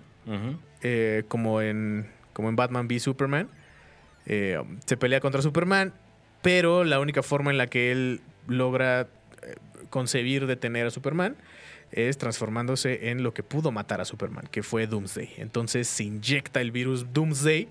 eh, 0.81 1.21
como, 1.27 1.61
en, 1.61 2.07
como 2.33 2.49
en 2.49 2.55
Batman 2.55 2.87
v 2.87 2.99
Superman. 2.99 3.47
Se 4.25 4.97
pelea 4.97 5.19
contra 5.19 5.43
Superman, 5.43 5.93
pero 6.41 6.83
la 6.83 6.99
única 6.99 7.21
forma 7.21 7.51
en 7.51 7.59
la 7.59 7.67
que 7.67 7.91
él 7.91 8.21
logra 8.47 9.07
concebir 9.91 10.47
detener 10.47 10.87
a 10.87 10.89
Superman 10.89 11.35
es 11.91 12.17
transformándose 12.17 13.11
en 13.11 13.21
lo 13.21 13.35
que 13.35 13.43
pudo 13.43 13.71
matar 13.71 14.01
a 14.01 14.05
Superman, 14.05 14.47
que 14.49 14.63
fue 14.63 14.87
Doomsday. 14.87 15.35
Entonces 15.37 15.87
se 15.87 16.05
inyecta 16.05 16.59
el 16.59 16.71
virus 16.71 17.13
Doomsday 17.13 17.67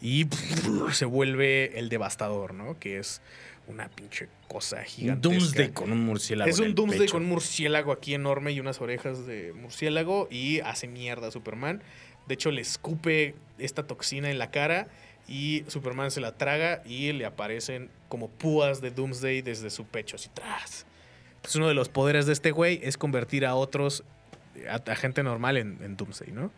y 0.00 0.26
se 0.90 1.04
vuelve 1.04 1.78
el 1.78 1.88
devastador, 1.88 2.54
¿no? 2.54 2.76
Que 2.80 2.98
es 2.98 3.22
una 3.66 3.88
pinche 3.88 4.28
cosa 4.48 4.82
gigante. 4.82 5.28
Doomsday 5.28 5.70
con 5.70 5.92
un 5.92 6.04
murciélago. 6.04 6.50
Es 6.50 6.58
un 6.58 6.74
Doomsday 6.74 7.00
pecho. 7.00 7.12
con 7.12 7.22
un 7.22 7.28
murciélago 7.28 7.92
aquí 7.92 8.14
enorme 8.14 8.52
y 8.52 8.60
unas 8.60 8.80
orejas 8.80 9.26
de 9.26 9.52
murciélago 9.52 10.28
y 10.30 10.60
hace 10.60 10.88
mierda 10.88 11.28
a 11.28 11.30
Superman. 11.30 11.82
De 12.26 12.34
hecho, 12.34 12.50
le 12.50 12.60
escupe 12.60 13.34
esta 13.58 13.86
toxina 13.86 14.30
en 14.30 14.38
la 14.38 14.50
cara 14.50 14.88
y 15.28 15.64
Superman 15.68 16.10
se 16.10 16.20
la 16.20 16.36
traga 16.36 16.82
y 16.84 17.12
le 17.12 17.24
aparecen 17.24 17.90
como 18.08 18.28
púas 18.28 18.80
de 18.80 18.90
Doomsday 18.90 19.42
desde 19.42 19.70
su 19.70 19.84
pecho, 19.84 20.16
así 20.16 20.28
tras. 20.32 20.86
Pues 21.40 21.56
uno 21.56 21.68
de 21.68 21.74
los 21.74 21.88
poderes 21.88 22.26
de 22.26 22.32
este 22.32 22.50
güey 22.50 22.80
es 22.82 22.96
convertir 22.96 23.46
a 23.46 23.54
otros, 23.54 24.04
a, 24.68 24.76
a 24.90 24.96
gente 24.96 25.22
normal 25.22 25.56
en, 25.56 25.78
en 25.82 25.96
Doomsday, 25.96 26.32
¿no? 26.32 26.52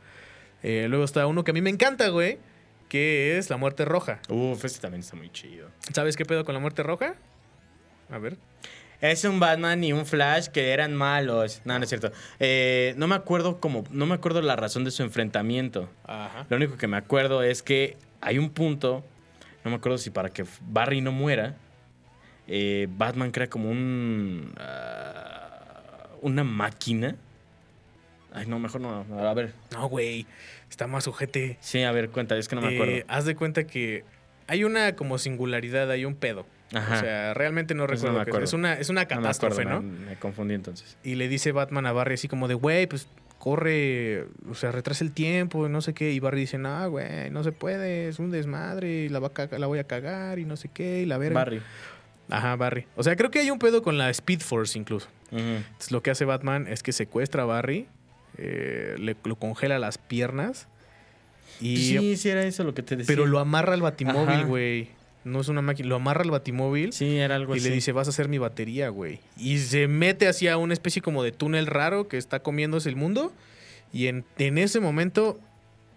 Eh, 0.63 0.87
luego 0.89 1.05
está 1.05 1.27
uno 1.27 1.45
que 1.45 1.51
a 1.51 1.55
mí 1.55 1.61
me 1.61 1.71
encanta, 1.71 2.09
güey, 2.09 2.39
que 2.89 3.39
es 3.39 3.51
la 3.51 3.57
muerte 3.57 3.85
roja. 3.85 4.21
Uf, 4.29 4.65
este 4.65 4.81
también 4.81 5.01
está 5.01 5.17
muy 5.17 5.31
chido. 5.31 5.69
¿Sabes 5.93 6.17
qué 6.17 6.25
pedo 6.25 6.45
con 6.45 6.55
la 6.55 6.61
muerte 6.61 6.83
roja? 6.83 7.15
A 8.11 8.19
ver. 8.19 8.37
Es 9.01 9.25
un 9.25 9.39
Batman 9.39 9.85
y 9.85 9.93
un 9.93 10.07
Flash 10.07 10.49
que 10.49 10.71
eran 10.71 10.95
malos. 10.95 11.61
No, 11.65 11.79
no 11.79 11.83
es 11.83 11.89
cierto. 11.89 12.11
Eh, 12.41 12.95
no 12.97 13.07
me 13.07 13.15
acuerdo 13.15 13.61
como, 13.61 13.85
no 13.91 14.07
me 14.07 14.15
acuerdo 14.15 14.41
la 14.41 14.57
razón 14.57 14.85
de 14.85 14.91
su 14.91 15.03
enfrentamiento. 15.03 15.91
Ajá. 16.05 16.47
Lo 16.49 16.57
único 16.57 16.77
que 16.77 16.87
me 16.87 16.97
acuerdo 16.97 17.43
es 17.43 17.63
que 17.63 17.99
hay 18.21 18.39
un 18.39 18.51
punto, 18.51 19.05
no 19.65 19.71
me 19.71 19.77
acuerdo 19.77 19.99
si 19.99 20.11
para 20.11 20.31
que 20.31 20.47
Barry 20.63 21.01
no 21.01 21.13
muera, 21.13 21.57
eh, 22.47 22.87
Batman 22.91 23.31
crea 23.31 23.49
como 23.49 23.71
un 23.71 24.55
ah, 24.59 26.09
una 26.23 26.45
máquina. 26.45 27.17
Ay, 28.33 28.47
no, 28.47 28.59
mejor 28.59 28.81
no. 28.81 29.07
A 29.21 29.35
ver, 29.35 29.55
No, 29.73 29.89
güey. 29.89 30.27
Está 30.71 30.87
más 30.87 31.07
ojete. 31.09 31.57
sí, 31.61 31.83
a 31.83 31.93
ver, 31.93 32.11
cuenta, 32.11 32.37
es 32.37 32.49
que 32.49 32.57
no 32.57 32.63
me 32.63 32.73
Eh, 32.73 32.75
acuerdo. 32.77 33.05
haz 33.09 33.25
de 33.25 33.35
cuenta 33.37 33.65
que 33.67 34.05
hay 34.47 34.65
una 34.65 34.97
como 34.97 35.19
singularidad, 35.19 35.91
hay 35.91 36.05
un 36.05 36.15
pedo. 36.17 36.47
Ajá. 36.75 36.97
O 36.97 37.01
sea, 37.01 37.35
realmente 37.35 37.75
no 37.75 37.87
recuerdo. 37.87 38.13
no 38.15 38.19
me 38.19 38.25
qué 38.25 38.31
es. 38.31 38.35
acuerdo. 38.35 38.45
es, 38.45 38.53
una, 38.53 38.75
es 38.75 38.89
una 38.89 39.03
no 39.03 39.07
me 39.09 39.13
acuerdo, 39.15 39.23
catástrofe, 39.23 39.65
¿no? 39.65 39.83
me, 39.83 40.07
me 40.11 40.17
confundí 40.17 40.55
entonces. 40.55 40.97
Y 41.05 41.15
le 41.15 41.29
dice 41.29 41.53
Batman 41.53 41.87
a 41.87 41.93
Barry 41.93 42.15
así 42.15 42.27
como 42.29 42.49
de, 42.49 42.55
güey, 42.55 42.87
pues 42.87 43.07
corre, 43.39 44.25
o 44.51 44.55
sea, 44.55 44.73
retrasa 44.73 45.05
el 45.05 45.13
tiempo, 45.13 45.69
no 45.69 45.81
sé 45.83 45.93
qué. 45.95 46.13
Y 46.13 46.19
Barry 46.21 46.41
dice, 46.41 46.59
no, 46.59 46.91
güey, 46.91 47.31
no 47.31 47.45
se 47.45 47.53
puede, 47.53 48.09
es 48.09 48.19
un 48.19 48.31
desmadre, 48.31 49.05
y 49.05 49.09
la, 49.09 49.19
va 49.21 49.31
a 49.37 49.59
la 49.59 49.67
voy 49.67 49.79
a 49.79 49.85
cagar, 49.85 50.39
y 50.39 50.45
no 50.47 50.57
sé 50.57 50.69
qué, 50.73 51.03
y 51.03 51.07
la 51.07 51.19
verga. 51.19 51.35
Barry. 51.41 51.61
Ajá, 52.31 52.57
Barry. 52.57 52.87
O 52.97 53.03
sea, 53.03 53.17
creo 53.17 53.31
que 53.31 53.39
hay 53.41 53.51
un 53.51 53.59
pedo 53.59 53.83
con 53.83 53.99
la 53.99 54.09
Speed 54.11 54.41
Force 54.41 54.79
incluso. 54.79 55.09
Entonces, 55.31 55.91
lo 55.93 56.03
que 56.03 56.11
hace 56.11 56.25
Batman 56.25 56.67
es 56.69 56.83
que 56.83 56.93
secuestra 56.93 57.43
a 57.43 57.47
Barry, 57.47 57.87
eh, 58.39 58.97
le 58.99 59.17
lo 59.25 59.37
congela 59.37 59.79
las 59.79 59.99
piernas, 59.99 60.69
y... 61.61 61.77
Sí, 61.77 62.17
sí, 62.17 62.29
era 62.29 62.45
eso 62.45 62.65
lo 62.65 62.75
que 62.75 62.83
te 62.83 62.97
decía. 62.97 63.07
Pero 63.15 63.27
lo 63.27 63.39
amarra 63.39 63.75
al 63.75 63.83
batimóvil, 63.83 64.45
güey. 64.47 64.89
No 65.23 65.41
es 65.41 65.49
una 65.49 65.63
máquina. 65.63 65.89
Lo 65.89 65.97
amarra 65.97 66.23
al 66.23 66.31
batimóvil 66.31 66.93
Sí, 66.93 67.17
era 67.17 67.37
algo 67.37 67.55
y 67.55 67.59
así. 67.61 67.69
le 67.69 67.75
dice, 67.75 67.93
vas 67.93 68.09
a 68.09 68.11
hacer 68.11 68.29
mi 68.29 68.39
batería, 68.39 68.89
güey. 68.89 69.21
Y 69.39 69.59
se 69.59 69.87
mete 69.89 70.27
hacia 70.29 70.57
una 70.59 70.75
especie 70.75 71.01
como 71.01 71.23
de 71.23 71.31
túnel 71.33 71.67
raro 71.67 72.09
que 72.09 72.19
está 72.19 72.41
comiéndose 72.41 72.89
el 72.89 72.97
mundo. 72.97 73.33
Y 73.93 74.09
en, 74.09 74.25
en 74.39 74.59
ese 74.59 74.81
momento, 74.81 75.39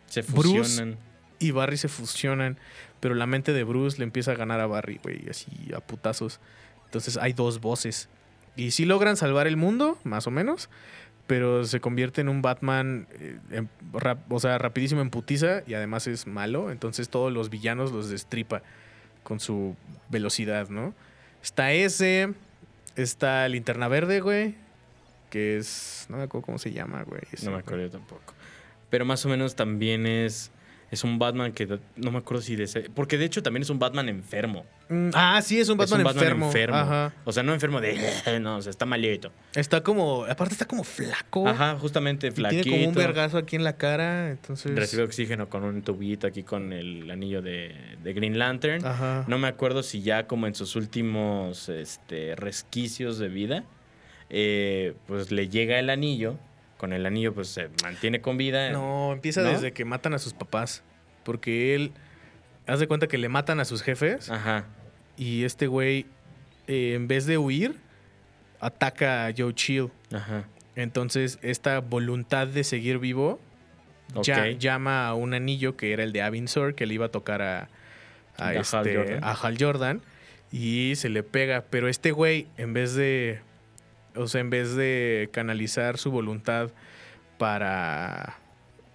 Se 0.07 0.21
Bruce- 0.21 0.59
fusionan. 0.59 0.97
y 1.39 1.51
Barry 1.51 1.77
se 1.77 1.87
fusionan. 1.87 2.57
Pero 2.99 3.15
la 3.15 3.25
mente 3.25 3.51
de 3.51 3.63
Bruce 3.63 3.97
le 3.97 4.03
empieza 4.05 4.31
a 4.31 4.35
ganar 4.35 4.59
a 4.59 4.67
Barry, 4.67 4.99
güey. 5.03 5.27
Así 5.29 5.47
a 5.75 5.79
putazos. 5.79 6.39
Entonces 6.85 7.17
hay 7.17 7.33
dos 7.33 7.59
voces. 7.59 8.07
Y 8.55 8.71
sí 8.71 8.85
logran 8.85 9.17
salvar 9.17 9.47
el 9.47 9.57
mundo, 9.57 9.97
más 10.03 10.25
o 10.27 10.31
menos. 10.31 10.69
Pero 11.27 11.65
se 11.65 11.79
convierte 11.81 12.21
en 12.21 12.29
un 12.29 12.41
Batman, 12.41 13.07
eh, 13.19 13.37
en- 13.51 13.69
rap- 13.93 14.31
o 14.31 14.39
sea, 14.39 14.57
rapidísimo 14.57 15.01
en 15.01 15.09
putiza 15.09 15.61
y 15.67 15.73
además 15.73 16.07
es 16.07 16.25
malo. 16.25 16.71
Entonces 16.71 17.09
todos 17.09 17.31
los 17.33 17.49
villanos 17.49 17.91
los 17.91 18.09
destripa 18.09 18.61
con 19.23 19.39
su 19.41 19.75
velocidad, 20.09 20.69
¿no? 20.69 20.93
Está 21.43 21.73
ese, 21.73 22.33
está 22.95 23.47
Linterna 23.49 23.87
Verde, 23.89 24.21
güey, 24.21 24.55
que 25.29 25.57
es, 25.57 26.05
no 26.09 26.15
me 26.17 26.23
acuerdo 26.23 26.45
cómo 26.45 26.57
se 26.59 26.71
llama, 26.71 27.03
güey. 27.03 27.21
ese, 27.33 27.45
No 27.45 27.51
me 27.51 27.55
güey. 27.57 27.63
acuerdo 27.63 27.83
yo 27.85 27.91
tampoco. 27.91 28.33
Pero 28.89 29.03
más 29.03 29.25
o 29.25 29.29
menos 29.29 29.55
también 29.55 30.07
es, 30.07 30.49
es 30.89 31.03
un 31.03 31.19
Batman 31.19 31.51
que 31.51 31.79
no 31.97 32.11
me 32.11 32.19
acuerdo 32.19 32.41
si 32.41 32.55
de 32.55 32.63
ese- 32.63 32.89
Porque 32.89 33.17
de 33.17 33.25
hecho 33.25 33.43
también 33.43 33.63
es 33.63 33.69
un 33.69 33.77
Batman 33.79 34.07
enfermo. 34.07 34.65
Mm, 34.87 35.09
Ah, 35.13 35.41
sí, 35.43 35.59
es 35.59 35.67
un 35.67 35.81
Es 35.81 35.89
Batman, 35.89 36.07
enfermo. 36.07 36.49
Ajá. 36.73 37.13
O 37.25 37.31
sea, 37.33 37.43
no 37.43 37.53
enfermo 37.53 37.81
de. 37.81 37.97
No, 38.41 38.57
o 38.57 38.61
sea, 38.61 38.69
está 38.69 38.85
malito. 38.85 39.31
Está 39.53 39.81
como. 39.83 40.23
Aparte, 40.25 40.53
está 40.53 40.65
como 40.65 40.83
flaco. 40.85 41.47
Ajá, 41.47 41.77
justamente 41.77 42.27
Y 42.27 42.31
flaquito. 42.31 42.63
Tiene 42.63 42.77
como 42.77 42.89
un 42.89 42.95
vergazo 42.95 43.37
aquí 43.37 43.55
en 43.57 43.63
la 43.65 43.75
cara. 43.75 44.29
Entonces. 44.31 44.73
Recibe 44.75 45.03
oxígeno 45.03 45.49
con 45.49 45.63
un 45.65 45.81
tubito 45.81 46.25
aquí 46.25 46.43
con 46.43 46.71
el 46.71 47.11
anillo 47.11 47.41
de, 47.41 47.75
de 48.01 48.13
Green 48.13 48.39
Lantern. 48.39 48.85
Ajá. 48.85 49.25
No 49.27 49.37
me 49.37 49.47
acuerdo 49.49 49.83
si 49.83 50.01
ya 50.01 50.25
como 50.27 50.47
en 50.47 50.55
sus 50.55 50.75
últimos 50.77 51.67
este, 51.67 52.35
resquicios 52.37 53.17
de 53.19 53.27
vida, 53.27 53.63
eh, 54.29 54.93
pues 55.07 55.31
le 55.31 55.49
llega 55.49 55.79
el 55.79 55.89
anillo. 55.89 56.37
Con 56.77 56.93
el 56.93 57.05
anillo 57.05 57.33
pues 57.33 57.47
se 57.49 57.69
mantiene 57.83 58.21
con 58.21 58.37
vida. 58.37 58.69
No, 58.71 59.11
empieza 59.13 59.41
¿No? 59.41 59.49
desde 59.49 59.73
que 59.73 59.83
matan 59.85 60.13
a 60.13 60.19
sus 60.19 60.33
papás. 60.33 60.83
Porque 61.23 61.73
él. 61.75 61.91
Haz 62.67 62.79
de 62.79 62.87
cuenta 62.87 63.07
que 63.07 63.17
le 63.17 63.29
matan 63.29 63.59
a 63.59 63.65
sus 63.65 63.81
jefes. 63.81 64.29
Ajá. 64.29 64.65
Y 65.17 65.43
este 65.45 65.67
güey, 65.67 66.05
eh, 66.67 66.93
en 66.95 67.07
vez 67.07 67.25
de 67.25 67.37
huir, 67.37 67.75
ataca 68.59 69.25
a 69.27 69.33
Joe 69.35 69.53
Chill. 69.53 69.89
Ajá. 70.13 70.43
Entonces, 70.75 71.39
esta 71.41 71.79
voluntad 71.79 72.47
de 72.47 72.63
seguir 72.63 72.99
vivo 72.99 73.39
ya- 74.21 74.49
llama 74.51 75.07
a 75.07 75.13
un 75.15 75.33
anillo 75.33 75.75
que 75.75 75.91
era 75.93 76.03
el 76.03 76.11
de 76.13 76.21
Avinsor, 76.21 76.75
que 76.75 76.85
le 76.85 76.93
iba 76.93 77.07
a 77.07 77.09
tocar 77.09 77.41
a, 77.41 77.69
a, 78.37 78.45
A 78.45 78.47
Hal 78.49 78.57
este, 78.57 78.95
Jordan. 78.95 79.23
a 79.23 79.31
Hal 79.33 79.57
Jordan. 79.59 80.01
Y 80.51 80.93
se 80.95 81.09
le 81.09 81.23
pega. 81.23 81.65
Pero 81.69 81.87
este 81.87 82.11
güey, 82.11 82.47
en 82.57 82.73
vez 82.73 82.93
de. 82.95 83.39
O 84.17 84.27
sea, 84.27 84.41
en 84.41 84.49
vez 84.49 84.75
de 84.75 85.29
canalizar 85.31 85.97
su 85.97 86.11
voluntad 86.11 86.71
para. 87.37 88.37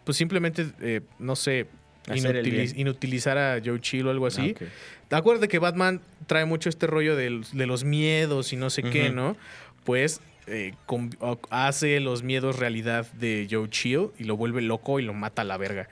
Pues 0.04 0.16
simplemente, 0.16 0.66
eh, 0.80 1.00
no 1.18 1.36
sé, 1.36 1.66
inutiliz- 2.08 2.74
inutilizar 2.76 3.38
a 3.38 3.60
Joe 3.64 3.80
Chill 3.80 4.06
o 4.06 4.10
algo 4.10 4.26
así. 4.26 4.54
Ah, 4.60 4.64
ok. 4.64 4.68
Acuérdate 5.12 5.48
que 5.48 5.58
Batman 5.58 6.00
trae 6.26 6.44
mucho 6.44 6.68
este 6.68 6.86
rollo 6.86 7.14
de, 7.16 7.30
los 7.30 7.84
miedos 7.84 8.52
y 8.52 8.56
no 8.56 8.70
sé 8.70 8.82
qué. 8.82 9.10
¿no? 9.10 9.36
Pues 9.84 10.20
eh, 10.46 10.74
con- 10.86 11.10
hace 11.50 12.00
los 12.00 12.22
miedos 12.22 12.58
realidad 12.58 13.10
de 13.12 13.46
Joe 13.50 13.68
Chill 13.68 14.08
y 14.18 14.24
lo 14.24 14.36
vuelve 14.36 14.62
loco 14.62 14.98
y 14.98 15.02
lo 15.04 15.12
mata 15.14 15.42
a 15.42 15.44
la 15.44 15.56
verga. 15.56 15.88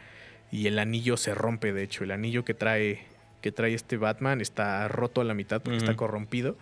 Y 0.51 0.67
el 0.67 0.79
anillo 0.81 1.17
se 1.17 1.35
rompe, 1.35 1.73
de 1.73 1.85
hecho. 1.85 2.03
El 2.03 2.11
anillo 2.11 2.45
que 2.45 2.55
trae, 2.55 3.05
que 3.43 3.53
trae 3.53 3.75
este 3.75 3.97
Batman 3.97 4.41
está 4.41 4.89
roto 4.89 5.21
a 5.21 5.25
la 5.25 5.35
mitad 5.35 5.61
porque 5.63 5.79
está 5.79 5.95
corrompido. 5.95 6.57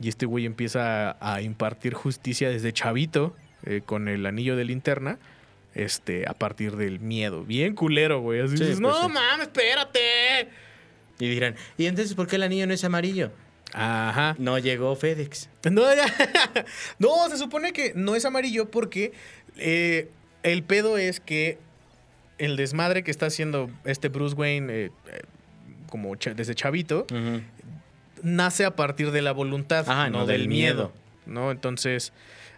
Y 0.00 0.08
este 0.08 0.26
güey 0.26 0.46
empieza 0.46 1.16
a, 1.20 1.40
impartir 1.42 1.94
justicia 1.94 2.48
desde 2.50 2.72
chavito 2.72 3.34
eh, 3.64 3.80
con 3.84 4.08
el 4.08 4.26
anillo 4.26 4.56
de 4.56 4.64
linterna. 4.64 5.18
Este, 5.74 6.24
a 6.26 6.32
partir 6.32 6.76
del 6.76 7.00
miedo. 7.00 7.44
Bien 7.44 7.74
culero, 7.74 8.20
güey. 8.22 8.40
Así 8.40 8.56
Sí, 8.56 8.64
dices, 8.64 8.80
pues 8.80 8.94
no 8.94 9.08
sí. 9.08 9.12
mames, 9.12 9.48
espérate. 9.48 10.48
Y 11.18 11.28
dirán, 11.28 11.54
¿y 11.76 11.84
entonces 11.84 12.14
por 12.14 12.26
qué 12.26 12.36
el 12.36 12.44
anillo 12.44 12.66
no 12.66 12.72
es 12.72 12.82
amarillo? 12.82 13.30
Ajá. 13.74 14.36
No 14.38 14.58
llegó 14.58 14.96
FedEx. 14.96 15.50
No, 15.70 15.82
no, 16.98 17.28
se 17.28 17.36
supone 17.36 17.74
que 17.74 17.92
no 17.94 18.16
es 18.16 18.24
amarillo 18.24 18.70
porque 18.70 19.12
eh, 19.58 20.08
el 20.42 20.62
pedo 20.62 20.96
es 20.96 21.20
que 21.20 21.58
el 22.38 22.56
desmadre 22.56 23.02
que 23.02 23.10
está 23.10 23.26
haciendo 23.26 23.70
este 23.84 24.08
Bruce 24.08 24.34
Wayne 24.34 24.72
eh, 24.72 24.90
como 25.90 26.14
desde 26.16 26.54
chavito. 26.54 27.06
Nace 28.22 28.64
a 28.64 28.76
partir 28.76 29.10
de 29.10 29.22
la 29.22 29.32
voluntad, 29.32 29.88
Ajá, 29.88 30.10
no, 30.10 30.20
no 30.20 30.26
del 30.26 30.40
del 30.42 30.48
miedo. 30.48 30.74
miedo. 30.74 30.92
¿no? 31.26 31.50
Entonces, 31.50 32.12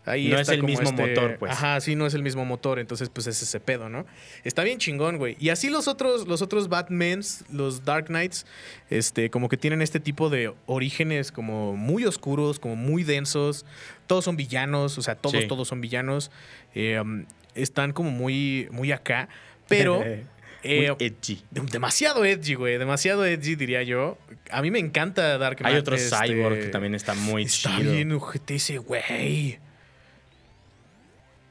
ahí 0.05 0.29
No 0.29 0.39
está 0.39 0.53
es 0.53 0.59
el 0.59 0.65
mismo 0.65 0.89
este- 0.91 1.07
motor, 1.07 1.39
pues. 1.39 1.53
Ajá, 1.53 1.81
sí, 1.81 1.95
no 1.97 2.07
es 2.07 2.13
el 2.15 2.23
mismo 2.23 2.45
motor, 2.45 2.79
entonces 2.79 3.09
pues 3.09 3.27
es 3.27 3.43
ese 3.43 3.61
pedo, 3.61 3.89
¿no? 3.89 4.05
Está 4.45 4.63
bien 4.63 4.79
chingón, 4.79 5.17
güey. 5.17 5.37
Y 5.41 5.49
así 5.49 5.71
los 5.71 5.89
otros 5.89 6.27
los 6.29 6.43
otros 6.43 6.69
Batmans, 6.69 7.45
los 7.51 7.85
Dark 7.87 8.07
Knights, 8.09 8.45
este 8.91 9.31
como 9.31 9.49
que 9.49 9.57
tienen 9.57 9.81
este 9.83 10.01
tipo 10.01 10.29
de 10.31 10.53
orígenes 10.67 11.33
como 11.33 11.77
muy 11.77 12.05
oscuros, 12.05 12.59
como 12.59 12.77
muy 12.77 13.05
densos. 13.05 13.65
Todos 14.07 14.25
son 14.25 14.37
villanos, 14.37 14.99
o 14.99 15.03
sea, 15.03 15.15
todos 15.15 15.41
Sí. 15.43 15.49
todos 15.49 15.67
son 15.69 15.81
villanos. 15.81 16.31
Eh, 16.75 17.01
um, 17.01 17.25
están 17.55 17.93
como 17.93 18.11
muy 18.11 18.69
muy 18.71 18.93
acá, 18.93 19.29
pero 19.67 20.03
eh, 20.63 20.91
Muy 20.99 21.07
edgy. 21.07 21.43
demasiado 21.51 22.25
edgy, 22.25 22.55
güey, 22.55 22.79
demasiado 22.79 23.25
edgy 23.25 23.55
diría 23.57 23.83
yo. 23.83 24.19
A 24.51 24.61
mí 24.63 24.71
me 24.71 24.79
encanta 24.79 25.39
Dark 25.39 25.59
Hay 25.61 25.73
Knight, 25.73 25.81
otro 25.83 25.97
este, 25.97 26.17
cyborg 26.17 26.59
que 26.61 26.67
también 26.69 26.95
está 26.95 27.15
muy 27.15 27.45
Está 27.45 27.77
chido. 27.77 27.93
bien 27.93 28.13
ojete 28.13 28.57
ese 28.57 28.79
güey. 28.79 29.59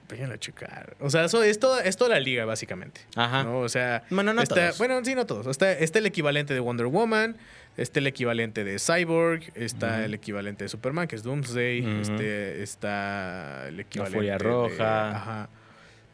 Vayan 0.10 0.32
a 0.32 0.38
checar. 0.38 0.96
O 1.02 1.10
sea, 1.10 1.26
eso 1.26 1.44
es 1.44 1.60
toda, 1.60 1.84
es 1.84 1.98
toda 1.98 2.12
la 2.12 2.20
liga, 2.22 2.46
básicamente. 2.46 3.02
Ajá. 3.16 3.44
¿no? 3.44 3.60
O 3.60 3.68
sea, 3.70 4.04
Bueno, 4.10 4.34
no 4.34 4.42
está, 4.42 4.56
todos. 4.68 4.78
Bueno, 4.78 5.04
sí, 5.04 5.16
no 5.16 5.26
todos. 5.26 5.48
Está, 5.48 5.72
está 5.74 6.00
el 6.00 6.06
equivalente 6.06 6.54
de 6.54 6.62
Wonder 6.62 6.86
Woman, 6.88 7.36
está 7.76 8.00
el 8.00 8.08
equivalente 8.08 8.64
de 8.64 8.80
Cyborg, 8.80 9.52
está 9.56 10.06
el 10.06 10.14
equivalente 10.14 10.64
de 10.64 10.70
Superman, 10.70 11.10
que 11.10 11.18
es 11.18 11.24
Doomsday, 11.24 12.00
este, 12.02 12.64
está 12.64 13.68
el 13.68 13.82
equivalente 13.82 14.18
Furia 14.18 14.32
de- 14.34 14.38
Roja. 14.40 15.10
ajá. 15.16 15.50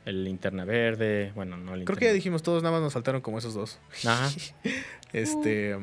El 0.06 0.24
linterna 0.24 0.66
verde. 0.66 1.32
Bueno, 1.36 1.58
no 1.58 1.72
Creo 1.72 1.84
el 1.84 1.98
que 1.98 2.06
ya 2.06 2.14
dijimos 2.14 2.44
todos, 2.44 2.62
nada 2.62 2.74
más 2.74 2.82
nos 2.82 2.94
faltaron 2.94 3.22
como 3.22 3.38
esos 3.38 3.54
dos. 3.54 3.80
Ajá. 4.06 4.30
Este, 5.14 5.78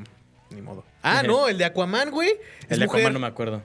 ni 0.51 0.61
modo. 0.61 0.85
Ah, 1.05 1.23
no, 1.23 1.47
el 1.47 1.57
de 1.57 1.65
Aquaman, 1.65 2.11
güey. 2.11 2.31
es 2.63 2.73
El 2.73 2.81
de 2.81 2.87
mujer. 2.87 3.01
Aquaman 3.03 3.13
no 3.13 3.21
me 3.21 3.27
acuerdo. 3.29 3.63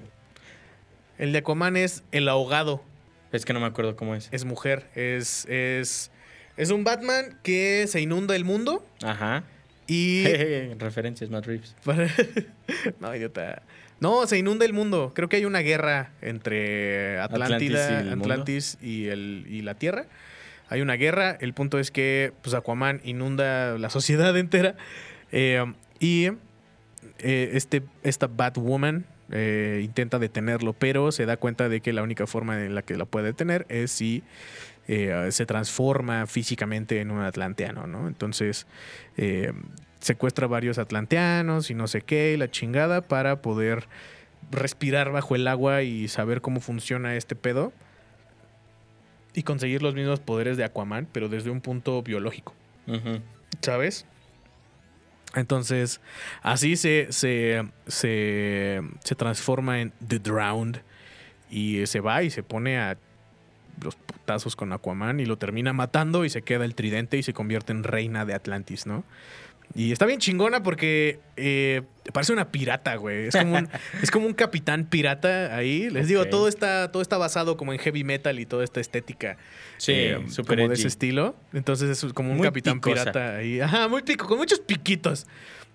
El 1.18 1.32
de 1.32 1.40
Aquaman 1.40 1.76
es 1.76 2.04
el 2.12 2.30
ahogado. 2.30 2.84
Es 3.32 3.46
que 3.46 3.54
no 3.54 3.60
me 3.60 3.66
acuerdo 3.66 3.96
cómo 3.96 4.14
es. 4.14 4.30
Es 4.32 4.46
mujer. 4.46 4.86
Es, 4.94 5.46
es, 5.46 6.12
es 6.56 6.70
un 6.70 6.84
Batman 6.84 7.40
que 7.42 7.88
se 7.88 8.00
inunda 8.00 8.36
el 8.36 8.46
mundo 8.46 8.86
Ajá. 9.04 9.44
y... 9.88 10.26
Referencias, 10.78 11.32
Matt 11.32 11.48
Reeves. 11.48 11.76
no, 13.00 13.16
idiota. 13.16 13.64
No, 14.00 14.28
se 14.28 14.38
inunda 14.38 14.66
el 14.66 14.74
mundo. 14.74 15.14
Creo 15.16 15.30
que 15.30 15.38
hay 15.38 15.46
una 15.46 15.60
guerra 15.60 16.12
entre 16.22 17.20
Atlántida, 17.20 18.00
Atlantis 18.00 18.00
y 18.02 18.08
el. 18.08 18.22
Atlantis 18.22 18.78
y, 18.82 19.08
el, 19.08 19.46
y 19.50 19.62
la 19.64 19.76
Tierra. 19.76 20.06
Hay 20.70 20.82
una 20.82 20.94
guerra. 20.94 21.38
El 21.40 21.54
punto 21.54 21.80
es 21.80 21.92
que 21.92 22.34
pues, 22.42 22.54
Aquaman 22.54 23.02
inunda 23.04 23.78
la 23.78 23.90
sociedad 23.90 24.36
entera. 24.38 24.76
Eh, 25.32 25.64
y 26.00 26.26
eh, 27.20 27.52
este, 27.54 27.84
esta 28.04 28.28
Batwoman 28.28 29.06
eh, 29.32 29.82
intenta 29.84 30.20
detenerlo, 30.20 30.74
pero 30.74 31.12
se 31.12 31.26
da 31.26 31.38
cuenta 31.38 31.70
de 31.70 31.82
que 31.82 31.94
la 31.94 32.04
única 32.04 32.28
forma 32.28 32.64
en 32.64 32.76
la 32.76 32.82
que 32.82 32.96
la 32.96 33.06
puede 33.06 33.28
detener 33.28 33.66
es 33.70 33.92
si 33.92 34.24
se 34.88 35.46
transforma 35.48 36.28
físicamente 36.28 37.02
en 37.02 37.10
un 37.10 37.22
atlanteano, 37.22 37.88
¿no? 37.88 38.08
Entonces 38.08 38.68
secuestra 40.00 40.46
varios 40.46 40.78
atlanteanos 40.78 41.72
y 41.72 41.74
no 41.74 41.88
sé 41.88 42.02
qué, 42.02 42.34
y 42.34 42.38
la 42.38 42.52
chingada, 42.52 43.02
para 43.02 43.42
poder 43.42 43.88
respirar 44.52 45.12
bajo 45.12 45.36
el 45.36 45.48
agua 45.48 45.82
y 45.82 46.08
saber 46.08 46.42
cómo 46.42 46.60
funciona 46.60 47.16
este 47.16 47.36
pedo. 47.36 47.74
Y 49.36 49.44
conseguir 49.44 49.84
los 49.84 49.94
mismos 49.94 50.20
poderes 50.20 50.58
de 50.58 50.64
Aquaman, 50.64 51.08
pero 51.12 51.30
desde 51.30 51.50
un 51.50 51.62
punto 51.62 52.02
biológico. 52.02 52.54
¿Sabes? 53.62 54.06
Entonces, 55.36 56.00
así 56.42 56.78
se, 56.78 57.08
se, 57.12 57.64
se, 57.88 58.82
se 59.04 59.16
transforma 59.16 59.82
en 59.82 59.92
The 60.08 60.20
Drowned 60.20 60.78
y 61.50 61.86
se 61.86 62.00
va 62.00 62.24
y 62.24 62.30
se 62.30 62.42
pone 62.42 62.80
a 62.80 62.98
los 63.82 63.96
putazos 63.96 64.56
con 64.56 64.72
Aquaman 64.72 65.20
y 65.20 65.26
lo 65.26 65.38
termina 65.38 65.74
matando 65.74 66.26
y 66.26 66.30
se 66.30 66.42
queda 66.42 66.66
el 66.66 66.76
tridente 66.76 67.18
y 67.18 67.24
se 67.24 67.34
convierte 67.34 67.74
en 67.74 67.84
reina 67.84 68.26
de 68.26 68.34
Atlantis, 68.34 68.86
¿no? 68.86 69.04
Y 69.74 69.92
está 69.92 70.06
bien 70.06 70.20
chingona 70.20 70.64
porque 70.64 71.20
eh, 71.36 71.82
parece 72.14 72.34
una 72.34 72.52
pirata, 72.52 72.96
güey. 72.96 73.28
Es 73.28 73.36
como 73.36 73.58
un, 73.58 73.70
es 74.02 74.12
como 74.12 74.28
un 74.28 74.34
capitán 74.34 74.86
pirata 74.86 75.56
ahí. 75.56 75.90
Les 75.90 76.08
digo, 76.08 76.26
todo 76.26 76.48
está, 76.48 76.92
todo 76.92 77.02
está 77.02 77.18
basado 77.18 77.58
como 77.58 77.74
en 77.74 77.80
heavy 77.80 78.04
metal 78.04 78.40
y 78.40 78.46
toda 78.46 78.64
esta 78.64 78.80
estética. 78.80 79.38
Sí, 79.78 79.94
eh, 79.94 80.24
súper 80.30 80.58
como 80.58 80.70
de 80.70 80.76
ese 80.76 80.88
estilo. 80.88 81.36
Entonces 81.54 82.04
es 82.04 82.14
como 82.14 82.32
un 82.32 82.38
Muy 82.38 82.48
capitán 82.48 82.80
picosa. 82.80 83.06
pirata 83.06 83.36
ahí. 83.38 83.60
Ajá, 83.60 83.88
muy 83.88 84.04
pico, 84.04 84.28
con 84.28 84.38
muchos 84.38 84.60
piquitos. 84.60 85.28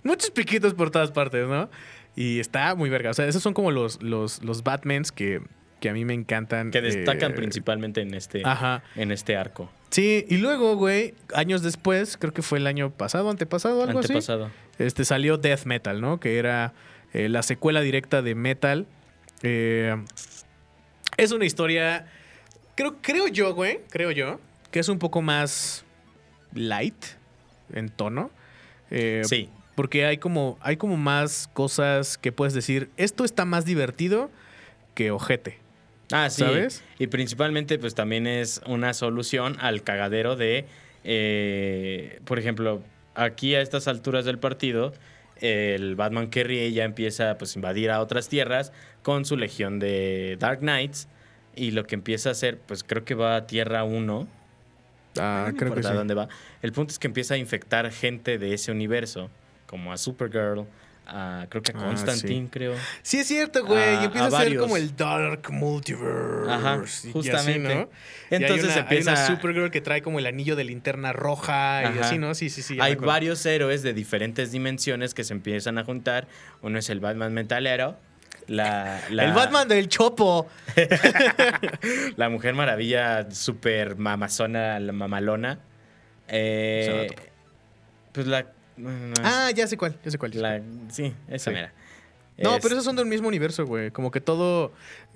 Muchos 0.02 0.30
piquitos 0.30 0.74
por 0.74 0.90
todas 0.90 1.10
partes, 1.10 1.46
¿no? 1.46 1.70
Y 2.16 2.40
está 2.40 2.74
muy 2.74 2.90
verga. 2.90 3.10
O 3.10 3.14
sea, 3.14 3.26
esos 3.26 3.42
son 3.42 3.54
como 3.54 3.70
los, 3.70 4.02
los, 4.02 4.42
los 4.42 4.62
Batmans 4.62 5.12
que, 5.12 5.42
que 5.80 5.90
a 5.90 5.92
mí 5.92 6.04
me 6.04 6.14
encantan. 6.14 6.70
Que 6.70 6.80
destacan 6.80 7.32
eh, 7.32 7.34
principalmente 7.34 8.00
en 8.00 8.14
este, 8.14 8.42
Ajá. 8.44 8.82
en 8.96 9.12
este 9.12 9.36
arco. 9.36 9.70
Sí, 9.90 10.24
y 10.28 10.36
luego, 10.36 10.76
güey, 10.76 11.14
años 11.34 11.62
después, 11.62 12.16
creo 12.16 12.32
que 12.32 12.42
fue 12.42 12.58
el 12.58 12.66
año 12.66 12.90
pasado, 12.90 13.28
antepasado, 13.28 13.82
algo 13.82 13.98
así. 13.98 14.12
Antepasado. 14.12 14.50
Este 14.80 15.04
salió 15.04 15.36
Death 15.36 15.64
Metal, 15.64 16.00
¿no? 16.00 16.20
Que 16.20 16.38
era 16.38 16.72
eh, 17.12 17.28
la 17.28 17.42
secuela 17.42 17.80
directa 17.80 18.22
de 18.22 18.34
Metal. 18.34 18.86
Eh, 19.42 19.94
es 21.16 21.32
una 21.32 21.44
historia. 21.44 22.06
Creo, 22.74 22.96
creo 23.00 23.28
yo, 23.28 23.54
güey. 23.54 23.80
Creo 23.90 24.10
yo. 24.10 24.40
Que 24.70 24.80
es 24.80 24.88
un 24.88 24.98
poco 24.98 25.22
más 25.22 25.84
light 26.54 27.04
en 27.72 27.90
tono. 27.90 28.30
Eh, 28.90 29.22
Sí. 29.24 29.48
Porque 29.74 30.04
hay 30.04 30.18
como, 30.18 30.58
hay 30.60 30.76
como 30.76 30.96
más 30.98 31.48
cosas 31.54 32.18
que 32.18 32.32
puedes 32.32 32.52
decir. 32.52 32.90
Esto 32.96 33.24
está 33.24 33.44
más 33.44 33.64
divertido 33.64 34.30
que 34.94 35.10
ojete. 35.10 35.58
Ah, 36.12 36.28
sí. 36.28 36.42
¿Sabes? 36.42 36.84
Y 36.98 37.06
principalmente, 37.06 37.78
pues 37.78 37.94
también 37.94 38.26
es 38.26 38.60
una 38.66 38.92
solución 38.92 39.56
al 39.60 39.82
cagadero 39.82 40.36
de 40.36 40.66
eh, 41.04 42.20
por 42.24 42.38
ejemplo, 42.38 42.82
aquí 43.14 43.54
a 43.54 43.60
estas 43.60 43.88
alturas 43.88 44.24
del 44.24 44.38
partido, 44.38 44.92
el 45.36 45.96
Batman 45.96 46.28
que 46.28 46.44
ríe 46.44 46.72
ya 46.72 46.84
empieza 46.84 47.38
pues, 47.38 47.56
a 47.56 47.58
invadir 47.58 47.90
a 47.90 48.00
otras 48.00 48.28
tierras 48.28 48.72
con 49.02 49.24
su 49.24 49.36
legión 49.36 49.78
de 49.78 50.36
Dark 50.38 50.60
Knights. 50.60 51.08
Y 51.56 51.72
lo 51.72 51.84
que 51.84 51.96
empieza 51.96 52.28
a 52.28 52.32
hacer, 52.32 52.58
pues 52.58 52.84
creo 52.84 53.04
que 53.04 53.14
va 53.14 53.36
a 53.36 53.46
Tierra 53.46 53.84
1. 53.84 54.28
Ah, 55.18 55.48
no 55.50 55.56
creo 55.56 55.74
que 55.74 55.82
sí. 55.82 55.92
dónde 55.92 56.14
va. 56.14 56.28
El 56.62 56.72
punto 56.72 56.92
es 56.92 56.98
que 56.98 57.08
empieza 57.08 57.34
a 57.34 57.36
infectar 57.38 57.90
gente 57.90 58.38
de 58.38 58.54
ese 58.54 58.70
universo, 58.70 59.30
como 59.66 59.92
a 59.92 59.96
Supergirl, 59.96 60.66
a, 61.10 61.46
creo 61.48 61.62
que 61.62 61.72
a 61.72 61.74
Ah, 61.76 61.84
Constantine, 61.86 62.44
sí. 62.46 62.48
creo. 62.50 62.74
Sí, 63.02 63.18
es 63.18 63.26
cierto, 63.26 63.64
güey. 63.66 63.82
A- 63.82 64.02
y 64.02 64.04
empieza 64.06 64.24
a 64.26 64.40
a, 64.40 64.42
ser 64.44 64.56
como 64.58 64.76
el 64.76 64.96
Dark 64.96 65.50
Multiverse. 65.50 66.50
Ajá, 66.50 66.78
y 66.80 66.84
así, 66.84 67.12
justamente. 67.12 67.74
¿no? 67.74 67.90
Entonces 68.30 68.66
y 68.66 68.68
hay 68.68 68.72
una, 68.72 68.80
empieza- 68.80 69.10
Hay 69.12 69.16
una 69.18 69.26
Supergirl 69.26 69.70
que 69.70 69.80
trae 69.80 70.02
como 70.02 70.18
el 70.18 70.26
anillo 70.26 70.56
de 70.56 70.64
linterna 70.64 71.12
roja 71.12 71.82
y 71.94 71.98
así, 71.98 72.18
¿no? 72.18 72.34
Sí, 72.34 72.48
sí, 72.50 72.62
sí. 72.62 72.78
Hay 72.80 72.94
varios 72.94 73.44
héroes 73.44 73.82
de 73.82 73.92
diferentes 73.92 74.52
dimensiones 74.52 75.14
que 75.14 75.24
se 75.24 75.32
empiezan 75.34 75.78
a 75.78 75.84
juntar. 75.84 76.28
Uno 76.62 76.78
es 76.78 76.88
el 76.90 77.00
Batman 77.00 77.32
metalero. 77.34 77.96
La, 78.46 79.00
la- 79.10 79.24
El 79.24 79.32
Batman 79.32 79.68
del 79.68 79.88
Chopo. 79.88 80.48
La 82.16 82.28
Mujer 82.28 82.54
Maravilla 82.54 83.30
super 83.30 83.96
mamazona, 83.96 84.78
la 84.80 84.92
mamalona. 84.92 85.60
Eh, 86.28 87.08
pues 88.12 88.26
la... 88.26 88.46
no, 88.80 88.90
no, 89.08 89.14
Ah, 89.22 89.50
ya 89.54 89.66
sé 89.66 89.76
cuál, 89.76 89.96
ya 90.04 90.10
sé 90.10 90.18
cuál. 90.18 90.32
ya 90.32 90.36
sé 90.38 90.42
la- 90.42 90.58
cuál. 90.58 90.90
sí, 90.92 91.12
esa 91.28 91.50
Sí. 91.50 91.54
mera. 91.54 91.72
No, 92.38 92.56
Es- 92.56 92.62
pero 92.62 92.74
esos 92.74 92.84
son 92.84 92.96
del 92.96 93.06
mismo 93.06 93.28
universo, 93.28 93.66
güey. 93.66 93.90
Como 93.90 94.10
que 94.10 94.20
todo. 94.20 94.72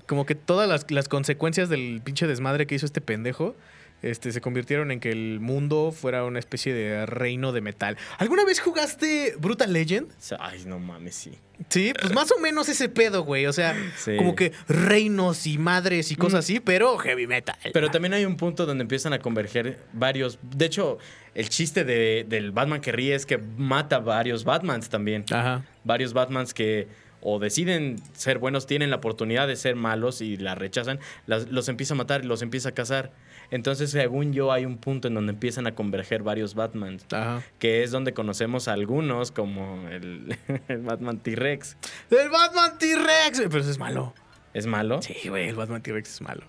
Como 0.07 0.27
que 0.27 0.35
todas 0.35 0.69
las, 0.69 0.91
las 0.91 1.09
consecuencias 1.09 1.71
del 1.71 2.03
pinche 2.05 2.27
desmadre 2.27 2.67
que 2.67 2.75
hizo 2.75 2.85
este 2.85 3.01
pendejo. 3.01 3.57
Este, 4.05 4.33
se 4.33 4.41
convirtieron 4.43 4.91
en 4.91 5.01
que 5.01 5.11
el 5.11 5.41
mundo 5.41 5.91
fuera 5.91 6.25
una 6.25 6.39
especie 6.39 6.75
de 6.75 7.07
reino 7.07 7.53
de 7.53 7.63
metal. 7.63 7.97
¿Alguna 8.19 8.45
vez 8.45 8.61
jugaste 8.61 9.35
Brutal 9.39 9.73
Legend? 9.73 10.13
Ay, 10.39 10.63
no 10.67 10.79
mames, 10.79 11.15
sí. 11.15 11.33
Sí, 11.71 11.93
pues 11.99 12.13
más 12.13 12.31
o 12.33 12.39
menos 12.39 12.69
ese 12.69 12.89
pedo, 12.91 13.23
güey. 13.23 13.47
O 13.47 13.53
sea, 13.53 13.75
Sí. 13.97 14.17
como 14.17 14.35
que 14.37 14.53
reinos 14.69 15.47
y 15.47 15.57
madres 15.57 16.11
y 16.11 16.17
cosas 16.17 16.41
así, 16.41 16.61
pero 16.61 16.99
heavy 16.99 17.27
metal. 17.27 17.57
Pero 17.73 17.91
también 17.91 18.13
hay 18.13 18.25
un 18.27 18.37
punto 18.37 18.67
donde 18.67 18.83
empiezan 18.83 19.13
a 19.15 19.21
converger 19.21 19.79
varios... 19.95 20.39
De 20.43 20.67
hecho, 20.67 20.99
el 21.35 21.49
chiste 21.49 21.85
de- 21.85 22.27
del 22.29 22.51
Batman 22.53 22.81
que 22.83 22.93
ríe 22.93 23.15
es 23.15 23.25
que 23.25 23.39
mata 23.39 24.01
varios 24.01 24.45
Batmans 24.45 24.89
también. 24.91 25.25
Ajá. 25.31 25.65
varios 25.85 26.13
Batmans 26.13 26.53
que 26.55 26.89
o 27.27 27.39
deciden 27.39 27.97
ser 28.13 28.39
buenos, 28.39 28.67
tienen 28.67 28.91
la 28.91 28.97
oportunidad 28.97 29.49
de 29.49 29.57
ser 29.57 29.77
malos 29.77 30.21
y 30.21 30.37
la 30.37 30.55
rechazan, 30.55 30.99
las- 31.27 31.49
los 31.51 31.71
empieza 31.71 31.95
a 31.95 31.97
matar 31.97 32.23
y 32.23 32.27
los 32.27 32.43
empieza 32.43 32.69
a 32.69 32.73
cazar. 32.73 33.13
Entonces, 33.55 33.93
según 33.93 34.33
yo, 34.33 34.51
hay 34.51 34.65
un 34.65 34.79
punto 34.79 35.07
en 35.07 35.15
donde 35.15 35.33
empiezan 35.33 35.69
a 35.69 35.77
converger 35.77 36.25
varios 36.25 36.57
Batmans, 36.57 37.07
Ajá. 37.13 37.41
que 37.61 37.85
es 37.85 37.93
donde 37.93 38.13
conocemos 38.13 38.67
a 38.67 38.73
algunos, 38.73 39.31
como 39.31 39.89
el, 39.91 40.37
el 40.69 40.79
Batman 40.79 41.21
T-Rex. 41.21 41.77
El 42.11 42.31
Batman 42.31 42.77
T-Rex. 42.79 43.43
Pero 43.49 43.61
eso 43.61 43.71
es 43.71 43.79
malo. 43.79 44.13
¿Es 44.55 44.67
malo? 44.67 45.01
Sí, 45.03 45.29
güey, 45.29 45.51
el 45.51 45.55
Batman 45.55 45.83
T-Rex 45.83 46.15
es 46.15 46.21
malo. 46.21 46.43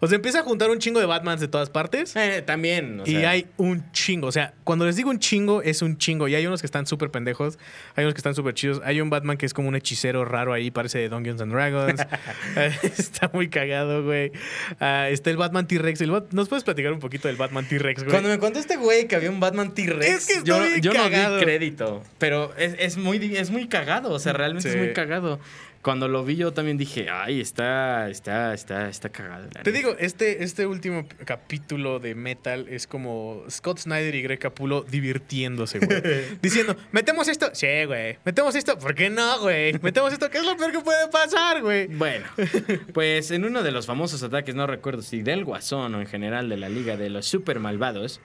O 0.00 0.06
sea, 0.06 0.16
empieza 0.16 0.40
a 0.40 0.42
juntar 0.42 0.70
un 0.70 0.78
chingo 0.78 1.00
de 1.00 1.06
Batmans 1.06 1.40
de 1.40 1.48
todas 1.48 1.70
partes. 1.70 2.14
Eh, 2.16 2.42
también. 2.46 3.00
o 3.00 3.04
y 3.04 3.12
sea, 3.12 3.30
hay 3.30 3.46
un 3.56 3.90
chingo. 3.92 4.26
O 4.28 4.32
sea, 4.32 4.54
cuando 4.64 4.86
les 4.86 4.96
digo 4.96 5.10
un 5.10 5.18
chingo, 5.18 5.62
es 5.62 5.82
un 5.82 5.98
chingo. 5.98 6.28
Y 6.28 6.34
hay 6.34 6.46
unos 6.46 6.60
que 6.60 6.66
están 6.66 6.86
súper 6.86 7.10
pendejos. 7.10 7.58
Hay 7.96 8.04
unos 8.04 8.14
que 8.14 8.18
están 8.18 8.34
súper 8.34 8.54
chidos. 8.54 8.80
Hay 8.84 9.00
un 9.00 9.10
Batman 9.10 9.36
que 9.36 9.46
es 9.46 9.54
como 9.54 9.68
un 9.68 9.76
hechicero 9.76 10.24
raro 10.24 10.52
ahí, 10.52 10.70
parece 10.70 10.98
de 10.98 11.08
Dungeons 11.08 11.40
and 11.40 11.52
Dragons. 11.52 12.00
Está 12.82 13.30
muy 13.32 13.48
cagado, 13.48 14.04
güey. 14.04 14.32
Ah, 14.80 15.08
está 15.10 15.30
el 15.30 15.36
Batman 15.36 15.66
T-Rex. 15.66 16.00
Bat- 16.08 16.32
¿Nos 16.32 16.48
puedes 16.48 16.64
platicar 16.64 16.92
un 16.92 16.98
poquito 17.00 17.28
del 17.28 17.36
Batman 17.36 17.66
T-Rex, 17.66 18.02
güey? 18.02 18.10
Cuando 18.10 18.28
me 18.28 18.38
contó 18.38 18.58
este 18.58 18.76
güey 18.76 19.06
que 19.08 19.16
había 19.16 19.30
un 19.30 19.40
Batman 19.40 19.74
T-Rex, 19.74 20.06
Es 20.06 20.26
que 20.26 20.34
yo, 20.44 20.60
bien 20.60 20.80
yo 20.80 20.92
no 20.92 21.08
di 21.08 21.40
crédito. 21.44 22.02
Pero 22.18 22.52
es, 22.56 22.74
es 22.78 22.96
muy, 22.96 23.36
es 23.36 23.50
muy 23.50 23.68
cagado, 23.68 24.10
o 24.10 24.18
sea, 24.18 24.32
realmente 24.32 24.70
Sí. 24.70 24.76
es 24.76 24.82
muy 24.84 24.92
cagado. 24.92 25.40
Cuando 25.82 26.08
lo 26.08 26.24
vi 26.24 26.36
yo 26.36 26.52
también 26.52 26.76
dije, 26.76 27.08
ay, 27.10 27.40
está, 27.40 28.10
está, 28.10 28.52
está, 28.52 28.88
está 28.90 29.08
cagado. 29.08 29.48
Te 29.48 29.58
neta". 29.60 29.70
digo, 29.70 29.96
este, 29.98 30.44
este 30.44 30.66
último 30.66 31.06
capítulo 31.24 32.00
de 32.00 32.14
Metal 32.14 32.68
es 32.68 32.86
como 32.86 33.42
Scott 33.48 33.78
Snyder 33.78 34.14
y 34.14 34.20
Greg 34.20 34.38
Capullo 34.38 34.82
divirtiéndose, 34.82 35.78
güey. 35.78 36.38
Diciendo, 36.42 36.76
metemos 36.92 37.28
esto. 37.28 37.48
Sí, 37.54 37.84
güey. 37.86 38.18
Metemos 38.26 38.54
esto. 38.56 38.78
¿Por 38.78 38.94
qué 38.94 39.08
no, 39.08 39.40
güey? 39.40 39.72
Metemos 39.80 40.12
esto. 40.12 40.28
¿Qué 40.28 40.38
es 40.38 40.44
lo 40.44 40.54
peor 40.58 40.72
que 40.72 40.80
puede 40.80 41.08
pasar, 41.08 41.62
güey? 41.62 41.86
Bueno, 41.86 42.26
pues 42.92 43.30
en 43.30 43.46
uno 43.46 43.62
de 43.62 43.70
los 43.72 43.86
famosos 43.86 44.22
ataques, 44.22 44.54
no 44.54 44.66
recuerdo 44.66 45.00
si 45.00 45.22
del 45.22 45.46
Guasón 45.46 45.94
o 45.94 46.00
en 46.00 46.06
general 46.06 46.50
de 46.50 46.58
la 46.58 46.68
Liga 46.68 46.98
de 46.98 47.08
los 47.08 47.24
Super 47.24 47.58
Malvados 47.58 48.20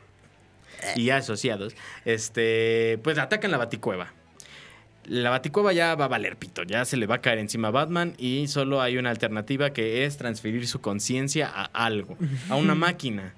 y 0.97 1.09
asociados, 1.09 1.73
este, 2.03 2.99
pues 3.01 3.17
atacan 3.17 3.49
la 3.51 3.57
Baticueva. 3.57 4.13
La 5.05 5.29
Baticueva 5.29 5.71
ya 5.71 5.93
va 5.95 6.05
a 6.05 6.07
valer 6.07 6.35
pito, 6.35 6.63
ya 6.63 6.83
se 6.83 6.97
le 6.97 7.05
va 7.05 7.15
a 7.15 7.21
caer 7.21 7.37
encima 7.37 7.67
a 7.67 7.71
Batman 7.71 8.13
y 8.17 8.47
solo 8.47 8.81
hay 8.81 8.97
una 8.97 9.11
alternativa 9.11 9.71
que 9.71 10.05
es 10.05 10.17
transferir 10.17 10.67
su 10.67 10.81
conciencia 10.81 11.47
a 11.47 11.65
algo, 11.65 12.17
a 12.49 12.55
una 12.55 12.73
máquina. 12.73 13.33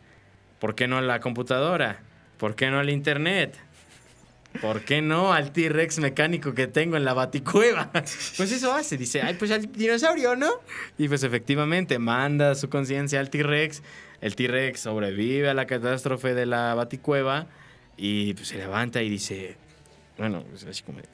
¿Por 0.59 0.76
qué 0.76 0.88
no 0.88 0.97
a 0.97 1.01
la 1.01 1.20
computadora? 1.20 1.99
¿Por 2.38 2.55
qué 2.55 2.70
no 2.70 2.80
al 2.80 2.89
internet? 2.89 3.57
¿Por 4.61 4.82
qué 4.82 5.01
no 5.01 5.34
al 5.34 5.51
T-Rex 5.51 5.99
mecánico 5.99 6.53
que 6.53 6.68
tengo 6.68 6.97
en 6.97 7.05
la 7.05 7.13
baticueva? 7.13 7.91
Pues 8.38 8.51
eso 8.51 8.74
hace, 8.74 8.97
dice, 8.97 9.22
ay, 9.22 9.36
pues 9.36 9.51
al 9.51 9.72
dinosaurio, 9.72 10.36
¿no? 10.36 10.49
Y 10.97 11.07
pues 11.07 11.24
efectivamente 11.24 11.99
manda 11.99 12.55
su 12.55 12.70
conciencia 12.70 13.20
al 13.20 13.30
T-Rex, 13.30 13.84
el 14.22 14.36
T-Rex 14.36 14.80
sobrevive 14.80 15.49
a 15.49 15.53
la 15.53 15.68
catástrofe 15.68 16.34
de 16.34 16.45
la 16.45 16.74
baticueva 16.76 17.47
y 17.97 18.34
pues 18.36 18.47
se 18.49 18.57
levanta 18.57 19.01
y 19.01 19.09
dice, 19.09 19.57
bueno, 20.18 20.43
pues 20.49 20.63
así 20.65 20.84
como 20.84 20.99
de- 20.99 21.07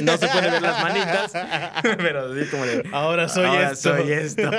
no, 0.00 0.12
no 0.12 0.16
se 0.18 0.28
pueden 0.28 0.50
ver 0.50 0.62
las 0.62 0.82
manitas, 0.82 1.32
pero 1.98 2.32
así 2.32 2.50
como 2.50 2.64
de, 2.64 2.88
Ahora 2.92 3.28
soy 3.28 3.44
Ahora 3.46 3.70
esto. 3.72 3.96
soy 3.96 4.12
esto. 4.12 4.50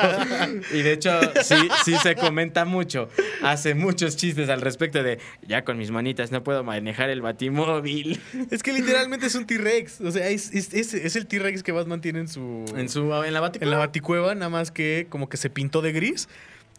Y 0.71 0.81
de 0.83 0.93
hecho, 0.93 1.19
sí, 1.43 1.55
sí 1.83 1.95
se 1.97 2.15
comenta 2.15 2.63
mucho. 2.65 3.09
Hace 3.41 3.73
muchos 3.73 4.15
chistes 4.17 4.49
al 4.49 4.61
respecto 4.61 5.01
de 5.01 5.19
ya 5.47 5.63
con 5.63 5.77
mis 5.79 5.89
manitas 5.91 6.31
no 6.31 6.43
puedo 6.43 6.63
manejar 6.63 7.09
el 7.09 7.21
batimóvil. 7.21 8.21
Es 8.51 8.61
que 8.63 8.71
literalmente 8.71 9.25
es 9.25 9.35
un 9.35 9.45
T-Rex. 9.47 10.01
O 10.01 10.11
sea, 10.11 10.27
es, 10.29 10.53
es- 10.53 10.73
es- 10.73 10.93
es 10.93 11.15
el 11.15 11.25
T-Rex 11.25 11.63
que 11.63 11.71
Batman 11.71 12.01
tiene 12.01 12.19
en 12.19 12.27
su. 12.27 12.65
En 12.77 12.87
su 12.87 13.01
en 13.01 13.09
la 13.09 13.27
en 13.27 13.33
la 13.33 13.39
baticueva. 13.41 13.77
baticueva, 13.77 14.35
nada 14.35 14.49
más 14.49 14.71
que 14.71 15.07
como 15.09 15.27
que 15.27 15.37
se 15.37 15.49
pintó 15.49 15.81
de 15.81 15.91
gris 15.91 16.29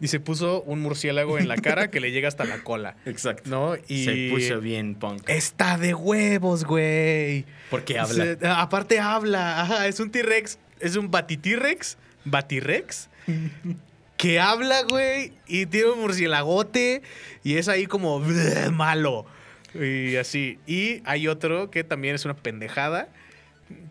y 0.01 0.07
se 0.07 0.19
puso 0.19 0.63
un 0.63 0.81
murciélago 0.81 1.37
en 1.37 1.47
la 1.47 1.55
cara 1.57 1.91
que 1.91 1.99
le 1.99 2.11
llega 2.11 2.27
hasta 2.27 2.43
la 2.43 2.63
cola. 2.63 2.95
Exacto. 3.05 3.49
¿No? 3.49 3.75
Y. 3.87 4.05
Se 4.05 4.29
puso 4.31 4.59
bien 4.59 4.95
punk. 4.95 5.29
Está 5.29 5.77
de 5.77 5.93
huevos, 5.93 6.65
güey. 6.65 7.45
Porque 7.69 7.99
habla. 7.99 8.23
Se- 8.23 8.47
aparte 8.47 8.99
habla. 8.99 9.61
Ajá, 9.61 9.87
es 9.87 9.99
un 9.99 10.09
T-Rex. 10.09 10.57
Es 10.79 10.95
un 10.95 11.11
Bati-T-Rex. 11.11 11.97
Bati-Rex. 12.25 13.09
que 14.17 14.39
habla, 14.39 14.81
güey. 14.89 15.33
Y 15.47 15.67
tiene 15.67 15.91
un 15.91 15.99
murciélagote. 15.99 17.03
Y 17.43 17.57
es 17.57 17.67
ahí 17.67 17.85
como 17.85 18.19
malo. 18.71 19.27
Y 19.75 20.15
así. 20.15 20.57
Y 20.65 21.03
hay 21.05 21.27
otro 21.27 21.69
que 21.69 21.83
también 21.83 22.15
es 22.15 22.25
una 22.25 22.35
pendejada. 22.35 23.07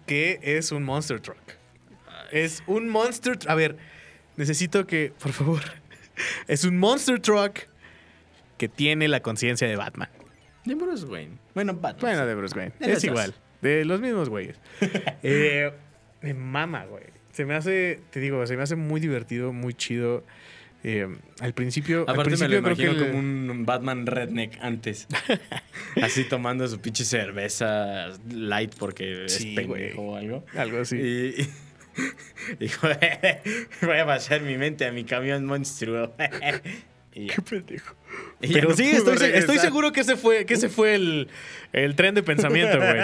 Que 0.07 0.41
es 0.43 0.73
un 0.73 0.83
Monster 0.83 1.21
Truck. 1.21 1.39
Es 2.33 2.65
un 2.67 2.89
Monster 2.89 3.37
Truck. 3.37 3.51
A 3.51 3.55
ver, 3.55 3.77
necesito 4.37 4.87
que, 4.89 5.13
por 5.21 5.33
favor. 5.33 5.63
Es 6.49 6.65
un 6.65 6.79
Monster 6.79 7.21
Truck 7.21 7.61
que 8.59 8.69
tiene 8.69 9.09
la 9.09 9.21
conciencia 9.21 9.67
de 9.69 9.77
Batman. 9.77 10.09
De 10.65 10.75
Bruce 10.75 11.07
Wayne. 11.07 11.39
Bueno, 11.55 11.75
Batman. 11.75 12.01
Bueno, 12.01 12.27
de 12.27 12.35
Bruce 12.35 12.57
Wayne. 12.57 12.73
De 12.79 12.87
es 12.87 12.95
dos. 12.95 13.05
igual. 13.05 13.35
De 13.63 13.85
los 13.85 14.01
mismos 14.01 14.29
güeyes. 14.29 14.59
eh, 15.23 15.73
me 16.23 16.35
mama, 16.35 16.85
güey. 16.85 17.05
Se 17.33 17.45
me 17.45 17.55
hace, 17.55 18.01
te 18.11 18.21
digo, 18.21 18.47
se 18.47 18.57
me 18.57 18.63
hace 18.63 18.77
muy 18.77 19.01
divertido, 19.01 19.53
muy 19.53 19.73
chido. 19.75 20.25
Eh, 20.83 21.07
al 21.41 21.53
principio, 21.53 22.05
al 22.09 22.15
Aparte 22.15 22.31
me 22.31 22.37
principio 22.37 22.61
lo 22.61 22.67
imagino 22.69 22.91
el- 22.93 22.99
como 23.11 23.19
un 23.19 23.65
Batman 23.67 24.07
redneck 24.07 24.59
antes. 24.63 25.07
Así 26.03 26.25
tomando 26.25 26.67
su 26.69 26.81
pinche 26.81 27.05
cerveza 27.05 28.09
light 28.31 28.75
porque 28.79 29.25
Sí, 29.29 29.51
es 29.51 29.57
pendejo 29.57 30.03
o 30.03 30.17
algo. 30.17 30.45
algo 30.57 30.79
así. 30.81 30.97
Y, 30.97 31.43
y- 31.43 31.49
dijo, 32.59 32.89
voy 33.83 33.99
a 33.99 34.07
pasar 34.07 34.43
mi 34.43 34.57
mente 34.57 34.87
a 34.87 34.93
mi 34.93 35.05
camión 35.05 35.45
monstruo. 35.45 36.13
Qué 37.13 37.43
pendejo. 37.43 37.95
Y 38.41 38.53
Pero 38.53 38.71
no 38.71 38.77
sí, 38.77 38.91
estoy, 38.91 39.59
seguro 39.59 39.93
que 39.93 40.01
ese 40.01 40.17
fue, 40.17 40.47
que 40.47 40.55
ese 40.55 40.69
fue 40.69 40.95
el, 40.95 41.29
el 41.73 41.97
tren 41.97 42.15
de 42.15 42.23
pensamiento, 42.23 42.79
güey. 42.79 43.01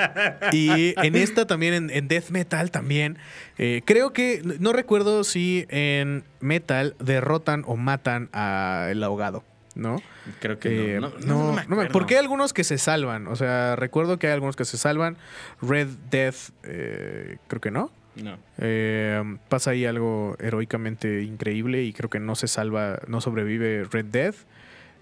Y 0.52 0.94
en 0.96 1.16
esta 1.16 1.46
también, 1.46 1.74
en, 1.74 1.90
en 1.90 2.06
Death 2.06 2.30
Metal 2.30 2.70
también, 2.70 3.18
eh, 3.58 3.82
creo 3.84 4.12
que, 4.12 4.42
no 4.60 4.72
recuerdo 4.72 5.24
si 5.24 5.66
en 5.70 6.22
Metal 6.40 6.94
derrotan 7.00 7.64
o 7.66 7.76
matan 7.76 8.28
al 8.32 9.02
ahogado, 9.02 9.44
¿no? 9.74 10.00
Creo 10.40 10.58
que 10.58 10.96
Eh, 10.96 11.00
no. 11.00 11.10
no, 11.24 11.54
No, 11.54 11.62
no, 11.68 11.76
me 11.76 12.16
algunos 12.16 12.52
que 12.52 12.64
se 12.64 12.78
salvan. 12.78 13.26
O 13.26 13.36
sea, 13.36 13.76
recuerdo 13.76 14.18
que 14.18 14.28
hay 14.28 14.32
algunos 14.32 14.56
que 14.56 14.64
se 14.64 14.78
salvan. 14.78 15.16
Red 15.60 15.88
Death, 16.10 16.50
eh, 16.62 17.38
creo 17.48 17.60
que 17.60 17.70
no. 17.70 17.90
No. 18.22 18.38
Eh, 18.58 19.22
pasa 19.48 19.72
ahí 19.72 19.84
algo 19.84 20.36
heroicamente 20.40 21.22
increíble 21.22 21.82
y 21.82 21.92
creo 21.92 22.08
que 22.08 22.20
no 22.20 22.34
se 22.34 22.48
salva, 22.48 23.00
no 23.06 23.20
sobrevive 23.20 23.84
Red 23.84 24.06
Death. 24.06 24.36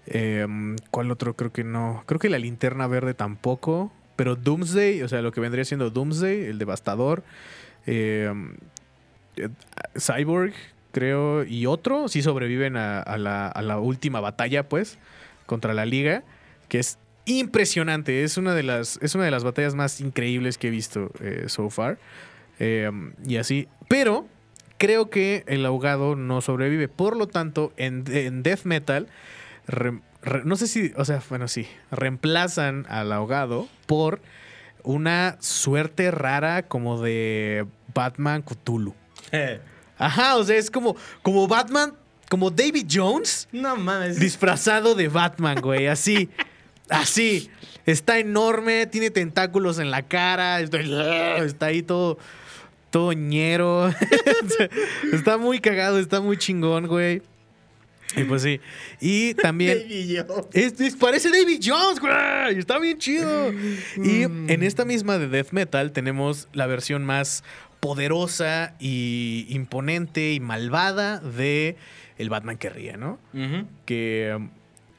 Eh, 0.07 0.45
¿Cuál 0.91 1.11
otro? 1.11 1.35
Creo 1.35 1.51
que 1.51 1.63
no. 1.63 2.03
Creo 2.05 2.19
que 2.19 2.29
la 2.29 2.39
linterna 2.39 2.87
verde 2.87 3.13
tampoco. 3.13 3.91
Pero 4.15 4.35
Doomsday, 4.35 5.01
o 5.01 5.09
sea, 5.09 5.21
lo 5.21 5.31
que 5.31 5.41
vendría 5.41 5.65
siendo 5.65 5.89
Doomsday, 5.89 6.45
el 6.45 6.57
devastador. 6.57 7.23
eh, 7.85 8.31
Cyborg, 9.99 10.53
creo, 10.93 11.43
y 11.43 11.65
otro 11.65 12.07
sí 12.07 12.21
sobreviven 12.21 12.77
a, 12.77 13.17
la, 13.17 13.79
última 13.79 14.21
batalla, 14.21 14.69
pues, 14.69 14.97
contra 15.45 15.73
la 15.73 15.85
liga, 15.85 16.23
que 16.69 16.79
es 16.79 16.97
impresionante. 17.25 18.23
Es 18.23 18.37
una 18.37 18.55
de 18.55 18.63
las, 18.63 18.97
es 19.01 19.15
una 19.15 19.25
de 19.25 19.31
las 19.31 19.43
batallas 19.43 19.75
más 19.75 19.99
increíbles 19.99 20.57
que 20.57 20.67
he 20.67 20.71
visto 20.71 21.11
so 21.47 21.69
far. 21.69 21.97
Eh, 22.59 22.89
y 23.25 23.37
así. 23.37 23.67
Pero 23.87 24.27
creo 24.77 25.09
que 25.09 25.43
el 25.47 25.65
ahogado 25.65 26.15
no 26.15 26.41
sobrevive. 26.41 26.87
Por 26.87 27.15
lo 27.17 27.27
tanto, 27.27 27.73
en, 27.77 28.03
en 28.07 28.43
Death 28.43 28.63
Metal, 28.63 29.07
re- 29.67 29.99
re- 30.21 30.43
no 30.45 30.55
sé 30.55 30.67
si, 30.67 30.91
o 30.97 31.05
sea, 31.05 31.21
bueno, 31.29 31.47
sí, 31.47 31.67
reemplazan 31.91 32.85
al 32.89 33.11
ahogado 33.11 33.67
por 33.85 34.21
una 34.83 35.37
suerte 35.39 36.11
rara 36.11 36.63
como 36.63 37.01
de 37.01 37.65
Batman 37.93 38.41
Cthulhu. 38.41 38.93
Ajá, 39.97 40.35
o 40.37 40.43
sea, 40.43 40.57
es 40.57 40.69
como, 40.69 40.95
como 41.21 41.47
Batman, 41.47 41.93
como 42.29 42.51
David 42.51 42.87
Jones 42.91 43.47
no 43.51 43.75
mames. 43.77 44.19
disfrazado 44.19 44.93
de 44.95 45.07
Batman, 45.07 45.59
güey, 45.61 45.87
así, 45.87 46.29
así. 46.89 47.49
Está 47.85 48.17
enorme, 48.19 48.87
tiene 48.87 49.09
tentáculos 49.11 49.77
en 49.79 49.91
la 49.91 50.01
cara, 50.01 50.59
está 50.59 51.67
ahí 51.67 51.81
todo, 51.83 52.17
todo 52.95 53.11
ñero. 53.11 53.89
está 55.11 55.37
muy 55.37 55.59
cagado, 55.59 55.99
está 55.99 56.21
muy 56.21 56.37
chingón, 56.37 56.87
güey. 56.87 57.21
Y 58.15 58.23
pues 58.23 58.43
sí. 58.43 58.61
Y 59.01 59.33
también... 59.33 59.79
Baby 59.79 60.07
Yoda. 60.07 60.43
Es, 60.53 60.79
es- 60.79 60.95
parece 60.95 61.29
David 61.29 61.59
Jones, 61.61 61.99
güey. 61.99 62.57
Está 62.57 62.79
bien 62.79 62.97
chido. 62.97 63.51
Y 63.97 64.21
en 64.21 64.63
esta 64.63 64.85
misma 64.85 65.17
de 65.17 65.27
Death 65.27 65.51
Metal 65.51 65.91
tenemos 65.91 66.47
la 66.53 66.67
versión 66.67 67.03
más 67.03 67.43
poderosa 67.81 68.75
y 68.79 69.45
imponente 69.49 70.31
y 70.31 70.39
malvada 70.39 71.19
de 71.19 71.75
el 72.17 72.29
Batman 72.29 72.55
que 72.55 72.69
ríe, 72.69 72.95
¿no? 72.95 73.19
Que 73.83 74.39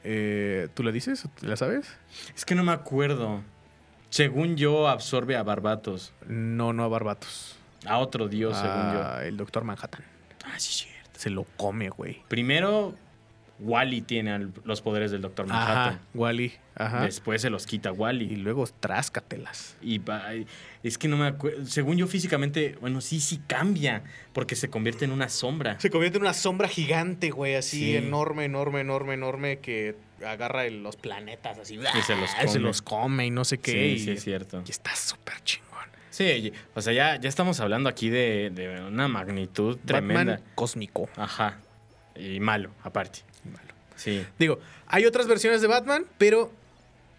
eh, 0.03 0.67
tú 0.75 0.83
la 0.83 0.91
dices, 0.91 1.25
¿O 1.25 1.31
¿la 1.41 1.55
sabes? 1.55 1.87
Es 2.35 2.45
que 2.45 2.53
no 2.53 2.63
me 2.63 2.73
acuerdo. 2.73 3.41
Según 4.11 4.55
yo, 4.55 4.87
absorbe 4.87 5.35
a 5.35 5.41
Barbatos. 5.41 6.13
No, 6.27 6.73
no 6.73 6.83
a 6.83 6.87
Barbatos. 6.89 7.56
A 7.85 7.99
otro 7.99 8.27
dios, 8.27 8.55
según 8.57 8.93
yo. 8.93 9.01
Ah, 9.03 9.21
El 9.23 9.37
Doctor 9.37 9.63
Manhattan. 9.63 10.03
Ah, 10.45 10.59
sí, 10.59 10.69
es 10.69 10.77
cierto. 10.93 11.19
Se 11.19 11.29
lo 11.29 11.43
come, 11.57 11.89
güey. 11.89 12.21
Primero, 12.27 12.95
Wally 13.59 14.01
tiene 14.01 14.31
al- 14.31 14.53
los 14.65 14.81
poderes 14.81 15.09
del 15.11 15.21
Doctor 15.21 15.47
Manhattan. 15.47 15.77
Ajá, 15.95 15.99
Wally. 16.13 16.53
Ajá. 16.75 17.03
Después 17.05 17.41
se 17.41 17.49
los 17.49 17.65
quita 17.65 17.89
Y 17.89 17.93
Wally. 17.93 18.35
luego 18.35 18.65
tráscatelas. 18.79 19.77
Y 19.81 19.97
va- 19.97 20.25
es 20.83 20.97
que 20.99 21.07
no 21.07 21.17
me 21.17 21.25
acuerdo. 21.27 21.65
Según 21.65 21.97
yo, 21.97 22.05
físicamente, 22.07 22.77
bueno, 22.81 23.01
sí, 23.01 23.19
sí 23.19 23.41
cambia. 23.47 24.03
Porque 24.33 24.55
se 24.55 24.69
convierte 24.69 25.05
en 25.05 25.11
una 25.11 25.27
sombra. 25.29 25.79
Se 25.79 25.89
convierte 25.89 26.17
en 26.17 26.23
una 26.23 26.33
sombra 26.33 26.67
gigante, 26.67 27.31
güey, 27.31 27.55
así 27.55 27.79
Sí. 27.79 27.95
enorme, 27.95 28.45
enorme, 28.45 28.81
enorme, 28.81 29.15
enorme, 29.15 29.59
que 29.59 29.95
agarra 30.25 30.65
el- 30.65 30.83
los 30.83 30.95
planetas 30.95 31.57
así. 31.57 31.75
Y 31.75 32.01
se 32.03 32.15
los 32.15 32.29
¡ah! 32.37 32.41
Se 32.41 32.45
come. 32.47 32.59
los 32.59 32.81
come 32.83 33.25
y 33.25 33.31
no 33.31 33.43
sé 33.43 33.57
qué. 33.57 33.71
Sí, 33.71 33.77
y, 33.79 33.99
sí, 33.99 34.11
es 34.11 34.23
cierto. 34.23 34.63
y 34.67 34.69
está 34.69 34.95
súper 34.95 35.41
chingón. 35.43 35.66
Sí, 36.17 36.51
o 36.73 36.81
sea, 36.81 36.93
ya, 36.93 37.19
ya 37.21 37.29
estamos 37.29 37.59
hablando 37.59 37.89
aquí 37.89 38.09
de, 38.09 38.49
de 38.51 38.81
una 38.81 39.07
magnitud 39.07 39.77
tremenda. 39.85 40.33
Batman 40.33 40.51
cósmico. 40.55 41.09
Ajá. 41.15 41.59
Y 42.15 42.39
malo, 42.39 42.71
aparte. 42.81 43.19
Malo. 43.43 43.71
Sí. 43.95 44.25
Digo, 44.39 44.59
hay 44.87 45.05
otras 45.05 45.27
versiones 45.27 45.61
de 45.61 45.67
Batman, 45.67 46.05
pero. 46.17 46.51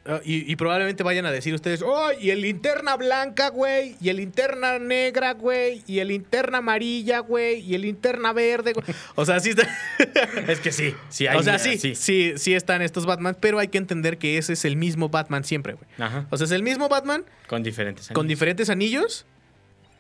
Ah, 0.09 0.21
y, 0.25 0.51
y 0.51 0.57
probablemente 0.57 1.03
vayan 1.05 1.27
a 1.27 1.31
decir 1.31 1.55
ustedes, 1.55 1.83
¡oh! 1.83 2.11
Y 2.19 2.31
el 2.31 2.41
linterna 2.41 2.97
blanca, 2.97 3.51
güey. 3.51 3.95
Y 4.01 4.09
el 4.09 4.17
linterna 4.17 4.79
negra, 4.81 5.35
güey. 5.35 5.83
Y 5.87 6.01
el 6.01 6.09
linterna 6.09 6.59
amarilla, 6.59 7.21
güey. 7.21 7.61
Y 7.61 7.75
el 7.75 7.83
linterna 7.83 8.33
verde, 8.33 8.73
güey. 8.73 8.85
O 9.15 9.25
sea, 9.25 9.39
sí 9.41 9.51
está. 9.51 9.69
Es 10.49 10.61
que 10.61 10.73
sí, 10.73 10.95
sí 11.11 11.27
hay. 11.27 11.37
o 11.37 11.43
sea, 11.43 11.59
sí, 11.59 11.79
sí, 11.79 12.35
sí, 12.37 12.55
están 12.55 12.83
estos 12.83 13.07
Batman, 13.07 13.37
pero 13.39 13.59
hay 13.59 13.69
que 13.69 13.79
entender 13.79 14.19
que 14.19 14.39
ese 14.39 14.55
es 14.55 14.65
el 14.65 14.77
mismo 14.77 15.09
Batman 15.11 15.45
siempre, 15.45 15.75
güey. 15.75 15.87
Ajá. 15.99 16.27
O 16.31 16.37
sea, 16.37 16.47
es 16.47 16.51
el 16.53 16.63
mismo 16.63 16.89
Batman 16.89 17.25
Con 17.47 17.63
diferentes 17.63 18.09
con 18.09 18.21
anillos. 18.25 18.29
diferentes 18.29 18.71
anillos, 18.71 19.27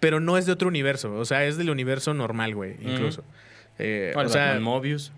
pero 0.00 0.20
no 0.20 0.38
es 0.38 0.46
de 0.46 0.52
otro 0.52 0.68
universo. 0.68 1.14
O 1.14 1.24
sea, 1.24 1.44
es 1.44 1.56
del 1.56 1.70
universo 1.70 2.14
normal, 2.14 2.54
güey, 2.54 2.76
incluso. 2.80 3.24
Eh, 3.78 4.12
O 4.16 4.20
el 4.20 4.26
o 4.26 4.30
sea, 4.30 4.46
Batman 4.46 4.62
Mobius. 4.62 5.12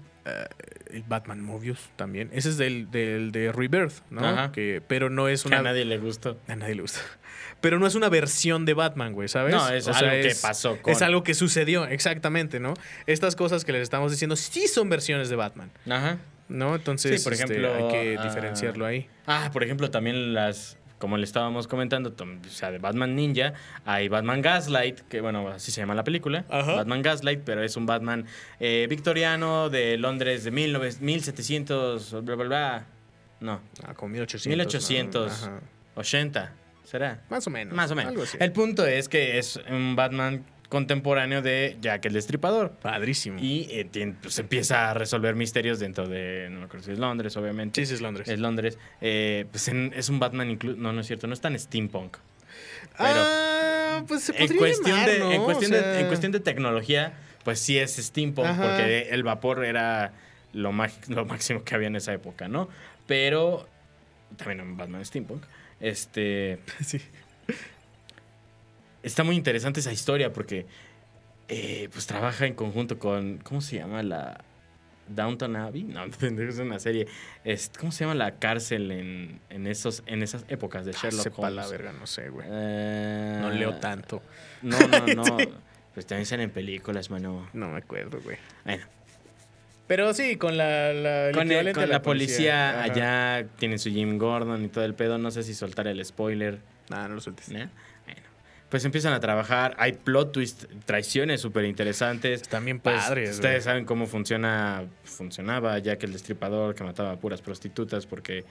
El 0.92 1.02
Batman 1.02 1.42
Mobius 1.42 1.90
también. 1.96 2.30
Ese 2.32 2.48
es 2.50 2.56
del, 2.58 2.90
del 2.90 3.32
de 3.32 3.52
Rebirth, 3.52 3.94
¿no? 4.10 4.26
Ajá. 4.26 4.52
Que, 4.52 4.82
pero 4.86 5.10
no 5.10 5.28
es 5.28 5.42
Que 5.42 5.48
una. 5.48 5.58
a 5.58 5.62
nadie 5.62 5.84
le 5.84 5.98
gustó. 5.98 6.38
a 6.48 6.56
nadie 6.56 6.74
le 6.74 6.82
gusta. 6.82 7.00
Pero 7.60 7.78
no 7.78 7.86
es 7.86 7.94
una 7.94 8.08
versión 8.08 8.64
de 8.64 8.72
Batman, 8.74 9.12
güey, 9.12 9.28
¿sabes? 9.28 9.54
No, 9.54 9.68
es 9.68 9.86
algo 9.86 10.10
que 10.22 10.34
pasó 10.40 10.80
con- 10.80 10.92
Es 10.92 11.02
algo 11.02 11.22
que 11.22 11.34
sucedió, 11.34 11.84
exactamente, 11.86 12.58
¿no? 12.58 12.72
Estas 13.06 13.36
cosas 13.36 13.64
que 13.66 13.72
les 13.72 13.82
estamos 13.82 14.10
diciendo 14.10 14.34
sí 14.36 14.66
son 14.66 14.88
versiones 14.88 15.28
de 15.28 15.36
Batman, 15.36 15.70
Ajá. 15.88 16.18
¿no? 16.48 16.74
Entonces, 16.74 17.20
Sí, 17.20 17.24
por 17.24 17.34
este, 17.34 17.44
ejemplo, 17.44 17.74
hay 17.74 17.88
que 17.92 18.16
ah, 18.18 18.22
diferenciarlo 18.24 18.86
ahí. 18.86 19.08
Ah, 19.26 19.50
por 19.52 19.62
ejemplo, 19.62 19.90
también 19.90 20.32
las. 20.32 20.78
Como 21.00 21.16
le 21.16 21.24
estábamos 21.24 21.66
comentando, 21.66 22.10
o 22.16 22.48
sea, 22.48 22.70
de 22.70 22.78
Batman 22.78 23.16
Ninja, 23.16 23.54
hay 23.84 24.08
Batman 24.08 24.42
Gaslight, 24.42 25.00
que 25.08 25.20
bueno, 25.20 25.48
así 25.48 25.72
se 25.72 25.80
llama 25.80 25.94
la 25.96 26.04
película. 26.04 26.44
Ajá. 26.48 26.74
Batman 26.76 27.02
Gaslight, 27.02 27.40
pero 27.42 27.64
es 27.64 27.76
un 27.76 27.86
Batman 27.86 28.26
eh, 28.60 28.86
victoriano 28.88 29.70
de 29.70 29.96
Londres 29.96 30.44
de 30.44 30.50
19 30.52 30.92
1700, 31.00 32.22
bla, 32.22 32.34
bla, 32.36 32.44
bla. 32.44 32.86
No, 33.40 33.60
Ah, 33.82 33.94
como 33.94 34.10
1800. 34.10 34.46
1800. 34.48 35.40
¿no? 35.40 35.46
Ajá. 35.48 35.60
80, 35.96 36.52
¿será? 36.84 37.22
Más 37.30 37.46
o 37.46 37.50
menos. 37.50 37.74
Más 37.74 37.90
o 37.90 37.94
menos. 37.96 38.10
Algo 38.12 38.22
así. 38.24 38.36
El 38.38 38.52
punto 38.52 38.86
es 38.86 39.08
que 39.08 39.38
es 39.38 39.58
un 39.70 39.96
Batman 39.96 40.44
contemporáneo 40.70 41.42
de 41.42 41.76
Jack 41.82 42.06
el 42.06 42.14
Destripador. 42.14 42.70
Padrísimo. 42.70 43.38
Y 43.38 43.66
eh, 43.70 44.14
pues, 44.22 44.38
empieza 44.38 44.90
a 44.90 44.94
resolver 44.94 45.34
misterios 45.34 45.78
dentro 45.80 46.08
de, 46.08 46.48
no 46.50 46.60
me 46.60 46.64
acuerdo 46.64 46.86
si 46.86 46.92
es 46.92 46.98
Londres, 46.98 47.36
obviamente. 47.36 47.82
Sí, 47.82 47.86
sí, 47.86 47.94
es 47.94 48.00
Londres. 48.00 48.26
Es 48.28 48.38
Londres. 48.38 48.78
Eh, 49.02 49.44
pues 49.50 49.68
en- 49.68 49.92
es 49.94 50.08
un 50.08 50.18
Batman 50.18 50.48
inclu- 50.58 50.76
No, 50.76 50.94
no 50.94 51.02
es 51.02 51.06
cierto, 51.06 51.26
no 51.26 51.34
es 51.34 51.40
tan 51.42 51.58
steampunk. 51.58 52.16
Pero 52.96 53.20
ah, 53.22 54.04
pues 54.08 54.22
se 54.24 54.32
en 54.32 54.38
podría 54.38 54.58
cuestión, 54.58 54.90
llamar, 54.96 55.10
de, 55.10 55.18
¿no? 55.18 55.32
en, 55.32 55.42
cuestión 55.44 55.72
O 55.72 55.74
de, 55.76 55.80
sea, 55.82 56.00
en 56.00 56.06
cuestión 56.06 56.32
de 56.32 56.40
tecnología, 56.40 57.12
pues 57.44 57.58
sí 57.58 57.76
es 57.78 57.96
steampunk, 57.96 58.46
Ajá. 58.46 58.62
porque 58.62 59.08
el 59.10 59.22
vapor 59.22 59.64
era 59.64 60.12
lo, 60.52 60.72
lo 61.08 61.24
máximo 61.26 61.64
que 61.64 61.74
había 61.74 61.88
en 61.88 61.96
esa 61.96 62.12
época, 62.12 62.48
¿no? 62.48 62.68
Pero 63.06 63.68
también 64.36 64.60
en 64.60 64.76
Batman 64.76 65.04
steampunk. 65.04 65.42
Este, 65.80 66.58
Sí. 66.84 67.00
Está 69.02 69.24
muy 69.24 69.36
interesante 69.36 69.80
esa 69.80 69.92
historia 69.92 70.32
porque 70.32 70.66
eh, 71.48 71.88
pues 71.92 72.06
trabaja 72.06 72.46
en 72.46 72.54
conjunto 72.54 72.98
con 72.98 73.38
¿cómo 73.38 73.60
se 73.60 73.76
llama 73.76 74.02
la 74.02 74.44
Downton 75.08 75.56
Abbey? 75.56 75.82
No, 75.84 76.04
es 76.48 76.58
una 76.58 76.78
serie. 76.78 77.06
Es- 77.44 77.72
¿Cómo 77.78 77.90
se 77.92 78.04
llama 78.04 78.14
la 78.14 78.36
cárcel 78.38 78.90
en, 78.92 79.40
en 79.50 79.66
esos 79.66 80.02
en 80.06 80.22
esas 80.22 80.44
épocas 80.48 80.84
de 80.86 80.92
Sherlock 80.92 81.22
Sepa 81.24 81.42
Holmes? 81.42 81.54
la 81.56 81.66
verga, 81.66 81.92
no 81.92 82.06
sé, 82.06 82.28
güey. 82.28 82.46
Eh, 82.50 83.38
No 83.40 83.50
leo 83.50 83.74
tanto. 83.76 84.22
No, 84.62 84.78
no, 84.78 85.06
no. 85.14 85.36
Pues 85.94 86.06
también 86.06 86.26
salen 86.26 86.44
en 86.44 86.50
películas, 86.50 87.10
mano. 87.10 87.48
No 87.52 87.68
me 87.70 87.78
acuerdo, 87.78 88.20
güey. 88.22 88.36
Bueno, 88.64 88.84
Pero 89.88 90.14
sí, 90.14 90.36
con 90.36 90.56
la, 90.56 90.92
la 90.92 91.32
con, 91.34 91.50
el- 91.50 91.72
con 91.72 91.82
a 91.82 91.86
la, 91.86 92.00
policía, 92.02 92.70
Ajá. 92.70 92.82
allá 92.84 93.46
tienen 93.58 93.80
su 93.80 93.90
Jim 93.90 94.16
Gordon 94.18 94.64
y 94.64 94.68
todo 94.68 94.84
el 94.84 94.94
pedo. 94.94 95.18
No 95.18 95.32
sé 95.32 95.42
si 95.42 95.52
soltar 95.54 95.88
el 95.88 96.04
spoiler. 96.04 96.60
Nah, 96.90 97.08
no 97.08 97.16
lo 97.16 97.20
sueltes. 97.20 97.48
¿no? 97.50 97.68
Pues 98.70 98.84
empiezan 98.84 99.12
a 99.12 99.18
trabajar. 99.20 99.74
Hay 99.78 99.92
plot 99.94 100.32
twist, 100.32 100.64
traiciones 100.84 101.40
súper 101.40 101.64
interesantes. 101.64 102.42
Están 102.42 102.64
bien 102.64 102.78
Pues, 102.78 103.02
padres, 103.02 103.30
ustedes 103.34 103.64
saben 103.64 103.84
cómo 103.84 104.06
funciona, 104.06 104.84
funcionaba 105.02 105.76
Jack 105.80 106.04
el 106.04 106.12
Destripador, 106.12 106.74
que 106.76 106.84
mataba 106.84 107.10
a 107.12 107.16
puras 107.16 107.42
prostitutas 107.42 108.06
porque 108.06 108.44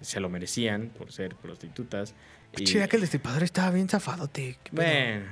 se 0.00 0.18
lo 0.20 0.30
merecían 0.30 0.88
por 0.88 1.12
ser 1.12 1.34
prostitutas. 1.36 2.14
Y, 2.52 2.56
Pinche 2.58 2.78
Jack 2.78 2.94
el 2.94 3.00
destripador 3.02 3.42
estaba 3.42 3.70
bien 3.70 3.88
zafado, 3.88 4.28
te. 4.28 4.56
bueno. 4.72 5.26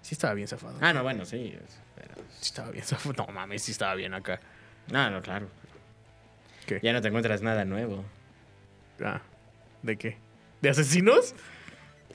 Sí 0.00 0.14
estaba 0.14 0.32
bien 0.34 0.48
zafado. 0.48 0.78
Ah, 0.80 0.92
no, 0.92 1.02
bueno, 1.02 1.24
sí. 1.26 1.54
pero- 1.94 2.14
Sí 2.40 2.46
estaba 2.46 2.70
bien 2.70 2.84
zafado. 2.84 3.14
No 3.26 3.32
mames, 3.32 3.62
sí 3.62 3.72
estaba 3.72 3.94
bien 3.94 4.14
acá. 4.14 4.40
no, 4.90 5.10
no, 5.10 5.20
claro. 5.22 5.48
¿Qué? 6.66 6.80
Ya 6.82 6.92
no 6.92 7.02
te 7.02 7.08
encuentras 7.08 7.42
nada 7.42 7.64
nuevo. 7.64 8.04
Ah, 9.04 9.20
¿de 9.82 9.96
qué? 9.98 10.16
¿De 10.62 10.70
asesinos? 10.70 11.34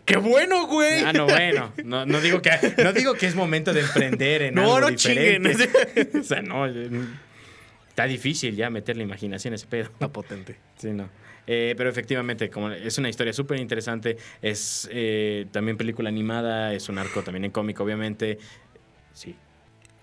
¡Qué 0.07 0.17
bueno, 0.17 0.65
güey! 0.67 1.03
Ah, 1.03 1.13
no, 1.13 1.25
bueno. 1.27 1.71
No, 1.83 2.05
no 2.05 2.21
digo, 2.21 2.41
que, 2.41 2.49
no 2.81 2.93
digo 2.93 3.13
que 3.13 3.27
es 3.27 3.35
momento 3.35 3.73
de 3.73 3.81
emprender 3.81 4.41
en 4.41 4.55
No, 4.55 4.75
algo 4.77 4.89
no 4.89 4.95
chinguen. 4.95 5.43
diferente. 5.43 6.17
o 6.19 6.23
sea, 6.23 6.41
no. 6.41 6.65
eh, 6.65 6.89
Está 7.89 8.05
difícil 8.05 8.55
ya 8.55 8.69
meterle 8.69 9.03
imaginación 9.03 9.53
a 9.53 9.57
ese 9.57 9.67
pedo. 9.67 9.83
Está 9.83 10.07
potente. 10.07 10.55
Sí, 10.77 10.91
no. 10.91 11.09
Eh, 11.45 11.73
pero 11.77 11.89
efectivamente, 11.89 12.49
como 12.49 12.71
es 12.71 12.97
una 12.97 13.09
historia 13.09 13.33
súper 13.33 13.59
interesante, 13.59 14.17
es 14.41 14.87
eh, 14.91 15.45
también 15.51 15.77
película 15.77 16.07
animada, 16.09 16.73
es 16.73 16.89
un 16.89 16.97
arco 16.99 17.21
también 17.23 17.45
en 17.45 17.51
cómic, 17.51 17.79
obviamente. 17.79 18.37
Sí, 19.13 19.35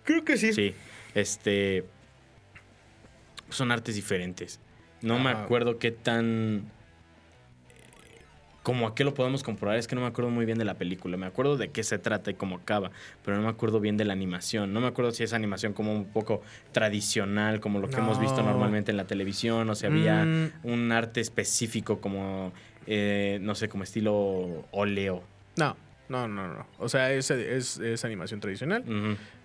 Creo 0.04 0.24
que 0.24 0.36
sí. 0.36 0.52
sí. 0.52 0.74
Este. 1.14 1.84
Son 3.48 3.70
artes 3.72 3.94
diferentes. 3.94 4.60
No 5.00 5.18
me 5.18 5.30
acuerdo 5.30 5.78
qué 5.78 5.90
tan. 5.92 6.70
Como 8.64 8.88
a 8.88 8.94
qué 8.96 9.04
lo 9.04 9.14
podemos 9.14 9.42
comprobar, 9.44 9.76
es 9.78 9.86
que 9.86 9.94
no 9.94 10.00
me 10.00 10.06
acuerdo 10.08 10.30
muy 10.32 10.46
bien 10.46 10.58
de 10.58 10.64
la 10.64 10.74
película. 10.74 11.16
Me 11.16 11.26
acuerdo 11.26 11.56
de 11.56 11.68
qué 11.68 11.84
se 11.84 11.98
trata 11.98 12.30
y 12.30 12.34
cómo 12.34 12.56
acaba, 12.56 12.90
pero 13.24 13.36
no 13.36 13.42
me 13.44 13.48
acuerdo 13.50 13.78
bien 13.78 13.96
de 13.96 14.04
la 14.06 14.14
animación. 14.14 14.72
No 14.72 14.80
me 14.80 14.86
acuerdo 14.88 15.12
si 15.12 15.22
es 15.22 15.32
animación 15.34 15.74
como 15.74 15.92
un 15.94 16.06
poco 16.06 16.40
tradicional, 16.72 17.60
como 17.60 17.78
lo 17.78 17.88
que 17.88 17.96
hemos 17.96 18.18
visto 18.18 18.42
No. 18.42 18.50
normalmente 18.50 18.90
en 18.90 18.96
la 18.96 19.06
televisión, 19.06 19.68
o 19.70 19.74
si 19.74 19.86
había 19.86 20.24
Mm. 20.24 20.50
un 20.64 20.92
arte 20.92 21.20
específico 21.20 22.00
como, 22.00 22.52
eh, 22.86 23.38
no 23.42 23.54
sé, 23.54 23.68
como 23.68 23.84
estilo 23.84 24.64
óleo. 24.70 25.22
No, 25.56 25.76
no, 26.08 26.26
no, 26.28 26.48
no. 26.48 26.66
O 26.78 26.88
sea, 26.88 27.12
es, 27.12 27.30
es, 27.30 27.78
es 27.78 28.04
animación 28.04 28.40
tradicional. 28.40 28.82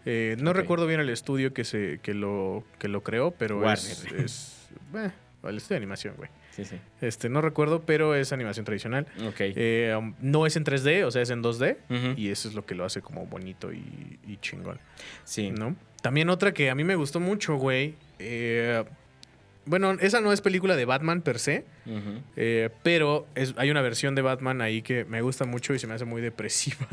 Eh, 0.05 0.37
no 0.39 0.53
recuerdo 0.53 0.87
bien 0.87 0.99
el 1.01 1.09
estudio 1.09 1.53
que 1.53 1.65
se 1.65 1.99
que 2.01 2.13
lo 2.13 2.63
que 2.79 2.87
lo 2.87 3.03
creó, 3.03 3.31
pero 3.31 3.57
es, 3.71 4.01
Warner. 4.05 4.23
es 4.25 4.69
eh, 4.95 5.11
el 5.43 5.57
estudio 5.57 5.75
de 5.75 5.77
animación, 5.77 6.15
güey. 6.15 6.29
Sí, 6.63 6.75
sí. 6.75 6.81
Este, 7.01 7.29
no 7.29 7.41
recuerdo, 7.41 7.81
pero 7.85 8.15
es 8.15 8.31
animación 8.33 8.65
tradicional. 8.65 9.07
Ok. 9.27 9.35
Eh, 9.39 9.95
um, 9.97 10.13
no 10.21 10.45
es 10.45 10.55
en 10.55 10.63
3D, 10.63 11.03
o 11.05 11.11
sea, 11.11 11.21
es 11.21 11.29
en 11.29 11.41
2D. 11.43 11.77
Ujú. 11.89 12.19
Y 12.19 12.29
eso 12.29 12.47
es 12.49 12.55
lo 12.55 12.65
que 12.65 12.75
lo 12.75 12.85
hace 12.85 13.01
como 13.01 13.25
bonito 13.25 13.71
y, 13.71 14.19
y 14.27 14.37
chingón, 14.41 14.79
Sí. 15.23 15.51
¿no? 15.51 15.75
También 16.01 16.29
otra 16.29 16.53
que 16.53 16.69
a 16.69 16.75
mí 16.75 16.83
me 16.83 16.95
gustó 16.95 17.19
mucho, 17.19 17.55
güey. 17.57 17.95
eh, 18.19 18.83
bueno, 19.65 19.91
esa 19.99 20.19
no 20.19 20.33
es 20.33 20.41
película 20.41 20.75
de 20.75 20.85
Batman 20.85 21.21
per 21.21 21.37
se, 21.37 21.63
eh, 22.35 22.69
pero 22.81 23.27
es, 23.35 23.53
hay 23.57 23.69
una 23.69 23.81
versión 23.83 24.15
de 24.15 24.23
Batman 24.23 24.61
ahí 24.61 24.81
que 24.81 25.05
me 25.05 25.21
gusta 25.21 25.45
mucho 25.45 25.75
y 25.75 25.79
se 25.79 25.85
me 25.85 25.93
hace 25.93 26.05
muy 26.05 26.21
depresiva, 26.23 26.87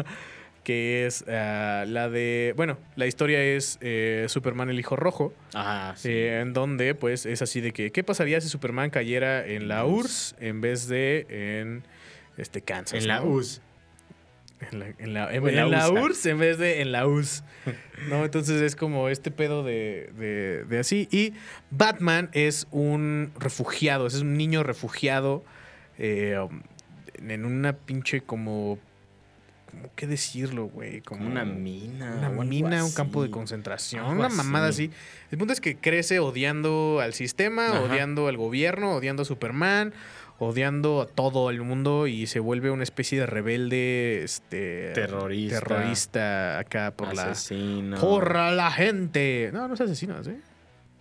que 0.66 1.06
es 1.06 1.24
ah, 1.28 1.84
la 1.86 2.08
de, 2.08 2.52
bueno, 2.56 2.76
la 2.96 3.06
historia 3.06 3.40
es 3.40 3.78
eh, 3.80 4.24
Superman 4.28 4.68
el 4.68 4.80
Hijo 4.80 4.96
Rojo, 4.96 5.32
Ah, 5.54 5.92
sí. 5.96 6.10
eh, 6.10 6.40
en 6.40 6.52
donde 6.54 6.96
pues 6.96 7.24
es 7.24 7.40
así 7.40 7.60
de 7.60 7.70
que, 7.70 7.92
¿qué 7.92 8.02
pasaría 8.02 8.40
si 8.40 8.48
Superman 8.48 8.90
cayera 8.90 9.46
en 9.46 9.68
la 9.68 9.84
URSS 9.86 10.34
en 10.40 10.60
vez 10.60 10.88
de 10.88 11.60
en 11.60 11.84
este 12.36 12.62
Kansas? 12.62 12.98
en 13.00 13.06
la. 13.06 13.22
US. 13.22 13.62
En 14.72 14.80
la, 14.80 14.86
en 14.98 15.14
la- 15.14 15.32
en 15.32 15.46
en 15.46 15.54
la 15.54 15.66
la 15.66 15.90
USA. 15.92 16.02
URSS 16.02 16.26
en 16.26 16.38
vez 16.40 16.58
de 16.58 16.80
en 16.80 16.90
la 16.90 17.06
US. 17.06 17.44
¿No? 18.08 18.24
Entonces 18.24 18.60
es 18.60 18.74
como 18.74 19.08
este 19.08 19.30
pedo 19.30 19.62
de, 19.62 20.10
de- 20.18 20.64
de 20.64 20.78
así. 20.80 21.06
Y 21.12 21.32
Batman 21.70 22.28
es 22.32 22.66
un 22.72 23.30
refugiado, 23.38 24.08
es 24.08 24.16
un 24.20 24.34
niño 24.36 24.64
refugiado 24.64 25.44
eh, 25.96 26.36
en 27.18 27.44
una 27.44 27.74
pinche 27.76 28.20
como... 28.22 28.80
¿Cómo 29.77 29.91
qué 29.95 30.07
decirlo, 30.07 30.66
güey? 30.66 31.01
Como 31.03 31.27
una 31.27 31.45
mina. 31.45 32.16
Una 32.16 32.45
mina, 32.45 32.85
un 32.85 32.93
campo 32.93 33.22
de 33.22 33.31
concentración, 33.31 34.05
una 34.07 34.29
mamada 34.29 34.68
así. 34.68 34.87
así. 34.87 34.95
El 35.31 35.39
punto 35.39 35.53
es 35.53 35.61
que 35.61 35.77
crece 35.77 36.18
odiando 36.18 37.01
al 37.03 37.12
sistema, 37.14 37.68
Ajá. 37.68 37.81
odiando 37.83 38.29
al 38.29 38.37
gobierno, 38.37 38.93
odiando 38.97 39.22
a 39.22 39.27
Superman, 39.27 39.93
odiando 40.39 41.03
a 41.03 41.07
todo 41.07 41.51
el 41.51 41.61
mundo 41.62 42.07
y 42.07 42.27
se 42.27 42.41
vuelve 42.41 42.70
una 42.70 42.83
especie 42.85 43.20
de 43.20 43.27
rebelde, 43.27 44.22
este, 44.24 44.93
Terrorista. 44.95 45.61
terrorista 45.61 46.59
acá 46.59 46.93
por 46.97 47.09
Asesino. 47.09 47.97
la 47.97 48.01
por 48.01 48.35
la 48.35 48.70
gente. 48.70 49.51
No, 49.53 49.68
no 49.68 49.74
es 49.74 49.81
asesino, 49.81 50.22
¿sí? 50.24 50.37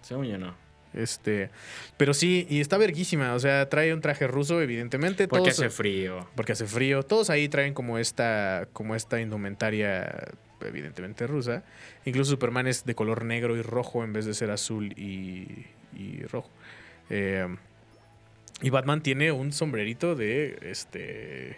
Según 0.02 0.26
yo 0.26 0.38
no. 0.38 0.65
Este, 0.96 1.50
pero 1.98 2.14
sí, 2.14 2.48
y 2.50 2.62
está 2.62 2.78
verguísima, 2.78 3.34
o 3.34 3.40
sea, 3.40 3.68
trae 3.70 3.94
un 3.94 4.00
traje 4.02 4.28
ruso, 4.28 4.62
evidentemente. 4.62 5.28
Porque 5.28 5.50
todos- 5.52 5.60
hace 5.60 5.70
frío. 5.70 6.28
porque 6.36 6.54
hace 6.54 6.66
frío. 6.66 7.04
Todos 7.04 7.30
ahí 7.30 7.50
traen 7.50 7.74
como 7.74 7.98
esta, 7.98 8.68
como 8.74 8.96
esta 8.96 9.20
indumentaria, 9.20 10.30
evidentemente 10.62 11.28
rusa. 11.28 11.64
Incluso 12.06 12.32
Superman 12.32 12.68
es 12.68 12.86
de 12.86 12.96
color 12.96 13.26
negro 13.26 13.58
y 13.58 13.62
rojo 13.62 14.04
en 14.04 14.14
vez 14.14 14.26
de 14.26 14.34
ser 14.34 14.52
azul 14.52 14.94
y, 14.98 15.66
y 15.98 16.24
rojo. 16.32 16.50
Eh, 17.10 17.46
y 18.62 18.70
Batman 18.70 19.02
tiene 19.04 19.32
un 19.34 19.52
sombrerito 19.52 20.16
de 20.16 20.58
este. 20.62 21.58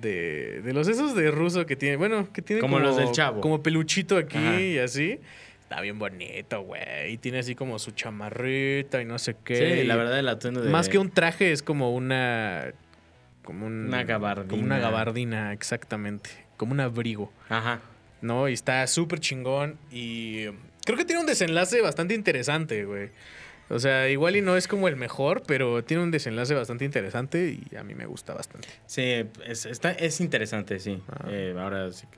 De, 0.00 0.62
de 0.62 0.72
los 0.72 0.86
esos 0.86 1.16
de 1.16 1.30
ruso 1.32 1.66
que 1.66 1.74
tiene. 1.74 1.96
Bueno, 1.96 2.32
que 2.32 2.40
tiene 2.40 2.60
Como 2.62 2.78
los 2.78 2.96
del 2.96 3.10
Chavo. 3.10 3.40
Como 3.40 3.62
peluchito 3.64 4.16
aquí 4.16 4.38
Ajá. 4.38 4.60
y 4.60 4.78
así. 4.78 5.18
Está 5.68 5.82
bien 5.82 5.98
bonito, 5.98 6.62
güey. 6.62 7.12
Y 7.12 7.18
tiene 7.18 7.40
así 7.40 7.54
como 7.54 7.78
su 7.78 7.90
chamarrita 7.90 9.02
y 9.02 9.04
no 9.04 9.18
sé 9.18 9.36
qué. 9.44 9.80
Sí, 9.80 9.86
la 9.86 9.96
verdad, 9.96 10.18
el 10.18 10.26
atuendo 10.28 10.62
de. 10.62 10.70
más 10.70 10.88
que 10.88 10.96
un 10.96 11.10
traje 11.10 11.52
es 11.52 11.62
como 11.62 11.94
una. 11.94 12.72
Como 13.44 13.66
un- 13.66 13.86
Una 13.88 14.02
gabardina. 14.04 14.48
Como 14.50 14.62
una 14.64 14.78
gabardina, 14.78 15.52
exactamente. 15.52 16.30
Como 16.56 16.72
un 16.72 16.80
abrigo, 16.80 17.30
Ajá. 17.50 17.80
¿no? 18.22 18.48
Y 18.48 18.54
está 18.54 18.86
súper 18.86 19.20
chingón. 19.20 19.78
Y 19.90 20.46
creo 20.86 20.96
que 20.96 21.04
tiene 21.04 21.20
un 21.20 21.26
desenlace 21.26 21.82
bastante 21.82 22.14
interesante, 22.14 22.86
güey. 22.86 23.10
O 23.70 23.78
sea, 23.78 24.08
igual 24.08 24.36
y 24.36 24.40
no 24.40 24.56
es 24.56 24.66
como 24.68 24.88
el 24.88 24.96
mejor, 24.96 25.42
pero 25.46 25.84
tiene 25.84 26.02
un 26.02 26.10
desenlace 26.10 26.54
bastante 26.54 26.86
interesante 26.86 27.58
y 27.70 27.76
a 27.76 27.82
mí 27.84 27.94
me 27.94 28.06
gusta 28.06 28.32
bastante. 28.32 28.68
Sí, 28.86 29.26
es, 29.46 29.66
está, 29.66 29.92
es 29.92 30.20
interesante, 30.22 30.78
sí. 30.78 31.02
Ah. 31.10 31.26
Eh, 31.28 31.54
ahora, 31.58 31.92
sin 31.92 32.08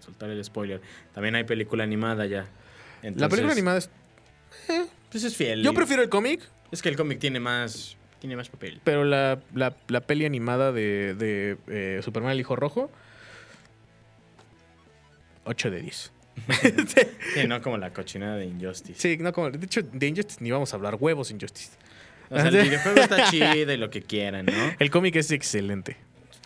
soltar 0.00 0.30
el 0.30 0.44
spoiler. 0.44 0.80
También 1.12 1.34
hay 1.34 1.42
película 1.42 1.82
animada 1.82 2.26
ya. 2.26 2.46
La 3.02 3.28
película 3.28 3.52
animada 3.52 3.78
es. 3.78 3.90
Pues 5.10 5.24
es 5.24 5.36
fiel. 5.36 5.62
Yo 5.62 5.74
prefiero 5.74 6.02
el 6.02 6.08
cómic, 6.08 6.40
Es 6.70 6.82
que 6.82 6.88
el 6.88 6.96
cómic 6.96 7.18
tiene 7.18 7.40
más. 7.40 7.96
Tiene 8.20 8.36
más 8.36 8.48
papel. 8.50 8.80
pero 8.84 9.04
la, 9.04 9.40
la, 9.54 9.74
la 9.88 10.00
peli 10.02 10.26
animada 10.26 10.72
de, 10.72 11.14
de 11.14 11.56
eh, 11.68 12.00
Superman 12.02 12.32
el 12.32 12.40
Hijo 12.40 12.54
Rojo. 12.54 12.90
8 15.44 15.70
de 15.70 15.80
10. 15.82 16.12
Sí, 17.34 17.46
no 17.46 17.60
como 17.60 17.76
la 17.78 17.92
cochinada 17.92 18.36
de 18.36 18.46
Injustice. 18.46 18.98
Sí, 19.00 19.16
no 19.22 19.32
como. 19.32 19.50
De 19.50 19.64
hecho, 19.64 19.82
de 19.82 20.06
Injustice 20.06 20.42
ni 20.42 20.50
vamos 20.50 20.72
a 20.72 20.76
hablar. 20.76 20.96
Huevos 20.98 21.30
Injustice. 21.30 21.70
O 22.30 22.36
sea, 22.36 22.48
el 22.48 22.62
videojuego 22.62 23.00
está 23.00 23.30
chido 23.30 23.72
y 23.72 23.76
lo 23.76 23.90
que 23.90 24.02
quieran, 24.02 24.46
¿no? 24.46 24.74
El 24.78 24.90
cómic 24.90 25.16
es 25.16 25.30
excelente. 25.32 25.96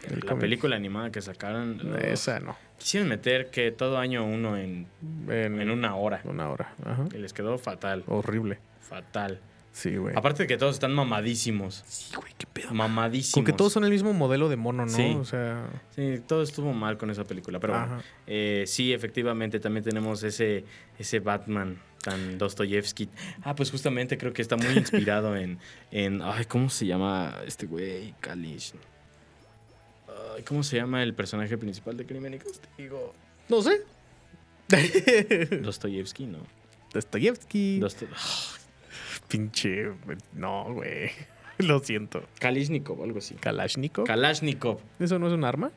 El 0.09 0.21
la 0.21 0.27
cómic. 0.27 0.41
película 0.41 0.77
animada 0.77 1.11
que 1.13 1.21
sacaron. 1.23 1.97
Esa 2.03 2.41
no. 2.41 2.57
Quisieron 2.79 3.09
meter 3.09 3.51
que 3.51 3.71
todo 3.71 3.99
año 3.99 4.25
uno 4.25 4.57
en, 4.57 4.87
En, 5.29 5.61
en 5.61 5.71
una 5.71 5.97
hora. 5.97 6.21
una 6.25 6.49
hora. 6.51 6.75
Ajá. 6.85 7.05
Y 7.15 7.19
les 7.19 7.33
quedó 7.33 7.57
fatal. 7.59 8.05
Horrible. 8.07 8.59
Fatal. 8.81 9.41
Sí, 9.73 9.97
güey. 9.97 10.15
Aparte 10.17 10.45
de 10.45 10.47
que 10.47 10.57
todos 10.57 10.75
están 10.77 10.93
mamadísimos. 10.95 11.83
Sí, 11.87 12.15
güey, 12.15 12.33
qué 12.39 12.47
pedo. 12.47 12.73
Mamadísimos. 12.73 13.35
Con 13.35 13.45
que 13.45 13.53
todos 13.53 13.73
son 13.73 13.83
el 13.85 13.91
mismo 13.91 14.13
modelo 14.13 14.49
de 14.49 14.57
mono, 14.57 14.85
¿no? 14.87 14.93
Sí. 14.93 15.17
O 15.19 15.25
sea. 15.25 15.67
Sí, 15.91 16.21
todo 16.29 16.43
estuvo 16.45 16.73
mal 16.73 16.97
con 16.97 17.11
esa 17.11 17.25
película. 17.25 17.59
Pero 17.59 17.73
bueno, 17.73 18.01
eh, 18.29 18.63
sí, 18.69 18.93
efectivamente, 18.93 19.59
también 19.59 19.83
tenemos 19.83 20.23
ese, 20.23 20.65
ese 20.97 21.19
Batman 21.19 21.81
tan 22.03 22.39
Dostoyevsky. 22.39 23.09
Ah, 23.43 23.57
pues 23.57 23.73
justamente 23.73 24.17
creo 24.17 24.33
que 24.33 24.43
está 24.43 24.57
muy 24.57 24.77
inspirado 24.79 25.37
en, 25.37 25.59
en. 25.91 26.23
Ay, 26.23 26.45
¿cómo 26.45 26.71
se 26.71 26.87
llama 26.87 27.35
este 27.45 27.67
güey? 27.67 28.15
Kalish. 28.21 28.75
¿Cómo 30.47 30.63
se 30.63 30.77
llama 30.77 31.03
el 31.03 31.15
personaje 31.15 31.57
principal 31.59 31.97
de 31.97 32.07
Crimen 32.07 32.35
y 32.35 32.39
Castigo? 32.39 33.15
No 33.49 33.63
sé. 33.63 33.81
Dostoyevsky, 35.63 36.27
¿no? 36.27 36.39
Dostoyevsky. 36.93 37.81
Dosto- 37.81 38.07
Pinche. 39.29 39.91
No, 40.33 40.73
güey. 40.73 41.11
Lo 41.59 41.79
siento. 41.81 42.25
Kalishnikov, 42.41 43.03
algo 43.03 43.19
así. 43.19 43.35
Kalashnikov. 43.37 44.07
Kalashnikov. 44.07 44.81
¿Eso 44.99 45.19
no 45.19 45.29
es 45.29 45.33
un 45.33 45.45
arma? 45.45 45.71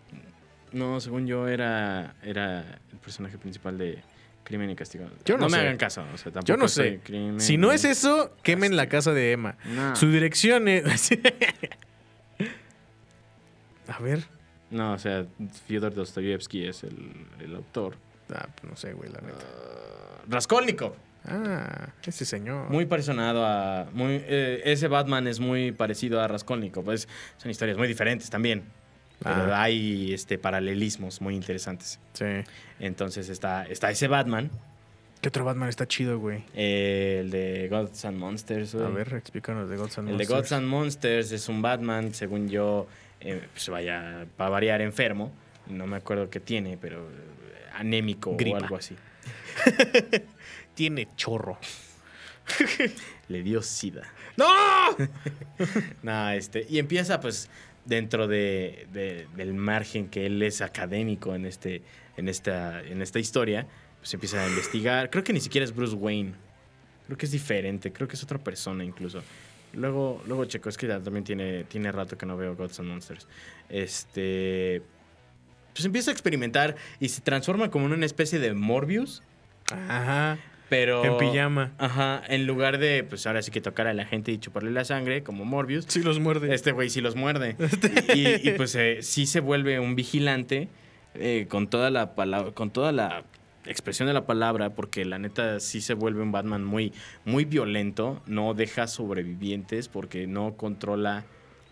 No, 0.72 1.00
según 1.00 1.28
yo 1.28 1.48
era, 1.48 2.16
era 2.24 2.80
el 2.92 2.98
personaje 3.00 3.38
principal 3.38 3.78
de 3.78 4.00
Crimen 4.44 4.70
y 4.72 4.76
Castigo. 4.76 5.06
Yo 5.26 5.38
no 5.38 5.46
me 5.46 5.52
sé. 5.58 5.60
hagan 5.60 5.78
caso. 5.78 6.02
o 6.14 6.18
sea, 6.18 6.32
tampoco 6.32 6.46
Yo 6.48 6.58
no 6.58 6.68
sé. 6.68 7.00
Crimen 7.04 7.40
Si 7.40 7.58
no 7.58 7.72
es 7.72 7.84
eso, 7.86 8.36
quemen 8.44 8.76
la 8.76 8.90
casa 8.90 9.14
de 9.14 9.32
Emma. 9.34 9.58
No. 9.66 9.96
Su 9.96 10.10
dirección 10.12 10.68
es. 10.68 11.12
A 13.88 14.00
ver. 14.00 14.26
No, 14.72 14.94
o 14.94 14.98
sea, 14.98 15.26
Fyodor 15.68 15.94
Dostoyevsky 15.94 16.66
es 16.66 16.84
el, 16.84 16.98
el 17.40 17.56
autor. 17.56 17.96
Ah, 18.34 18.48
pues 18.56 18.70
no 18.70 18.76
sé, 18.76 18.94
güey, 18.94 19.10
la 19.12 19.22
neta. 19.22 19.38
Ah, 19.46 20.22
Raskolnikov. 20.30 20.94
Ah, 21.26 21.90
ese 22.06 22.26
señor. 22.26 22.70
Muy 22.70 22.86
parecido 22.86 23.46
a. 23.46 23.88
Muy, 23.94 24.22
eh, 24.26 24.62
ese 24.66 24.88
Batman 24.88 25.28
es 25.28 25.40
muy 25.40 25.72
parecido 25.72 26.22
a 26.22 26.28
Raskolnikov. 26.28 26.84
Pues, 26.86 27.08
son 27.38 27.52
historias 27.52 27.78
muy 27.78 27.88
diferentes 27.88 28.30
también. 28.30 28.64
Pero 29.24 29.54
Ah. 29.54 29.64
hay 29.64 30.14
este, 30.14 30.38
paralelismos 30.38 31.22
muy 31.22 31.36
interesantes. 31.36 32.00
Sí. 32.14 32.26
Entonces 32.80 33.30
está, 33.30 33.66
está 33.66 33.90
ese 33.90 34.08
Batman, 34.08 34.52
¿Qué 35.20 35.30
otro 35.30 35.44
Batman 35.44 35.68
está 35.68 35.88
chido, 35.88 36.20
güey? 36.20 36.44
eh, 36.54 37.18
el 37.22 37.32
de 37.32 37.68
Gods 37.70 38.06
and 38.06 38.18
Monsters. 38.20 38.76
A 38.76 38.88
ver, 38.90 39.16
explícanos 39.16 39.68
de 39.68 39.76
Gods 39.76 39.98
and 39.98 40.10
El 40.10 40.18
de 40.20 40.24
Monsters. 40.26 40.30
Gods 40.40 40.52
and 40.52 40.68
Monsters 40.68 41.32
es 41.32 41.50
un 41.50 41.64
Batman, 41.64 42.14
según 42.14 42.48
yo, 42.50 42.88
eh, 43.22 43.48
pues 43.54 43.70
vaya, 43.70 44.26
va 44.40 44.46
a 44.48 44.50
variar 44.50 44.82
enfermo. 44.82 45.32
No 45.68 45.86
me 45.88 45.98
acuerdo 45.98 46.30
qué 46.30 46.40
tiene, 46.40 46.78
pero 46.78 47.10
eh, 47.10 47.14
anémico 47.74 48.36
Gripa. 48.38 48.58
o 48.58 48.64
algo 48.64 48.76
así. 48.78 48.96
Tiene 50.74 51.08
chorro. 51.16 51.58
Le 53.28 53.44
dio 53.44 53.62
sida. 53.62 54.04
¡No! 54.38 54.46
No, 56.04 56.30
este, 56.30 56.66
y 56.70 56.78
empieza 56.80 57.20
pues 57.20 57.50
dentro 57.86 58.28
de, 58.28 58.88
de- 58.94 59.28
del 59.36 59.54
margen 59.54 60.08
que 60.08 60.26
él 60.26 60.42
es 60.44 60.62
académico 60.62 61.34
en, 61.36 61.46
este, 61.46 61.82
en, 62.16 62.30
esta, 62.30 62.82
en 62.82 63.02
esta 63.02 63.20
historia, 63.20 63.68
pues 64.00 64.14
empieza 64.14 64.44
a 64.44 64.48
investigar. 64.48 65.10
Creo 65.10 65.24
que 65.24 65.34
ni 65.34 65.42
siquiera 65.42 65.66
es 65.66 65.74
Bruce 65.76 65.96
Wayne. 65.96 66.34
Creo 67.08 67.18
que 67.18 67.26
es 67.26 67.32
diferente, 67.32 67.92
creo 67.92 68.08
que 68.08 68.16
es 68.16 68.24
otra 68.24 68.38
persona 68.38 68.84
incluso. 68.84 69.24
Luego, 69.74 70.22
luego 70.26 70.46
checo, 70.46 70.70
es 70.70 70.78
que 70.78 70.88
ya 70.88 71.00
también 71.00 71.24
tiene, 71.24 71.64
tiene 71.66 71.92
rato 71.92 72.18
que 72.18 72.26
no 72.26 72.38
veo 72.38 72.56
Gods 72.56 72.80
and 72.80 72.90
Monsters. 72.90 73.28
Este. 73.70 74.82
Pues 75.74 75.86
empieza 75.86 76.10
a 76.10 76.14
experimentar 76.14 76.76
y 77.00 77.10
se 77.10 77.22
transforma 77.22 77.70
como 77.70 77.86
en 77.86 77.94
una 77.94 78.06
especie 78.06 78.40
de 78.40 78.54
Morbius, 78.54 79.22
Ajá. 79.72 80.40
pero. 80.70 81.06
En 81.06 81.18
pijama. 81.18 81.74
Ajá, 81.78 82.24
en 82.28 82.48
lugar 82.48 82.80
de, 82.80 83.04
pues 83.04 83.28
ahora 83.28 83.44
sí 83.44 83.52
que 83.52 83.62
tocar 83.62 83.86
a 83.86 83.94
la 83.94 84.06
gente 84.06 84.32
y 84.32 84.40
chuparle 84.40 84.72
la 84.72 84.86
sangre, 84.86 85.22
como 85.22 85.46
Morbius. 85.46 85.86
Sí 85.88 86.02
los 86.02 86.20
muerde. 86.20 86.54
Este 86.56 86.72
güey 86.72 86.90
sí 86.90 87.02
los 87.02 87.16
muerde. 87.16 87.56
Y, 88.16 88.50
y, 88.50 88.54
pues 88.58 88.74
eh, 88.76 89.00
sí 89.02 89.28
se 89.28 89.40
vuelve 89.40 89.80
un 89.80 89.96
vigilante 89.96 90.70
eh, 91.14 91.46
con 91.50 91.68
toda 91.68 91.92
la 91.92 92.16
palabra, 92.16 92.52
con 92.54 92.72
toda 92.72 92.92
la 92.92 93.24
expresión 93.68 94.08
de 94.08 94.14
la 94.14 94.26
palabra, 94.26 94.72
porque 94.72 95.06
la 95.06 95.20
neta 95.20 95.60
sí 95.60 95.82
se 95.82 95.94
vuelve 95.94 96.22
un 96.22 96.32
Batman 96.32 96.64
muy, 96.64 96.94
muy 97.26 97.46
violento, 97.46 98.22
no 98.26 98.54
deja 98.54 98.88
sobrevivientes 98.88 99.88
porque 99.88 100.28
no 100.28 100.56
controla 100.56 101.26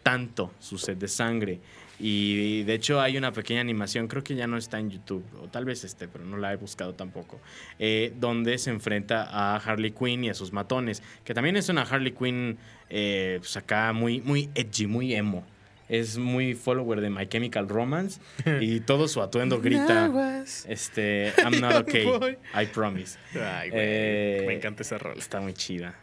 tanto 0.03 0.51
su 0.59 0.77
sed 0.77 0.97
de 0.97 1.07
sangre. 1.07 1.59
Y 1.99 2.63
de 2.63 2.73
hecho 2.73 2.99
hay 2.99 3.17
una 3.17 3.31
pequeña 3.31 3.61
animación, 3.61 4.07
creo 4.07 4.23
que 4.23 4.35
ya 4.35 4.47
no 4.47 4.57
está 4.57 4.79
en 4.79 4.91
YouTube, 4.91 5.23
o 5.41 5.47
tal 5.47 5.65
vez 5.65 5.83
esté, 5.83 6.07
pero 6.07 6.25
no 6.25 6.37
la 6.37 6.51
he 6.51 6.57
buscado 6.57 6.93
tampoco, 6.93 7.39
eh, 7.79 8.13
donde 8.19 8.57
se 8.57 8.69
enfrenta 8.69 9.23
a 9.23 9.55
Harley 9.55 9.91
Quinn 9.91 10.25
y 10.25 10.29
a 10.29 10.33
sus 10.33 10.51
matones, 10.51 11.01
que 11.23 11.33
también 11.33 11.55
es 11.55 11.69
una 11.69 11.83
Harley 11.83 12.11
Quinn 12.11 12.57
eh, 12.89 13.37
pues 13.39 13.55
acá 13.57 13.93
muy, 13.93 14.21
muy 14.21 14.49
edgy, 14.55 14.87
muy 14.87 15.13
emo. 15.15 15.45
Es 15.87 16.17
muy 16.17 16.55
follower 16.55 16.99
de 16.99 17.09
My 17.09 17.27
Chemical 17.27 17.69
Romance 17.69 18.19
y 18.59 18.79
todo 18.81 19.07
su 19.07 19.21
atuendo 19.21 19.61
grita, 19.61 20.43
este, 20.67 21.31
I'm 21.37 21.59
not 21.61 21.75
okay. 21.75 22.07
I 22.59 22.65
promise. 22.65 23.19
Ay, 23.33 23.69
güey. 23.69 23.81
Eh, 23.83 24.43
Me 24.47 24.55
encanta 24.55 24.81
esa 24.81 24.97
rola. 24.97 25.19
Está 25.19 25.39
muy 25.41 25.53
chida. 25.53 25.95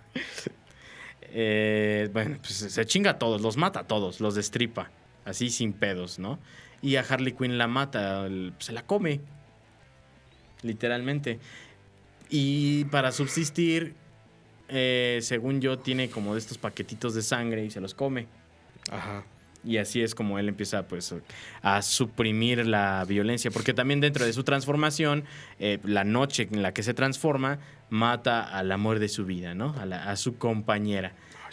Eh, 1.34 2.08
bueno, 2.12 2.36
pues 2.40 2.54
se 2.54 2.86
chinga 2.86 3.12
a 3.12 3.18
todos, 3.18 3.40
los 3.40 3.56
mata 3.56 3.80
a 3.80 3.86
todos, 3.86 4.20
los 4.20 4.34
destripa, 4.34 4.90
así 5.24 5.50
sin 5.50 5.72
pedos, 5.72 6.18
¿no? 6.18 6.38
Y 6.82 6.96
a 6.96 7.00
Harley 7.00 7.32
Quinn 7.32 7.58
la 7.58 7.66
mata, 7.68 8.28
se 8.58 8.72
la 8.72 8.82
come, 8.84 9.20
literalmente. 10.62 11.38
Y 12.28 12.84
para 12.86 13.12
subsistir, 13.12 13.94
eh, 14.68 15.18
según 15.22 15.60
yo, 15.60 15.78
tiene 15.78 16.08
como 16.08 16.34
de 16.34 16.40
estos 16.40 16.58
paquetitos 16.58 17.14
de 17.14 17.22
sangre 17.22 17.64
y 17.64 17.70
se 17.70 17.80
los 17.80 17.94
come. 17.94 18.26
Ajá. 18.90 19.24
Y 19.64 19.76
así 19.76 20.02
es 20.02 20.14
como 20.14 20.38
él 20.40 20.48
empieza 20.48 20.88
pues 20.88 21.14
a 21.62 21.82
suprimir 21.82 22.66
la 22.66 23.04
violencia, 23.06 23.50
porque 23.52 23.72
también 23.72 24.00
dentro 24.00 24.24
de 24.24 24.32
su 24.32 24.42
transformación, 24.42 25.24
eh, 25.60 25.78
la 25.84 26.02
noche 26.04 26.48
en 26.50 26.62
la 26.62 26.72
que 26.74 26.82
se 26.82 26.94
transforma, 26.94 27.58
mata 27.88 28.42
al 28.42 28.72
amor 28.72 28.98
de 28.98 29.08
su 29.08 29.24
vida, 29.24 29.54
¿no? 29.54 29.74
A, 29.78 29.86
la- 29.86 30.10
a 30.10 30.16
su 30.16 30.36
compañera. 30.36 31.12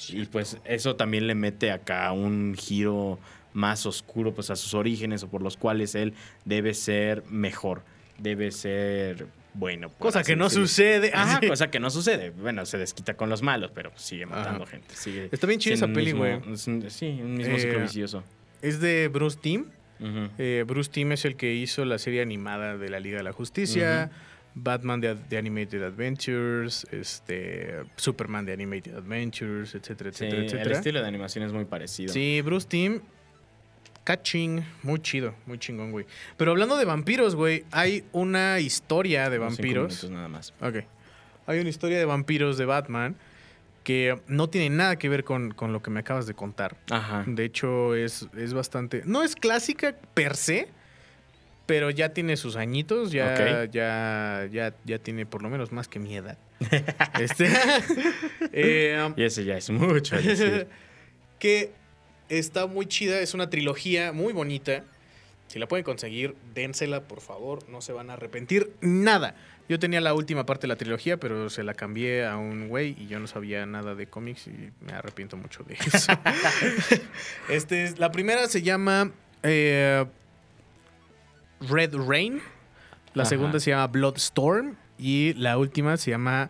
Y 0.09 0.25
pues 0.25 0.57
eso 0.65 0.95
también 0.95 1.27
le 1.27 1.35
mete 1.35 1.71
acá 1.71 2.11
un 2.13 2.55
giro 2.57 3.19
más 3.53 3.85
oscuro 3.85 4.33
pues 4.33 4.49
a 4.49 4.55
sus 4.55 4.73
orígenes 4.73 5.23
o 5.23 5.27
por 5.27 5.41
los 5.41 5.57
cuales 5.57 5.93
él 5.95 6.13
debe 6.45 6.73
ser 6.73 7.23
mejor, 7.29 7.83
debe 8.17 8.51
ser 8.51 9.27
bueno. 9.53 9.89
por 9.89 9.97
Cosa 9.97 10.23
que 10.23 10.35
no 10.35 10.45
decirlo. 10.45 10.67
sucede. 10.67 11.11
Ajá, 11.13 11.39
cosa 11.47 11.69
que 11.71 11.79
no 11.79 11.89
sucede. 11.89 12.29
Bueno, 12.31 12.65
se 12.65 12.77
desquita 12.77 13.15
con 13.15 13.29
los 13.29 13.41
malos, 13.41 13.71
pero 13.73 13.91
sigue 13.95 14.25
matando 14.25 14.63
Ajá. 14.63 14.71
gente. 14.71 14.95
Sigue 14.95 15.29
Está 15.31 15.47
bien 15.47 15.59
chida 15.59 15.73
esa 15.75 15.87
peli, 15.87 16.11
güey. 16.11 16.39
Sí, 16.55 17.07
un 17.21 17.35
mismo 17.35 17.55
Eh, 17.55 17.59
ciclo 17.59 17.79
vicioso. 17.81 18.23
Es 18.61 18.79
de 18.79 19.07
Bruce 19.07 19.37
Timm. 19.41 19.65
Eh, 20.37 20.63
Bruce 20.65 20.89
Timm 20.91 21.11
es 21.11 21.25
el 21.25 21.35
que 21.35 21.53
hizo 21.53 21.83
la 21.85 21.97
serie 21.97 22.21
animada 22.21 22.77
de 22.77 22.89
la 22.89 22.99
Liga 23.01 23.17
de 23.17 23.23
la 23.23 23.33
Justicia, 23.33 24.11
Batman 24.55 25.01
de, 25.01 25.15
de 25.15 25.37
Animated 25.37 25.83
Adventures, 25.83 26.87
este, 26.91 27.75
Superman 27.97 28.45
de 28.45 28.53
Animated 28.53 28.95
Adventures, 28.95 29.75
etcétera, 29.75 30.11
Sí, 30.11 30.23
etcétera, 30.25 30.37
el 30.41 30.45
etcétera. 30.47 30.75
estilo 30.77 31.01
de 31.01 31.07
animación 31.07 31.43
es 31.45 31.51
muy 31.51 31.65
parecido. 31.65 32.13
Sí, 32.13 32.41
Bruce 32.41 32.67
Timm, 32.67 33.01
catching, 34.09 34.65
muy 34.81 34.99
chido, 35.01 35.35
muy 35.45 35.59
chingón, 35.59 35.91
güey. 35.91 36.07
Pero 36.35 36.49
hablando 36.49 36.77
de 36.77 36.85
vampiros, 36.85 37.35
güey, 37.35 37.63
hay 37.69 38.03
una 38.11 38.59
historia 38.59 39.29
de 39.29 39.37
cinco 39.37 39.45
vampiros. 39.49 40.09
nada 40.09 40.27
más. 40.27 40.51
Ok. 40.61 40.77
Hay 41.45 41.59
una 41.59 41.69
historia 41.69 41.99
de 41.99 42.05
vampiros 42.05 42.57
de 42.57 42.65
Batman 42.65 43.15
que 43.83 44.19
no 44.27 44.49
tiene 44.49 44.75
nada 44.75 44.95
que 44.97 45.09
ver 45.09 45.23
con, 45.23 45.51
con 45.51 45.73
lo 45.73 45.83
que 45.83 45.91
me 45.91 45.99
acabas 45.99 46.25
de 46.25 46.33
contar. 46.33 46.75
Ajá. 46.89 47.23
De 47.27 47.45
hecho, 47.45 47.93
es, 47.93 48.27
es 48.35 48.55
bastante. 48.55 49.03
No 49.05 49.21
es 49.21 49.35
clásica 49.35 49.95
per 50.15 50.35
se, 50.35 50.69
pero 51.67 51.91
ya 51.91 52.09
tiene 52.09 52.35
sus 52.35 52.55
añitos, 52.55 53.11
ya, 53.11 53.65
ya, 53.65 54.47
ya, 54.51 54.73
ya 54.85 54.97
tiene 54.97 55.27
por 55.27 55.43
lo 55.43 55.51
menos 55.51 55.71
más 55.71 55.87
que 55.87 55.99
mi 55.99 56.15
edad. 56.15 56.39
este, 57.19 57.47
eh, 58.53 59.13
Y 59.15 59.23
ese 59.23 59.45
ya 59.45 59.55
es 59.55 59.69
mucho. 59.69 60.15
decir. 60.15 60.67
que 61.39 61.71
está 62.29 62.67
muy 62.67 62.85
chida, 62.85 63.19
es 63.19 63.33
una 63.33 63.49
trilogía 63.49 64.11
muy 64.11 64.33
bonita. 64.33 64.83
Si 65.47 65.57
la 65.57 65.67
pueden 65.67 65.83
conseguir, 65.83 66.35
dénsela, 66.53 67.01
por 67.07 67.21
favor, 67.21 67.67
no 67.69 67.81
se 67.81 67.91
van 67.91 68.09
a 68.09 68.13
arrepentir 68.13 68.71
nada. 68.81 69.35
Yo 69.67 69.79
tenía 69.79 69.99
la 70.01 70.13
última 70.13 70.45
parte 70.45 70.63
de 70.63 70.67
la 70.69 70.75
trilogía, 70.75 71.17
pero 71.17 71.49
se 71.49 71.63
la 71.63 71.73
cambié 71.73 72.25
a 72.25 72.37
un 72.37 72.67
güey 72.69 72.95
y 72.99 73.07
yo 73.07 73.19
no 73.19 73.27
sabía 73.27 73.65
nada 73.65 73.95
de 73.95 74.07
cómics 74.07 74.47
y 74.47 74.71
me 74.85 74.93
arrepiento 74.93 75.37
mucho 75.37 75.63
de 75.63 75.73
eso. 75.75 76.11
este, 77.49 77.83
es- 77.85 77.99
la 77.99 78.11
primera 78.11 78.47
se 78.47 78.61
llama 78.61 79.11
eh, 79.43 80.05
Red 81.61 81.95
Rain, 81.95 82.41
la 83.13 83.23
Ajá. 83.23 83.29
segunda 83.29 83.59
se 83.59 83.71
llama 83.71 83.87
Bloodstorm 83.87 84.75
y 84.97 85.33
la 85.33 85.57
última 85.57 85.97
se 85.97 86.11
llama 86.11 86.49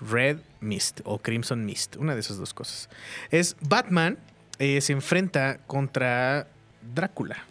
Red 0.00 0.38
Mist 0.60 1.00
o 1.04 1.18
Crimson 1.18 1.64
Mist, 1.64 1.96
una 1.96 2.14
de 2.14 2.20
esas 2.20 2.38
dos 2.38 2.54
cosas. 2.54 2.88
Es 3.30 3.56
Batman 3.60 4.18
eh, 4.58 4.80
se 4.80 4.92
enfrenta 4.92 5.58
contra 5.66 6.46
Drácula. 6.94 7.44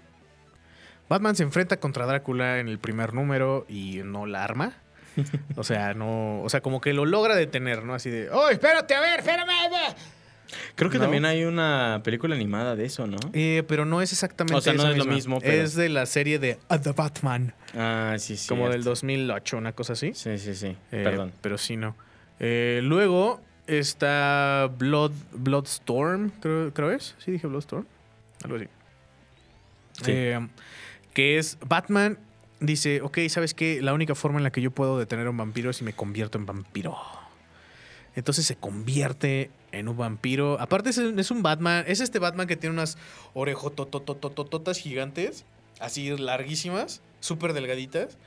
Batman 1.09 1.35
se 1.35 1.43
enfrenta 1.43 1.77
contra 1.79 2.05
Drácula 2.05 2.59
en 2.59 2.67
el 2.67 2.79
primer 2.79 3.13
número 3.13 3.65
y 3.69 4.01
no 4.03 4.25
la 4.25 4.43
arma. 4.43 4.73
O 5.55 5.63
sea, 5.63 5.93
no, 5.93 6.41
o 6.43 6.49
sea, 6.49 6.61
como 6.61 6.79
que 6.81 6.93
lo 6.93 7.05
logra 7.05 7.35
detener, 7.35 7.83
¿no? 7.83 7.95
Así 7.95 8.09
de, 8.09 8.29
"Oh, 8.29 8.49
espérate, 8.49 8.93
a 8.93 8.99
ver, 9.01 9.19
espérame." 9.19 9.49
Creo 10.75 10.89
que 10.89 10.97
¿No? 10.97 11.03
también 11.05 11.25
hay 11.25 11.43
una 11.43 12.01
película 12.03 12.35
animada 12.35 12.75
de 12.75 12.85
eso, 12.85 13.05
¿no? 13.07 13.17
Eh, 13.33 13.63
pero 13.67 13.83
no 13.83 14.01
es 14.01 14.11
exactamente 14.13 14.55
O 14.57 14.61
sea, 14.61 14.73
no 14.73 14.83
es 14.83 14.89
lo 14.97 15.03
misma. 15.05 15.13
mismo, 15.13 15.41
pero- 15.41 15.63
Es 15.63 15.75
de 15.75 15.89
la 15.89 16.05
serie 16.05 16.39
de 16.39 16.57
uh, 16.69 16.77
The 16.77 16.91
Batman, 16.91 17.53
Ah, 17.75 18.15
sí, 18.19 18.37
sí. 18.37 18.47
como 18.47 18.69
del 18.69 18.83
2008, 18.83 19.57
una 19.57 19.73
cosa 19.73 19.93
así. 19.93 20.13
Sí, 20.13 20.37
sí, 20.37 20.53
sí. 20.55 20.67
Eh, 20.91 21.01
Perdón. 21.03 21.33
Pero 21.41 21.57
sí, 21.57 21.75
no. 21.77 21.97
Eh, 22.39 22.79
luego 22.83 23.41
está 23.67 24.71
Blood, 24.77 25.11
Bloodstorm, 25.33 26.31
creo, 26.41 26.73
creo 26.73 26.91
es. 26.91 27.15
Sí, 27.19 27.31
dije 27.31 27.47
Bloodstorm. 27.47 27.85
Algo 28.43 28.57
así. 28.57 28.65
Sí. 30.03 30.11
Eh, 30.11 30.47
que 31.13 31.37
es 31.37 31.57
Batman 31.65 32.19
dice, 32.59 33.01
ok, 33.01 33.19
¿sabes 33.29 33.53
qué? 33.53 33.81
La 33.81 33.93
única 33.93 34.15
forma 34.15 34.39
en 34.39 34.43
la 34.43 34.51
que 34.51 34.61
yo 34.61 34.71
puedo 34.71 34.97
detener 34.97 35.27
a 35.27 35.29
un 35.29 35.37
vampiro 35.37 35.69
es 35.69 35.77
si 35.77 35.83
me 35.83 35.93
convierto 35.93 36.37
en 36.37 36.45
vampiro. 36.45 36.97
Entonces 38.15 38.45
se 38.45 38.55
convierte 38.55 39.51
en 39.71 39.87
un 39.87 39.97
vampiro. 39.97 40.59
Aparte 40.59 40.89
es, 40.89 40.97
es 40.97 41.31
un 41.31 41.43
Batman, 41.43 41.83
es 41.87 41.99
este 41.99 42.19
Batman 42.19 42.47
que 42.47 42.55
tiene 42.55 42.73
unas 42.73 42.97
orejototototototas 43.33 44.79
gigantes, 44.79 45.45
así 45.79 46.15
larguísimas, 46.17 47.01
súper 47.19 47.53
delgaditas. 47.53 48.17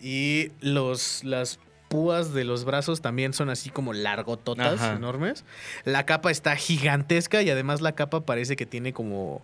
Y 0.00 0.52
los, 0.60 1.24
las 1.24 1.58
púas 1.88 2.32
de 2.34 2.44
los 2.44 2.64
brazos 2.64 3.00
también 3.00 3.32
son 3.32 3.50
así 3.50 3.70
como 3.70 3.92
largototas, 3.92 4.74
Ajá. 4.80 4.94
enormes. 4.94 5.44
La 5.84 6.04
capa 6.06 6.30
está 6.30 6.54
gigantesca 6.56 7.42
y 7.42 7.50
además 7.50 7.80
la 7.80 7.92
capa 7.92 8.20
parece 8.26 8.56
que 8.56 8.66
tiene 8.66 8.92
como, 8.92 9.42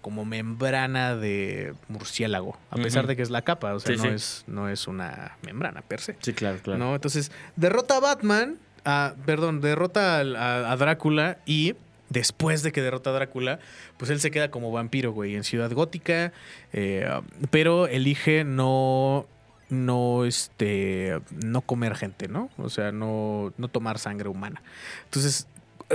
como 0.00 0.24
membrana 0.24 1.14
de 1.16 1.74
murciélago, 1.88 2.58
a 2.70 2.76
pesar 2.76 3.06
de 3.06 3.16
que 3.16 3.22
es 3.22 3.30
la 3.30 3.42
capa, 3.42 3.74
o 3.74 3.80
sea, 3.80 3.92
Sí, 3.92 3.96
no, 3.98 4.02
sí. 4.08 4.14
Es, 4.14 4.44
no 4.46 4.68
es 4.68 4.86
una 4.88 5.36
membrana 5.42 5.82
per 5.82 6.00
se. 6.00 6.16
Sí, 6.20 6.32
claro, 6.32 6.58
claro. 6.62 6.78
¿no? 6.78 6.94
Entonces, 6.94 7.30
derrota 7.56 7.96
a 7.96 8.00
Batman, 8.00 8.58
a- 8.84 9.14
perdón, 9.26 9.60
derrota 9.60 10.18
a 10.20 10.76
Drácula 10.76 11.38
y 11.46 11.74
después 12.10 12.62
de 12.62 12.70
que 12.70 12.80
derrota 12.82 13.10
a 13.10 13.12
Drácula, 13.14 13.58
pues 13.96 14.10
él 14.10 14.20
se 14.20 14.30
queda 14.30 14.50
como 14.50 14.70
vampiro, 14.70 15.12
güey, 15.12 15.34
en 15.36 15.42
Ciudad 15.44 15.70
Gótica, 15.72 16.32
eh, 16.72 17.08
pero 17.50 17.86
elige 17.88 18.44
no, 18.44 19.26
no, 19.68 20.24
este, 20.24 21.20
no 21.30 21.60
comer 21.60 21.94
gente, 21.96 22.28
¿no? 22.28 22.50
O 22.58 22.68
sea, 22.68 22.92
no, 22.92 23.52
no 23.56 23.68
tomar 23.68 23.98
sangre 23.98 24.28
humana. 24.28 24.62
Entonces, 25.04 25.46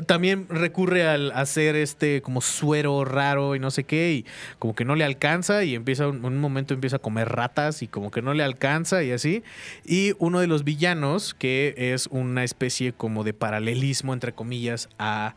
también 0.06 0.48
recurre 0.50 1.08
al 1.08 1.32
hacer 1.32 1.76
este 1.76 2.22
como 2.22 2.42
suero 2.42 3.06
raro 3.06 3.56
y 3.56 3.60
no 3.60 3.72
sé 3.72 3.84
qué 3.84 4.14
y 4.14 4.26
como 4.60 4.76
que 4.76 4.86
no 4.86 4.96
le 4.96 5.04
alcanza 5.04 5.64
y 5.64 5.76
empieza 5.76 6.06
en 6.06 6.24
un 6.24 6.38
momento 6.38 6.74
empieza 6.74 6.98
a 6.98 7.00
comer 7.00 7.30
ratas 7.30 7.82
y 7.82 7.88
como 7.88 8.12
que 8.12 8.22
no 8.22 8.34
le 8.34 8.44
alcanza 8.44 9.04
y 9.04 9.12
así 9.12 9.44
y 9.86 10.14
uno 10.20 10.40
de 10.40 10.48
los 10.48 10.64
villanos 10.64 11.34
que 11.34 11.74
es 11.76 12.08
una 12.08 12.44
especie 12.44 12.94
como 12.94 13.24
de 13.24 13.34
paralelismo 13.34 14.14
entre 14.14 14.34
comillas 14.34 14.90
a 15.00 15.36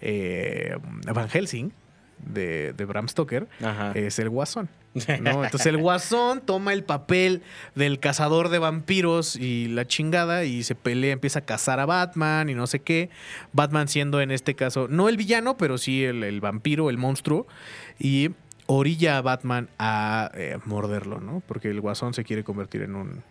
eh, 0.00 0.76
Van 1.12 1.28
Helsing 1.28 1.72
de, 2.24 2.72
de 2.72 2.84
Bram 2.84 3.08
Stoker 3.08 3.48
Ajá. 3.62 3.92
es 3.94 4.18
el 4.18 4.28
Guasón. 4.28 4.68
¿no? 4.94 5.04
Entonces 5.44 5.66
el 5.66 5.78
Guasón 5.78 6.40
toma 6.40 6.72
el 6.72 6.84
papel 6.84 7.42
del 7.74 8.00
cazador 8.00 8.48
de 8.48 8.58
vampiros 8.58 9.36
y 9.36 9.68
la 9.68 9.86
chingada 9.86 10.44
y 10.44 10.62
se 10.62 10.74
pelea, 10.74 11.12
empieza 11.12 11.40
a 11.40 11.42
cazar 11.42 11.80
a 11.80 11.86
Batman 11.86 12.48
y 12.48 12.54
no 12.54 12.66
sé 12.66 12.80
qué. 12.80 13.10
Batman 13.52 13.88
siendo 13.88 14.20
en 14.20 14.30
este 14.30 14.54
caso, 14.54 14.88
no 14.88 15.08
el 15.08 15.16
villano, 15.16 15.56
pero 15.56 15.78
sí 15.78 16.04
el, 16.04 16.24
el 16.24 16.40
vampiro, 16.40 16.90
el 16.90 16.98
monstruo. 16.98 17.46
Y 17.98 18.30
orilla 18.66 19.18
a 19.18 19.22
Batman 19.22 19.68
a 19.78 20.30
eh, 20.34 20.58
morderlo, 20.64 21.20
¿no? 21.20 21.42
Porque 21.46 21.68
el 21.68 21.80
Guasón 21.80 22.14
se 22.14 22.24
quiere 22.24 22.44
convertir 22.44 22.82
en 22.82 22.94
un, 22.94 23.22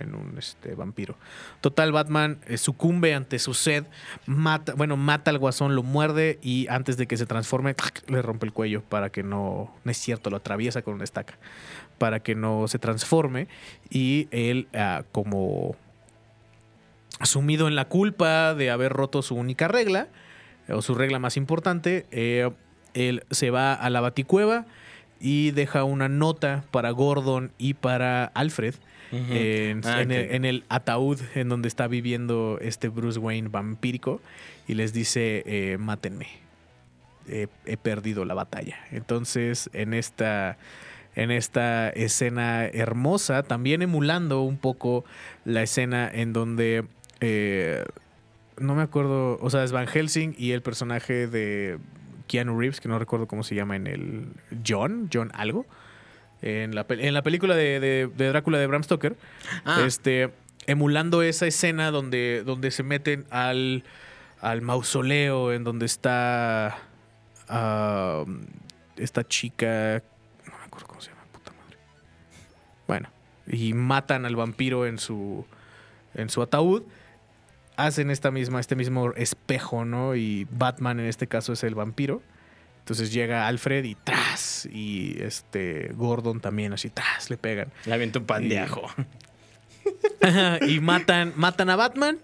en 0.00 0.14
un 0.14 0.36
este, 0.38 0.74
vampiro. 0.74 1.16
Total, 1.60 1.92
Batman 1.92 2.40
eh, 2.46 2.56
sucumbe 2.58 3.14
ante 3.14 3.38
su 3.38 3.54
sed, 3.54 3.84
mata, 4.26 4.74
bueno, 4.74 4.96
mata 4.96 5.30
al 5.30 5.38
guasón, 5.38 5.74
lo 5.74 5.82
muerde 5.82 6.38
y 6.42 6.66
antes 6.68 6.96
de 6.96 7.06
que 7.06 7.16
se 7.16 7.26
transforme, 7.26 7.74
le 8.08 8.22
rompe 8.22 8.46
el 8.46 8.52
cuello 8.52 8.82
para 8.82 9.10
que 9.10 9.22
no, 9.22 9.74
no 9.84 9.90
es 9.90 9.96
cierto, 9.98 10.30
lo 10.30 10.38
atraviesa 10.38 10.82
con 10.82 10.94
una 10.94 11.04
estaca, 11.04 11.38
para 11.98 12.20
que 12.20 12.34
no 12.34 12.68
se 12.68 12.78
transforme 12.78 13.48
y 13.90 14.28
él 14.30 14.68
ah, 14.74 15.04
como 15.12 15.76
sumido 17.22 17.68
en 17.68 17.74
la 17.74 17.86
culpa 17.86 18.54
de 18.54 18.70
haber 18.70 18.92
roto 18.92 19.22
su 19.22 19.34
única 19.34 19.68
regla, 19.68 20.08
o 20.68 20.82
su 20.82 20.94
regla 20.94 21.18
más 21.18 21.36
importante, 21.36 22.06
eh, 22.10 22.50
él 22.94 23.24
se 23.30 23.50
va 23.50 23.74
a 23.74 23.90
la 23.90 24.00
baticueva 24.00 24.66
y 25.20 25.50
deja 25.50 25.84
una 25.84 26.08
nota 26.08 26.64
para 26.70 26.90
Gordon 26.90 27.52
y 27.58 27.74
para 27.74 28.24
Alfred 28.24 28.74
En, 29.12 29.80
Ah, 29.84 30.02
en 30.02 30.10
el, 30.12 30.26
ok. 30.26 30.32
en 30.34 30.44
el 30.44 30.64
ataúd 30.68 31.18
en 31.34 31.48
donde 31.48 31.68
está 31.68 31.88
viviendo 31.88 32.58
este 32.60 32.88
Bruce 32.88 33.18
Wayne 33.18 33.48
vampírico 33.48 34.20
y 34.68 34.74
les 34.74 34.92
dice, 34.92 35.42
eh, 35.46 35.76
mátenme, 35.78 36.28
Eh, 37.28 37.46
he 37.66 37.76
perdido 37.76 38.24
la 38.24 38.34
batalla. 38.34 38.78
Entonces, 38.90 39.70
en 39.72 39.94
esta, 39.94 40.56
en 41.14 41.30
esta 41.30 41.90
escena 41.90 42.64
hermosa, 42.66 43.42
también 43.42 43.82
emulando 43.82 44.42
un 44.42 44.56
poco 44.58 45.04
la 45.44 45.62
escena 45.62 46.10
en 46.12 46.32
donde... 46.32 46.84
eh, 47.20 47.84
no 48.58 48.74
me 48.74 48.82
acuerdo, 48.82 49.38
o 49.40 49.48
sea, 49.48 49.64
es 49.64 49.72
Van 49.72 49.86
Helsing 49.86 50.34
y 50.36 50.50
el 50.52 50.60
personaje 50.60 51.26
de 51.26 51.78
Keanu 52.26 52.58
Reeves, 52.58 52.80
que 52.80 52.88
no 52.88 52.98
recuerdo 52.98 53.26
cómo 53.26 53.42
se 53.42 53.54
llama 53.54 53.74
en 53.76 53.86
el 53.86 54.28
John, 54.66 55.08
John 55.12 55.30
algo, 55.34 55.64
en 56.42 56.74
la, 56.74 56.86
en 56.88 57.14
la 57.14 57.22
película 57.22 57.54
de, 57.54 57.80
de- 57.80 58.06
de 58.08 58.28
Drácula 58.28 58.58
de 58.58 58.66
Bram 58.66 58.82
Stoker, 58.82 59.16
Ah, 59.64 59.82
este, 59.86 60.30
emulando 60.66 61.22
esa 61.22 61.46
escena 61.46 61.90
donde, 61.90 62.42
donde 62.44 62.70
se 62.70 62.82
meten 62.82 63.26
al, 63.30 63.84
al 64.40 64.62
mausoleo 64.62 65.52
en 65.52 65.64
donde 65.64 65.86
está 65.86 66.78
ah, 67.48 68.24
esta 68.96 69.26
chica, 69.26 70.02
no 70.46 70.58
me 70.58 70.64
acuerdo 70.64 70.86
cómo 70.88 71.00
se 71.00 71.10
llama, 71.10 71.22
puta 71.32 71.52
madre. 71.52 71.76
Bueno, 72.86 73.08
y 73.46 73.72
matan 73.74 74.26
al 74.26 74.36
vampiro 74.36 74.86
en 74.86 74.98
su, 74.98 75.44
en 76.14 76.28
su 76.30 76.42
ataúd. 76.42 76.82
Hacen 77.76 78.10
esta 78.10 78.30
misma, 78.30 78.60
este 78.60 78.76
mismo 78.76 79.12
espejo, 79.16 79.86
¿no? 79.86 80.14
Y 80.14 80.46
Batman 80.50 81.00
en 81.00 81.06
este 81.06 81.26
caso 81.26 81.54
es 81.54 81.64
el 81.64 81.74
vampiro. 81.74 82.22
Entonces 82.90 83.12
llega 83.12 83.46
Alfred 83.46 83.84
y 83.84 83.94
tras. 83.94 84.66
Y 84.66 85.16
este 85.22 85.92
Gordon 85.94 86.40
también 86.40 86.72
así 86.72 86.90
tras 86.90 87.30
le 87.30 87.36
pegan. 87.36 87.68
le 87.86 87.94
aviento 87.94 88.18
un 88.18 88.26
pan 88.26 88.44
y- 88.44 88.48
de 88.48 88.58
ajo. 88.58 88.82
Ajá, 90.20 90.58
y 90.66 90.80
matan, 90.80 91.32
matan 91.36 91.70
a 91.70 91.76
Batman. 91.76 92.18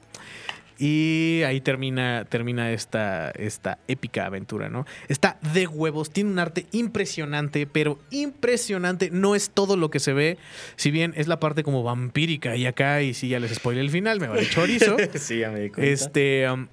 Y 0.77 1.43
ahí 1.47 1.61
termina, 1.61 2.25
termina 2.29 2.73
esta, 2.73 3.31
esta 3.31 3.79
épica 3.87 4.27
aventura, 4.27 4.69
¿no? 4.69 4.87
Está 5.07 5.39
de 5.55 5.69
huevos, 5.69 6.11
tiene 6.11 6.31
un 6.33 6.41
arte 6.41 6.67
impresionante, 6.73 7.69
pero 7.69 8.01
impresionante. 8.11 9.11
No 9.13 9.37
es 9.37 9.51
todo 9.51 9.77
lo 9.77 9.89
que 9.89 10.01
se 10.01 10.15
ve, 10.15 10.37
si 10.75 10.91
bien 10.91 11.15
es 11.17 11.29
la 11.29 11.39
parte 11.39 11.63
como 11.63 11.85
vampírica. 11.85 12.57
Y 12.57 12.67
acá, 12.67 13.03
y 13.03 13.15
si 13.15 13.29
ya 13.29 13.39
les 13.39 13.55
spoilé 13.55 13.83
el 13.83 13.91
final, 13.91 14.19
me 14.19 14.27
vale 14.27 14.49
chorizo. 14.49 14.97
sí, 15.15 15.39
ya 15.39 15.51
me 15.53 15.61
di 15.61 15.71
cuenta. 15.71 15.93
Este, 15.93 16.51
um, 16.51 16.67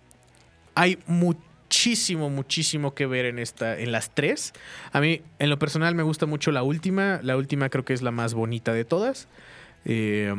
hay 0.73 0.97
muchísimo, 1.73 2.29
muchísimo 2.29 2.93
que 2.93 3.07
ver 3.07 3.25
en 3.25 3.39
esta, 3.39 3.79
en 3.79 3.91
las 3.91 4.13
tres. 4.13 4.53
A 4.91 5.01
mí, 5.01 5.21
en 5.39 5.49
lo 5.49 5.57
personal, 5.57 5.95
me 5.95 6.03
gusta 6.03 6.27
mucho 6.27 6.51
la 6.51 6.61
última. 6.61 7.19
La 7.23 7.35
última 7.35 7.69
creo 7.69 7.83
que 7.83 7.93
es 7.93 8.03
la 8.03 8.11
más 8.11 8.35
bonita 8.35 8.73
de 8.73 8.85
todas. 8.85 9.27
Eh, 9.83 10.31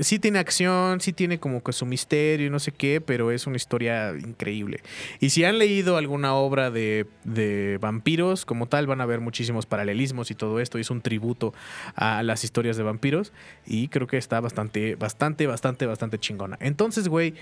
sí 0.00 0.18
tiene 0.18 0.40
acción, 0.40 1.00
sí 1.00 1.12
tiene 1.12 1.38
como 1.38 1.62
que 1.62 1.72
su 1.72 1.86
misterio 1.86 2.48
y 2.48 2.50
no 2.50 2.58
sé 2.58 2.72
qué, 2.72 3.00
pero 3.00 3.30
es 3.30 3.46
una 3.46 3.54
historia 3.54 4.12
increíble. 4.18 4.80
Y 5.20 5.30
si 5.30 5.44
han 5.44 5.56
leído 5.56 5.96
alguna 5.96 6.34
obra 6.34 6.72
de, 6.72 7.06
de 7.22 7.78
vampiros 7.80 8.44
como 8.44 8.66
tal, 8.66 8.88
van 8.88 9.00
a 9.00 9.06
ver 9.06 9.20
muchísimos 9.20 9.66
paralelismos 9.66 10.32
y 10.32 10.34
todo 10.34 10.58
esto. 10.58 10.78
Es 10.78 10.90
un 10.90 11.00
tributo 11.00 11.54
a 11.94 12.24
las 12.24 12.42
historias 12.42 12.76
de 12.76 12.82
vampiros 12.82 13.32
y 13.66 13.86
creo 13.86 14.08
que 14.08 14.16
está 14.16 14.40
bastante, 14.40 14.96
bastante, 14.96 15.46
bastante, 15.46 15.86
bastante 15.86 16.18
chingona. 16.18 16.58
Entonces, 16.60 17.06
güey, 17.06 17.34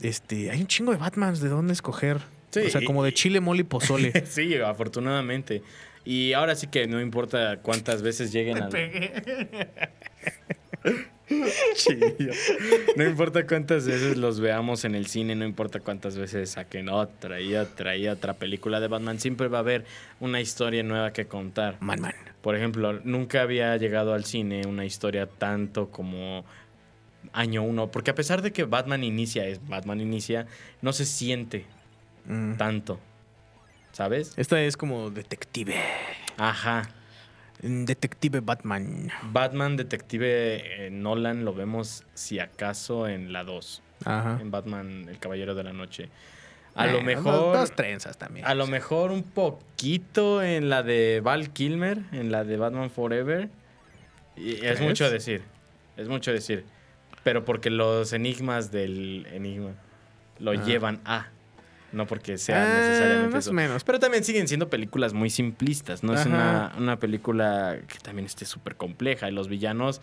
este, 0.00 0.50
hay 0.50 0.60
un 0.60 0.66
chingo 0.66 0.92
de 0.92 0.98
Batmans 0.98 1.40
de 1.40 1.48
dónde 1.48 1.72
escoger. 1.72 2.18
Sí, 2.50 2.60
o 2.60 2.70
sea, 2.70 2.82
y- 2.82 2.84
como 2.84 3.02
de 3.02 3.12
chile, 3.12 3.40
mole 3.40 3.60
y 3.60 3.64
pozole. 3.64 4.12
sí, 4.26 4.54
afortunadamente. 4.56 5.62
Y 6.04 6.34
ahora 6.34 6.54
sí 6.54 6.66
que 6.66 6.86
no 6.86 7.00
importa 7.00 7.58
cuántas 7.62 8.02
veces 8.02 8.32
lleguen 8.32 8.62
al... 8.62 8.70
Chillo. 11.74 12.32
No 12.96 13.04
importa 13.04 13.46
cuántas 13.46 13.86
veces 13.86 14.18
los 14.18 14.40
veamos 14.40 14.84
en 14.84 14.94
el 14.94 15.06
cine, 15.06 15.34
no 15.34 15.46
importa 15.46 15.80
cuántas 15.80 16.16
veces 16.16 16.50
saquen 16.50 16.90
otra 16.90 17.40
y 17.40 17.56
otra 17.56 17.96
y 17.96 18.08
otra 18.08 18.34
película 18.34 18.80
de 18.80 18.88
Batman, 18.88 19.18
siempre 19.18 19.48
va 19.48 19.58
a 19.58 19.60
haber 19.60 19.84
una 20.20 20.40
historia 20.40 20.82
nueva 20.82 21.12
que 21.12 21.26
contar. 21.26 21.78
Man, 21.80 22.02
man. 22.02 22.12
Por 22.42 22.56
ejemplo, 22.56 23.00
nunca 23.04 23.40
había 23.40 23.74
llegado 23.78 24.12
al 24.12 24.26
cine 24.26 24.66
una 24.66 24.84
historia 24.84 25.26
tanto 25.26 25.90
como 25.90 26.44
año 27.34 27.62
uno, 27.62 27.90
porque 27.90 28.10
a 28.10 28.14
pesar 28.14 28.40
de 28.42 28.52
que 28.52 28.64
Batman 28.64 29.04
inicia, 29.04 29.46
es 29.46 29.60
Batman 29.68 30.00
inicia, 30.00 30.46
no 30.82 30.92
se 30.92 31.04
siente 31.04 31.66
Mm. 32.26 32.54
tanto, 32.56 32.98
¿sabes? 33.92 34.32
Esta 34.38 34.60
es 34.62 34.76
como 34.78 35.10
detective. 35.10 35.74
Ajá. 36.38 36.88
Mm, 37.62 37.84
Detective 37.84 38.40
Batman. 38.40 39.10
Batman 39.30 39.76
Detective 39.76 40.86
eh, 40.86 40.90
Nolan 40.90 41.44
lo 41.44 41.52
vemos 41.54 42.04
si 42.14 42.38
acaso 42.38 43.08
en 43.08 43.32
la 43.32 43.44
2, 43.44 43.82
Ajá. 44.04 44.38
en 44.40 44.50
Batman 44.50 45.06
El 45.08 45.18
Caballero 45.18 45.54
de 45.54 45.64
la 45.64 45.72
Noche. 45.72 46.08
A 46.74 46.86
lo 46.86 46.92
Bueno, 46.94 47.06
mejor 47.06 47.32
Dos, 47.34 47.56
dos 47.58 47.76
trenzas 47.76 48.18
también. 48.18 48.44
a 48.46 48.54
lo 48.54 48.66
mejor 48.66 49.12
un 49.12 49.22
poquito 49.22 50.42
en 50.42 50.68
la 50.70 50.82
de 50.82 51.20
Val 51.22 51.50
Kilmer, 51.50 51.98
en 52.12 52.32
la 52.32 52.42
de 52.42 52.56
Batman 52.56 52.90
Forever. 52.90 53.48
Y 54.36 54.64
es 54.64 54.80
mucho 54.80 55.08
decir. 55.10 55.42
Es 55.96 56.08
mucho 56.08 56.32
decir. 56.32 56.64
Pero 57.24 57.44
porque 57.44 57.70
los 57.70 58.12
enigmas 58.12 58.70
del 58.70 59.26
enigma 59.32 59.72
lo 60.38 60.52
Ah. 60.52 60.64
llevan 60.64 61.00
a. 61.04 61.28
No 61.92 62.06
porque 62.06 62.38
sea 62.38 62.62
Ah, 62.64 62.80
necesariamente 62.80 63.34
más 63.36 63.44
eso. 63.44 63.50
o 63.50 63.54
menos. 63.54 63.84
Pero 63.84 63.98
también 64.00 64.24
siguen 64.24 64.46
siendo 64.48 64.68
películas 64.68 65.12
muy 65.14 65.30
simplistas. 65.30 66.02
No 66.02 66.12
es 66.14 66.26
una, 66.26 66.72
una 66.76 66.98
película 66.98 67.78
que 67.86 67.98
también 68.00 68.26
esté 68.26 68.44
súper 68.46 68.74
compleja. 68.76 69.28
Y 69.28 69.32
los 69.32 69.48
villanos. 69.48 70.00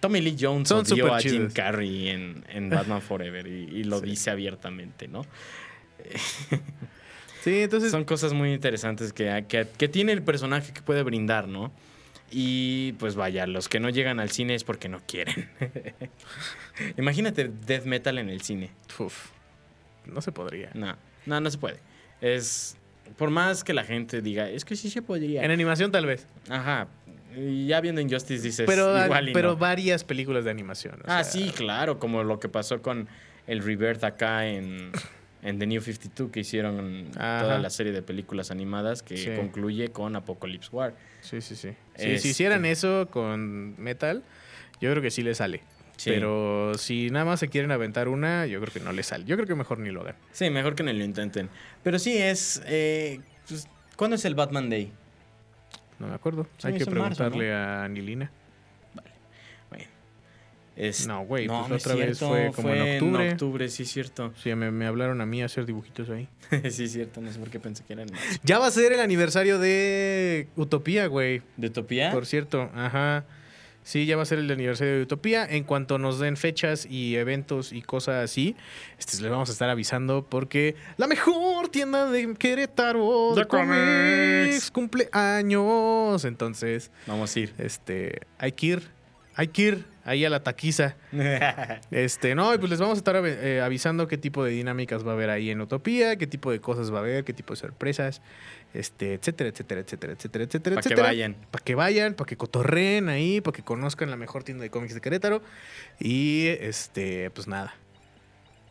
Tommy 0.00 0.20
Lee 0.20 0.36
Jones 0.38 0.68
Son 0.68 0.80
odió 0.80 1.14
a 1.14 1.20
Jim. 1.20 1.50
Carrey 1.52 2.08
en, 2.10 2.44
en 2.48 2.68
Batman 2.68 3.00
Forever 3.08 3.46
y, 3.46 3.64
y 3.80 3.84
lo 3.84 4.00
Sí. 4.00 4.06
dice 4.06 4.30
abiertamente, 4.30 5.08
¿no? 5.08 5.24
Sí, 7.42 7.60
entonces. 7.62 7.90
Son 7.92 8.04
cosas 8.04 8.32
muy 8.32 8.52
interesantes 8.52 9.12
que, 9.12 9.44
que, 9.48 9.66
que 9.78 9.88
tiene 9.88 10.12
el 10.12 10.22
personaje 10.22 10.72
que 10.72 10.82
puede 10.82 11.02
brindar, 11.02 11.46
¿no? 11.48 11.72
Y 12.30 12.92
pues 12.94 13.14
vaya, 13.14 13.46
los 13.46 13.68
que 13.68 13.78
no 13.80 13.88
llegan 13.88 14.18
al 14.20 14.30
cine 14.30 14.54
es 14.54 14.64
porque 14.64 14.88
no 14.88 15.00
quieren. 15.06 15.48
Imagínate 16.96 17.48
death 17.66 17.84
metal 17.84 18.18
en 18.18 18.28
el 18.28 18.40
cine. 18.42 18.70
uf, 18.98 19.30
no 20.06 20.20
se 20.20 20.32
podría. 20.32 20.70
No, 20.74 20.96
no, 21.26 21.40
no 21.40 21.50
se 21.50 21.58
puede. 21.58 21.78
Es. 22.20 22.76
Por 23.16 23.30
más 23.30 23.62
que 23.62 23.72
la 23.72 23.84
gente 23.84 24.20
diga, 24.20 24.48
es 24.50 24.64
que 24.64 24.74
sí 24.74 24.90
se 24.90 25.00
podría. 25.02 25.44
En 25.44 25.50
animación, 25.52 25.92
tal 25.92 26.06
vez. 26.06 26.26
Ajá. 26.48 26.88
Y 27.36 27.66
ya 27.68 27.80
viendo 27.80 28.00
Injustice 28.00 28.42
dices, 28.42 28.66
Pero, 28.66 29.04
igual 29.04 29.28
y 29.28 29.32
pero 29.32 29.50
no. 29.50 29.56
varias 29.56 30.02
películas 30.02 30.44
de 30.44 30.50
animación. 30.50 30.94
o 31.00 31.04
Ah, 31.06 31.22
sea, 31.22 31.24
sí, 31.24 31.50
claro, 31.54 31.98
como 32.00 32.24
lo 32.24 32.40
que 32.40 32.48
pasó 32.48 32.82
con 32.82 33.08
el 33.46 33.62
Rebirth 33.62 34.02
acá 34.02 34.46
en, 34.48 34.90
en 35.46 35.58
The 35.58 35.66
New 35.66 35.80
52, 35.80 36.30
que 36.30 36.40
hicieron 36.40 37.08
Ajá. 37.16 37.42
toda 37.42 37.58
la 37.58 37.70
serie 37.70 37.92
de 37.92 38.02
películas 38.02 38.50
animadas 38.50 39.02
que 39.02 39.16
Sí. 39.16 39.30
concluye 39.36 39.88
con 39.88 40.16
Apocalypse 40.16 40.70
War. 40.72 40.94
Sí, 41.20 41.40
sí, 41.40 41.54
sí. 41.54 41.70
Sí, 41.70 41.74
Este- 41.94 42.18
Si 42.18 42.28
hicieran 42.30 42.64
eso 42.64 43.08
con 43.10 43.80
Metal, 43.80 44.22
yo 44.80 44.90
creo 44.90 45.02
que 45.02 45.10
sí 45.10 45.22
le 45.22 45.34
sale. 45.34 45.62
Sí. 45.96 46.10
Pero 46.10 46.74
si 46.76 47.08
nada 47.10 47.24
más 47.24 47.40
se 47.40 47.48
quieren 47.48 47.70
aventar 47.70 48.08
una, 48.08 48.44
yo 48.46 48.60
creo 48.60 48.72
que 48.72 48.80
no 48.80 48.92
le 48.92 49.02
sale. 49.02 49.24
Yo 49.24 49.36
creo 49.36 49.46
que 49.46 49.54
mejor 49.54 49.78
ni 49.78 49.90
lo 49.90 50.02
hagan. 50.02 50.16
Sí, 50.32 50.50
mejor 50.50 50.74
que 50.74 50.82
no 50.82 50.92
lo 50.92 51.02
intenten. 51.04 51.48
Pero 51.82 51.98
sí, 51.98 52.18
es... 52.18 52.62
eh, 52.66 53.20
pues, 53.48 53.66
¿Cuándo 53.96 54.16
es 54.16 54.24
el 54.26 54.34
Batman 54.34 54.68
Day? 54.68 54.92
No 55.98 56.08
me 56.08 56.14
acuerdo. 56.14 56.46
Hay 56.64 56.74
que 56.74 56.80
marzo, 56.80 56.90
preguntarle 56.90 57.54
a 57.54 57.84
Anilina. 57.84 58.30
Es- 60.76 61.06
No, 61.06 61.24
güey, 61.24 61.46
pues 61.46 61.68
no 61.68 61.74
otra 61.74 61.94
vez 61.94 62.18
fue 62.18 62.52
como 62.54 62.68
en 62.74 62.94
octubre. 63.02 63.26
En 63.26 63.32
octubre, 63.32 63.68
sí, 63.70 63.84
cierto. 63.86 64.32
Sí, 64.42 64.54
me, 64.54 64.70
me 64.70 64.86
hablaron 64.86 65.20
a 65.22 65.26
mí 65.26 65.40
a 65.42 65.46
hacer 65.46 65.64
dibujitos 65.64 66.10
ahí. 66.10 66.28
sí, 66.70 66.84
es 66.84 66.92
cierto. 66.92 67.20
No 67.22 67.32
sé 67.32 67.38
por 67.38 67.48
qué 67.50 67.58
pensé 67.58 67.82
que 67.84 67.94
eran 67.94 68.08
Ya 68.44 68.58
va 68.58 68.66
a 68.66 68.70
ser 68.70 68.92
el 68.92 69.00
aniversario 69.00 69.58
de 69.58 70.48
Utopía, 70.56 71.06
güey. 71.06 71.42
de 71.56 71.68
Utopía. 71.68 72.12
Por 72.12 72.26
cierto, 72.26 72.70
ajá. 72.74 73.24
Sí, 73.82 74.04
ya 74.04 74.16
va 74.16 74.24
a 74.24 74.26
ser 74.26 74.40
el 74.40 74.50
aniversario 74.50 74.96
de 74.96 75.02
Utopía. 75.02 75.46
En 75.48 75.62
cuanto 75.62 75.96
nos 75.98 76.18
den 76.18 76.36
fechas 76.36 76.86
y 76.90 77.14
eventos 77.14 77.72
y 77.72 77.82
cosas 77.82 78.24
así, 78.24 78.56
este, 78.98 79.22
les 79.22 79.30
vamos 79.30 79.48
a 79.48 79.52
estar 79.52 79.70
avisando 79.70 80.26
porque 80.28 80.74
la 80.96 81.06
mejor 81.06 81.68
tienda 81.68 82.10
de 82.10 82.34
Querétaro 82.34 83.32
de, 83.36 83.42
De 83.42 83.46
cómics. 83.46 84.70
cumple 84.72 85.08
años. 85.12 86.24
Entonces, 86.24 86.90
Vamos 87.06 87.34
a 87.36 87.40
ir. 87.40 87.54
este, 87.58 88.22
hay 88.38 88.50
que 88.52 88.66
ir, 88.66 88.82
hay 89.36 89.48
que 89.48 89.62
ir 89.62 89.84
ahí 90.06 90.24
a 90.24 90.30
la 90.30 90.42
taquiza. 90.42 90.96
Este, 91.90 92.34
no, 92.34 92.54
y 92.54 92.58
pues 92.58 92.70
les 92.70 92.80
vamos 92.80 92.96
a 92.96 92.98
estar 92.98 93.16
eh, 93.24 93.60
avisando 93.60 94.06
qué 94.08 94.18
tipo 94.18 94.44
de 94.44 94.50
dinámicas 94.52 95.06
va 95.06 95.10
a 95.10 95.14
haber 95.14 95.30
ahí 95.30 95.50
en 95.50 95.60
Utopía, 95.60 96.16
qué 96.16 96.26
tipo 96.26 96.50
de 96.50 96.60
cosas 96.60 96.92
va 96.92 96.98
a 96.98 97.00
haber, 97.00 97.24
qué 97.24 97.32
tipo 97.32 97.54
de 97.54 97.60
sorpresas, 97.60 98.22
este, 98.74 99.14
etcétera, 99.14 99.50
etcétera, 99.50 99.80
etcétera, 99.80 100.12
etcétera, 100.12 100.44
etcétera, 100.44 100.76
Para 100.76 100.94
que 100.94 101.00
vayan. 101.00 101.36
Para 101.50 101.64
que 101.64 101.74
vayan, 101.74 102.14
para 102.14 102.28
que 102.28 102.36
cotorreen 102.36 103.08
ahí, 103.08 103.40
para 103.40 103.54
que 103.54 103.62
conozcan 103.62 104.10
la 104.10 104.16
mejor 104.16 104.44
tienda 104.44 104.62
de 104.62 104.70
cómics 104.70 104.94
de 104.94 105.00
Querétaro. 105.00 105.42
Y 105.98 106.48
este, 106.60 107.30
pues 107.30 107.46
nada. 107.46 107.74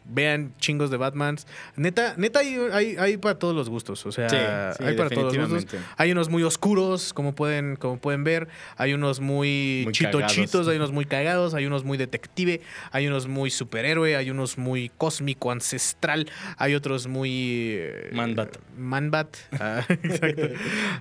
Vean 0.08 0.53
chingos 0.60 0.91
de 0.91 0.97
Batmans. 0.97 1.47
Neta, 1.76 2.14
neta 2.18 2.39
hay, 2.39 2.58
hay, 2.72 2.95
hay 2.97 3.18
para 3.18 3.39
todos 3.39 3.56
los 3.56 3.70
gustos. 3.70 4.06
O 4.06 4.12
sea, 4.12 4.30
Sí, 4.30 4.36
sí, 4.78 4.84
hay 4.84 4.95
para 4.95 5.10
todos 5.10 5.36
los 5.36 5.49
gustos. 5.49 5.80
Hay 5.97 6.12
unos 6.12 6.30
muy 6.30 6.43
oscuros, 6.43 7.12
como 7.14 7.34
pueden, 7.34 7.76
como 7.76 7.97
pueden 7.97 8.24
ver. 8.24 8.47
Hay 8.78 8.93
unos 8.93 9.20
muy, 9.20 9.82
Muy 9.86 9.93
chitochitos, 9.93 10.51
cagados. 10.51 10.68
hay 10.68 10.76
unos 10.78 10.91
muy 10.91 11.06
cagados, 11.06 11.53
hay 11.53 11.66
unos 11.66 11.84
muy 11.84 11.97
detective, 11.97 12.62
hay 12.91 13.08
unos 13.08 13.28
muy 13.28 13.49
superhéroe, 13.49 14.16
hay 14.16 14.30
unos 14.30 14.58
muy 14.58 14.91
cósmico, 14.97 15.51
ancestral, 15.51 16.30
hay 16.58 16.76
otros 16.76 17.08
muy... 17.08 17.32
eh, 17.78 18.10
Manbat. 18.14 18.58
Manbat, 18.78 19.38
ah, 19.60 19.84
exacto. 19.89 20.49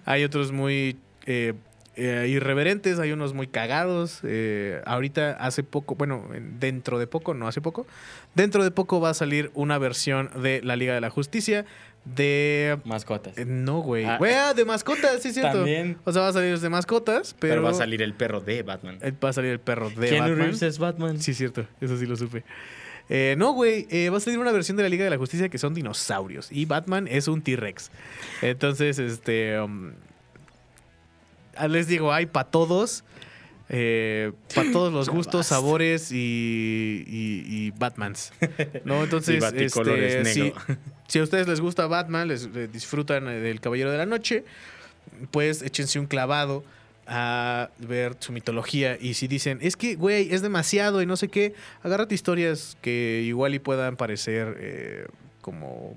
hay 0.06 0.24
otros 0.24 0.50
muy... 0.52 0.96
eh, 1.26 1.52
eh, 1.96 2.26
irreverentes, 2.28 2.98
hay 2.98 3.12
unos 3.12 3.34
muy 3.34 3.46
cagados. 3.46 4.20
eh, 4.24 4.80
ahorita 4.86 5.32
hace 5.32 5.62
poco, 5.62 5.94
bueno, 5.94 6.28
en- 6.34 6.58
dentro 6.60 6.98
de 6.98 7.06
poco, 7.06 7.34
no 7.34 7.46
hace 7.48 7.60
poco, 7.60 7.86
dentro 8.34 8.62
de 8.64 8.70
poco 8.70 9.00
va 9.00 9.10
a 9.10 9.14
salir 9.14 9.50
una 9.54 9.78
versión 9.78 10.30
de 10.42 10.60
la 10.62 10.76
Liga 10.76 10.94
de 10.94 11.00
la 11.00 11.10
Justicia 11.10 11.64
de... 12.04 12.78
Mascotas. 12.84 13.38
eh, 13.38 13.44
no, 13.46 13.78
güey. 13.80 14.04
Ah. 14.04 14.18
Güey, 14.18 14.34
ah, 14.34 14.52
de 14.54 14.64
mascotas, 14.66 15.22
sí 15.22 15.28
es 15.28 15.34
cierto. 15.34 15.58
También. 15.58 15.96
O 16.04 16.12
sea, 16.12 16.22
va 16.22 16.28
a 16.28 16.32
salir 16.34 16.58
de 16.58 16.68
mascotas, 16.68 17.34
pero, 17.38 17.54
Pero, 17.54 17.62
va 17.62 17.70
a 17.70 17.74
salir 17.74 18.02
el 18.02 18.12
perro 18.12 18.40
de 18.40 18.62
Batman. 18.62 18.98
va 19.24 19.28
a 19.30 19.32
salir 19.32 19.50
el 19.52 19.60
perro 19.60 19.88
de 19.88 20.08
Keanu 20.08 20.20
Batman. 20.28 20.38
Reeves 20.38 20.62
es 20.62 20.78
Batman. 20.78 21.18
Sí, 21.20 21.30
es 21.30 21.38
cierto. 21.38 21.66
Eso 21.80 21.96
sí 21.96 22.04
lo 22.06 22.16
supe. 22.16 22.44
Eh, 23.08 23.34
no, 23.38 23.52
güey. 23.52 23.86
eh, 23.90 24.10
va 24.10 24.16
a 24.18 24.20
salir 24.20 24.38
una 24.38 24.52
versión 24.52 24.76
de 24.76 24.82
la 24.82 24.88
Liga 24.90 25.04
de 25.04 25.10
la 25.10 25.16
Justicia 25.18 25.48
que 25.48 25.56
son 25.58 25.72
dinosaurios. 25.74 26.50
Y 26.52 26.64
Batman 26.66 27.06
es 27.08 27.26
un 27.28 27.40
T-Rex. 27.42 27.90
Entonces, 28.42 28.98
este. 28.98 29.58
um, 29.60 29.92
les 31.68 31.86
digo, 31.86 32.12
hay 32.12 32.26
para 32.26 32.50
todos. 32.50 33.04
para 33.68 34.72
todos 34.72 34.92
los 34.92 35.08
gustos, 35.16 35.46
sabores 35.46 36.12
y, 36.12 37.04
y- 37.06 37.44
y 37.66 37.70
Batmans. 37.72 38.32
¿No? 38.84 39.02
Entonces, 39.04 39.42
Y 39.54 39.64
este, 39.64 40.52
si, 41.08 41.18
a 41.18 41.22
ustedes 41.22 41.48
les 41.48 41.60
gusta 41.60 41.86
Batman, 41.86 42.28
les 42.28 42.44
eh, 42.54 42.68
disfrutan 42.70 43.26
eh, 43.28 43.40
del 43.40 43.60
Caballero 43.60 43.90
de 43.90 43.98
la 43.98 44.06
Noche, 44.06 44.44
pues 45.30 45.62
échense 45.62 45.98
un 45.98 46.06
clavado 46.06 46.64
a 47.06 47.70
ver 47.78 48.16
su 48.18 48.32
mitología. 48.32 48.96
Y 49.00 49.14
si 49.14 49.28
dicen, 49.28 49.58
es 49.60 49.76
que, 49.76 49.94
güey, 49.94 50.32
es 50.32 50.40
demasiado 50.42 51.02
y 51.02 51.06
no 51.06 51.16
sé 51.16 51.28
qué, 51.28 51.54
agárrate 51.82 52.14
historias 52.14 52.76
que 52.80 53.22
igual 53.26 53.54
y 53.54 53.58
puedan 53.58 53.96
parecer 53.96 54.56
eh, 54.58 55.06
como 55.42 55.94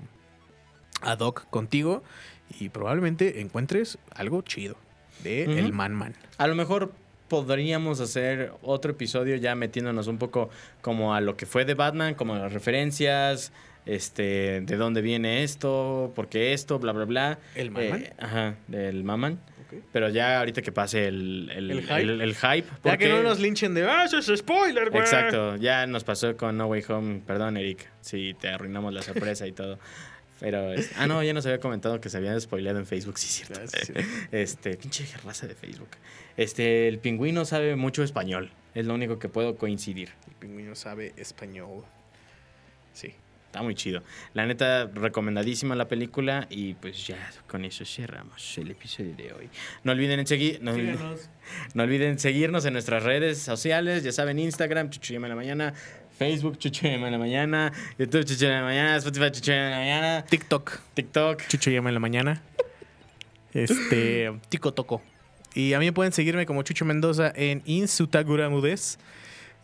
ad 1.00 1.20
hoc 1.20 1.48
contigo 1.48 2.02
y 2.60 2.68
probablemente 2.70 3.40
encuentres 3.40 3.98
algo 4.14 4.42
chido 4.42 4.76
de 5.22 5.44
el 5.44 5.72
Man 5.72 5.94
Man. 5.94 6.14
A 6.36 6.46
lo 6.46 6.54
mejor 6.54 6.92
podríamos 7.28 8.00
hacer 8.00 8.52
otro 8.62 8.92
episodio 8.92 9.36
ya 9.36 9.54
metiéndonos 9.54 10.06
un 10.06 10.18
poco 10.18 10.48
como 10.80 11.14
a 11.14 11.20
lo 11.20 11.36
que 11.36 11.46
fue 11.46 11.64
de 11.64 11.74
Batman, 11.74 12.14
como 12.14 12.34
las 12.36 12.52
referencias, 12.52 13.52
este, 13.86 14.60
de 14.62 14.76
dónde 14.76 15.02
viene 15.02 15.42
esto, 15.42 16.12
por 16.14 16.28
qué 16.28 16.52
esto, 16.52 16.78
bla, 16.78 16.92
bla, 16.92 17.04
bla. 17.04 17.38
¿El 17.54 17.70
Man-Man? 17.70 18.02
Eh, 18.02 18.12
ajá, 18.18 18.54
del 18.66 19.04
Maman. 19.04 19.38
Pero 19.92 20.08
ya 20.08 20.38
ahorita 20.38 20.62
que 20.62 20.72
pase 20.72 21.08
el, 21.08 21.50
el, 21.54 21.70
¿El 21.70 21.82
hype? 21.82 22.00
el- 22.00 22.20
el 22.22 22.34
hype, 22.34 22.66
Ya 22.84 22.96
que 22.96 23.06
porque- 23.06 23.08
no 23.10 23.22
nos 23.22 23.38
linchen 23.38 23.74
de, 23.74 23.84
ah, 23.86 24.04
eso 24.06 24.16
es 24.16 24.38
spoiler, 24.40 24.88
güey. 24.88 25.02
Exacto, 25.02 25.56
ya 25.56 25.86
nos 25.86 26.04
pasó 26.04 26.34
con 26.38 26.56
No 26.56 26.66
Way 26.68 26.84
Home. 26.88 27.20
Perdón, 27.26 27.58
Eric, 27.58 27.86
si 28.00 28.32
te 28.40 28.48
arruinamos 28.48 28.94
la 28.94 29.02
sorpresa 29.02 29.46
y 29.46 29.52
todo. 29.52 29.78
Pero, 30.40 30.72
es- 30.72 30.90
ah, 30.96 31.06
no, 31.06 31.22
ya 31.22 31.32
nos 31.32 31.44
había 31.46 31.58
comentado 31.60 32.00
que 32.00 32.08
se 32.10 32.16
habían 32.16 32.40
spoileado 32.40 32.78
en 32.78 32.86
Facebook, 32.86 33.18
sí, 33.18 33.26
cierto. 33.28 33.60
Ah, 33.62 33.66
sí, 33.66 33.92
cierto. 33.92 34.02
Este, 34.32 34.76
pinche 34.76 35.04
raza 35.24 35.46
de 35.46 35.54
Facebook. 35.54 35.88
Este, 36.36 36.86
el 36.88 36.98
pingüino 36.98 37.44
sabe 37.44 37.74
mucho 37.76 38.02
español. 38.02 38.50
Es 38.74 38.86
lo 38.86 38.94
único 38.94 39.18
que 39.18 39.28
puedo 39.28 39.56
coincidir. 39.56 40.10
El 40.28 40.34
pingüino 40.34 40.74
sabe 40.76 41.12
español. 41.16 41.82
Sí. 42.92 43.14
Está 43.46 43.62
muy 43.62 43.74
chido. 43.74 44.02
La 44.34 44.44
neta, 44.46 44.84
recomendadísima 44.92 45.74
la 45.74 45.88
película. 45.88 46.46
Y 46.50 46.74
pues 46.74 47.06
ya 47.06 47.16
con 47.46 47.64
eso 47.64 47.84
cerramos 47.86 48.58
el 48.58 48.70
episodio 48.72 49.16
de 49.16 49.32
hoy. 49.32 49.48
No 49.84 49.92
olviden 49.92 50.20
en 50.20 50.26
seguir. 50.26 50.60
No, 50.62 50.72
olviden- 50.74 50.98
no 51.74 51.82
olviden 51.82 52.18
seguirnos 52.18 52.66
en 52.66 52.74
nuestras 52.74 53.02
redes 53.04 53.38
sociales. 53.38 54.04
Ya 54.04 54.12
saben, 54.12 54.38
Instagram, 54.38 54.90
Chuchuyama 54.90 55.26
en 55.26 55.30
la 55.30 55.36
mañana. 55.36 55.74
Facebook, 56.18 56.58
Chuchuyama 56.58 57.06
en 57.06 57.12
la 57.12 57.18
mañana. 57.18 57.72
YouTube, 57.96 58.24
Chuchuyama 58.24 58.56
en 58.56 58.60
la 58.60 58.66
mañana. 58.66 58.96
Spotify, 58.96 59.30
Chuchuyama 59.30 59.66
en 59.66 59.70
la 59.70 59.78
mañana. 59.78 60.24
TikTok. 60.24 60.80
TikTok. 60.94 61.46
Chucho 61.46 61.70
llama 61.70 61.90
en 61.90 61.94
la 61.94 62.00
mañana. 62.00 62.42
Este, 63.54 64.32
Tico 64.48 64.74
Toco. 64.74 65.00
Y 65.54 65.74
a 65.74 65.78
mí 65.78 65.90
pueden 65.92 66.12
seguirme 66.12 66.44
como 66.44 66.62
Chucho 66.62 66.84
Mendoza 66.84 67.32
en 67.36 67.62
Insutaguramudes 67.66 68.98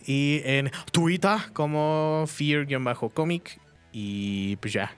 y 0.06 0.42
en 0.44 0.70
Twitter 0.92 1.38
como 1.52 2.24
Fear-Comic. 2.28 3.58
Y 3.92 4.56
pues 4.56 4.72
ya, 4.72 4.94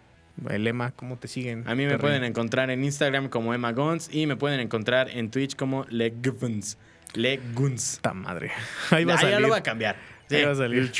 el 0.51 0.65
lema, 0.65 0.93
¿cómo 0.93 1.17
te 1.17 1.27
siguen? 1.27 1.65
A 1.67 1.75
mí 1.75 1.87
me 1.87 1.99
pueden 1.99 2.23
encontrar 2.23 2.71
en 2.71 2.85
Instagram 2.85 3.31
como 3.31 3.55
Emma 3.55 3.73
Gons. 3.73 4.11
Y 4.13 4.27
me 4.27 4.37
pueden 4.37 4.61
encontrar 4.61 5.09
en 5.09 5.31
Twitch 5.31 5.57
como 5.57 5.87
Leguns. 5.89 6.77
Leguns. 7.15 7.95
Esta 7.95 8.13
madre. 8.13 8.53
Ahí 8.91 9.07
va 9.07 9.15
a 9.15 9.19
salir. 9.19 9.35
ya 9.37 9.41
lo 9.41 9.49
voy 9.49 9.59
a 9.59 9.63
cambiar. 9.63 9.97
Ahí 10.31 10.45
va 10.45 10.53
a 10.53 10.55
salir. 10.55 10.93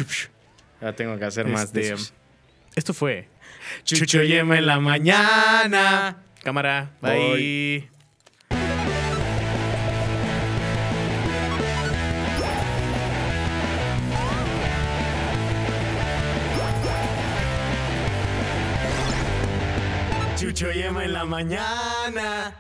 Ya 0.81 0.93
tengo 0.93 1.19
que 1.19 1.25
hacer 1.25 1.47
más 1.47 1.73
de 1.73 1.81
Este, 1.83 1.95
esos. 1.95 2.15
Esto 2.75 2.93
fue 2.95 3.29
Chucho 3.85 4.23
Yema 4.23 4.59
en 4.59 4.67
la 4.67 4.79
mañana. 4.81 6.19
Cámara, 6.43 6.91
bye. 7.01 7.19
Bye. 7.35 7.91
Chucho 20.37 20.71
Yema 20.71 21.05
en 21.05 21.13
la 21.13 21.25
mañana. 21.25 22.55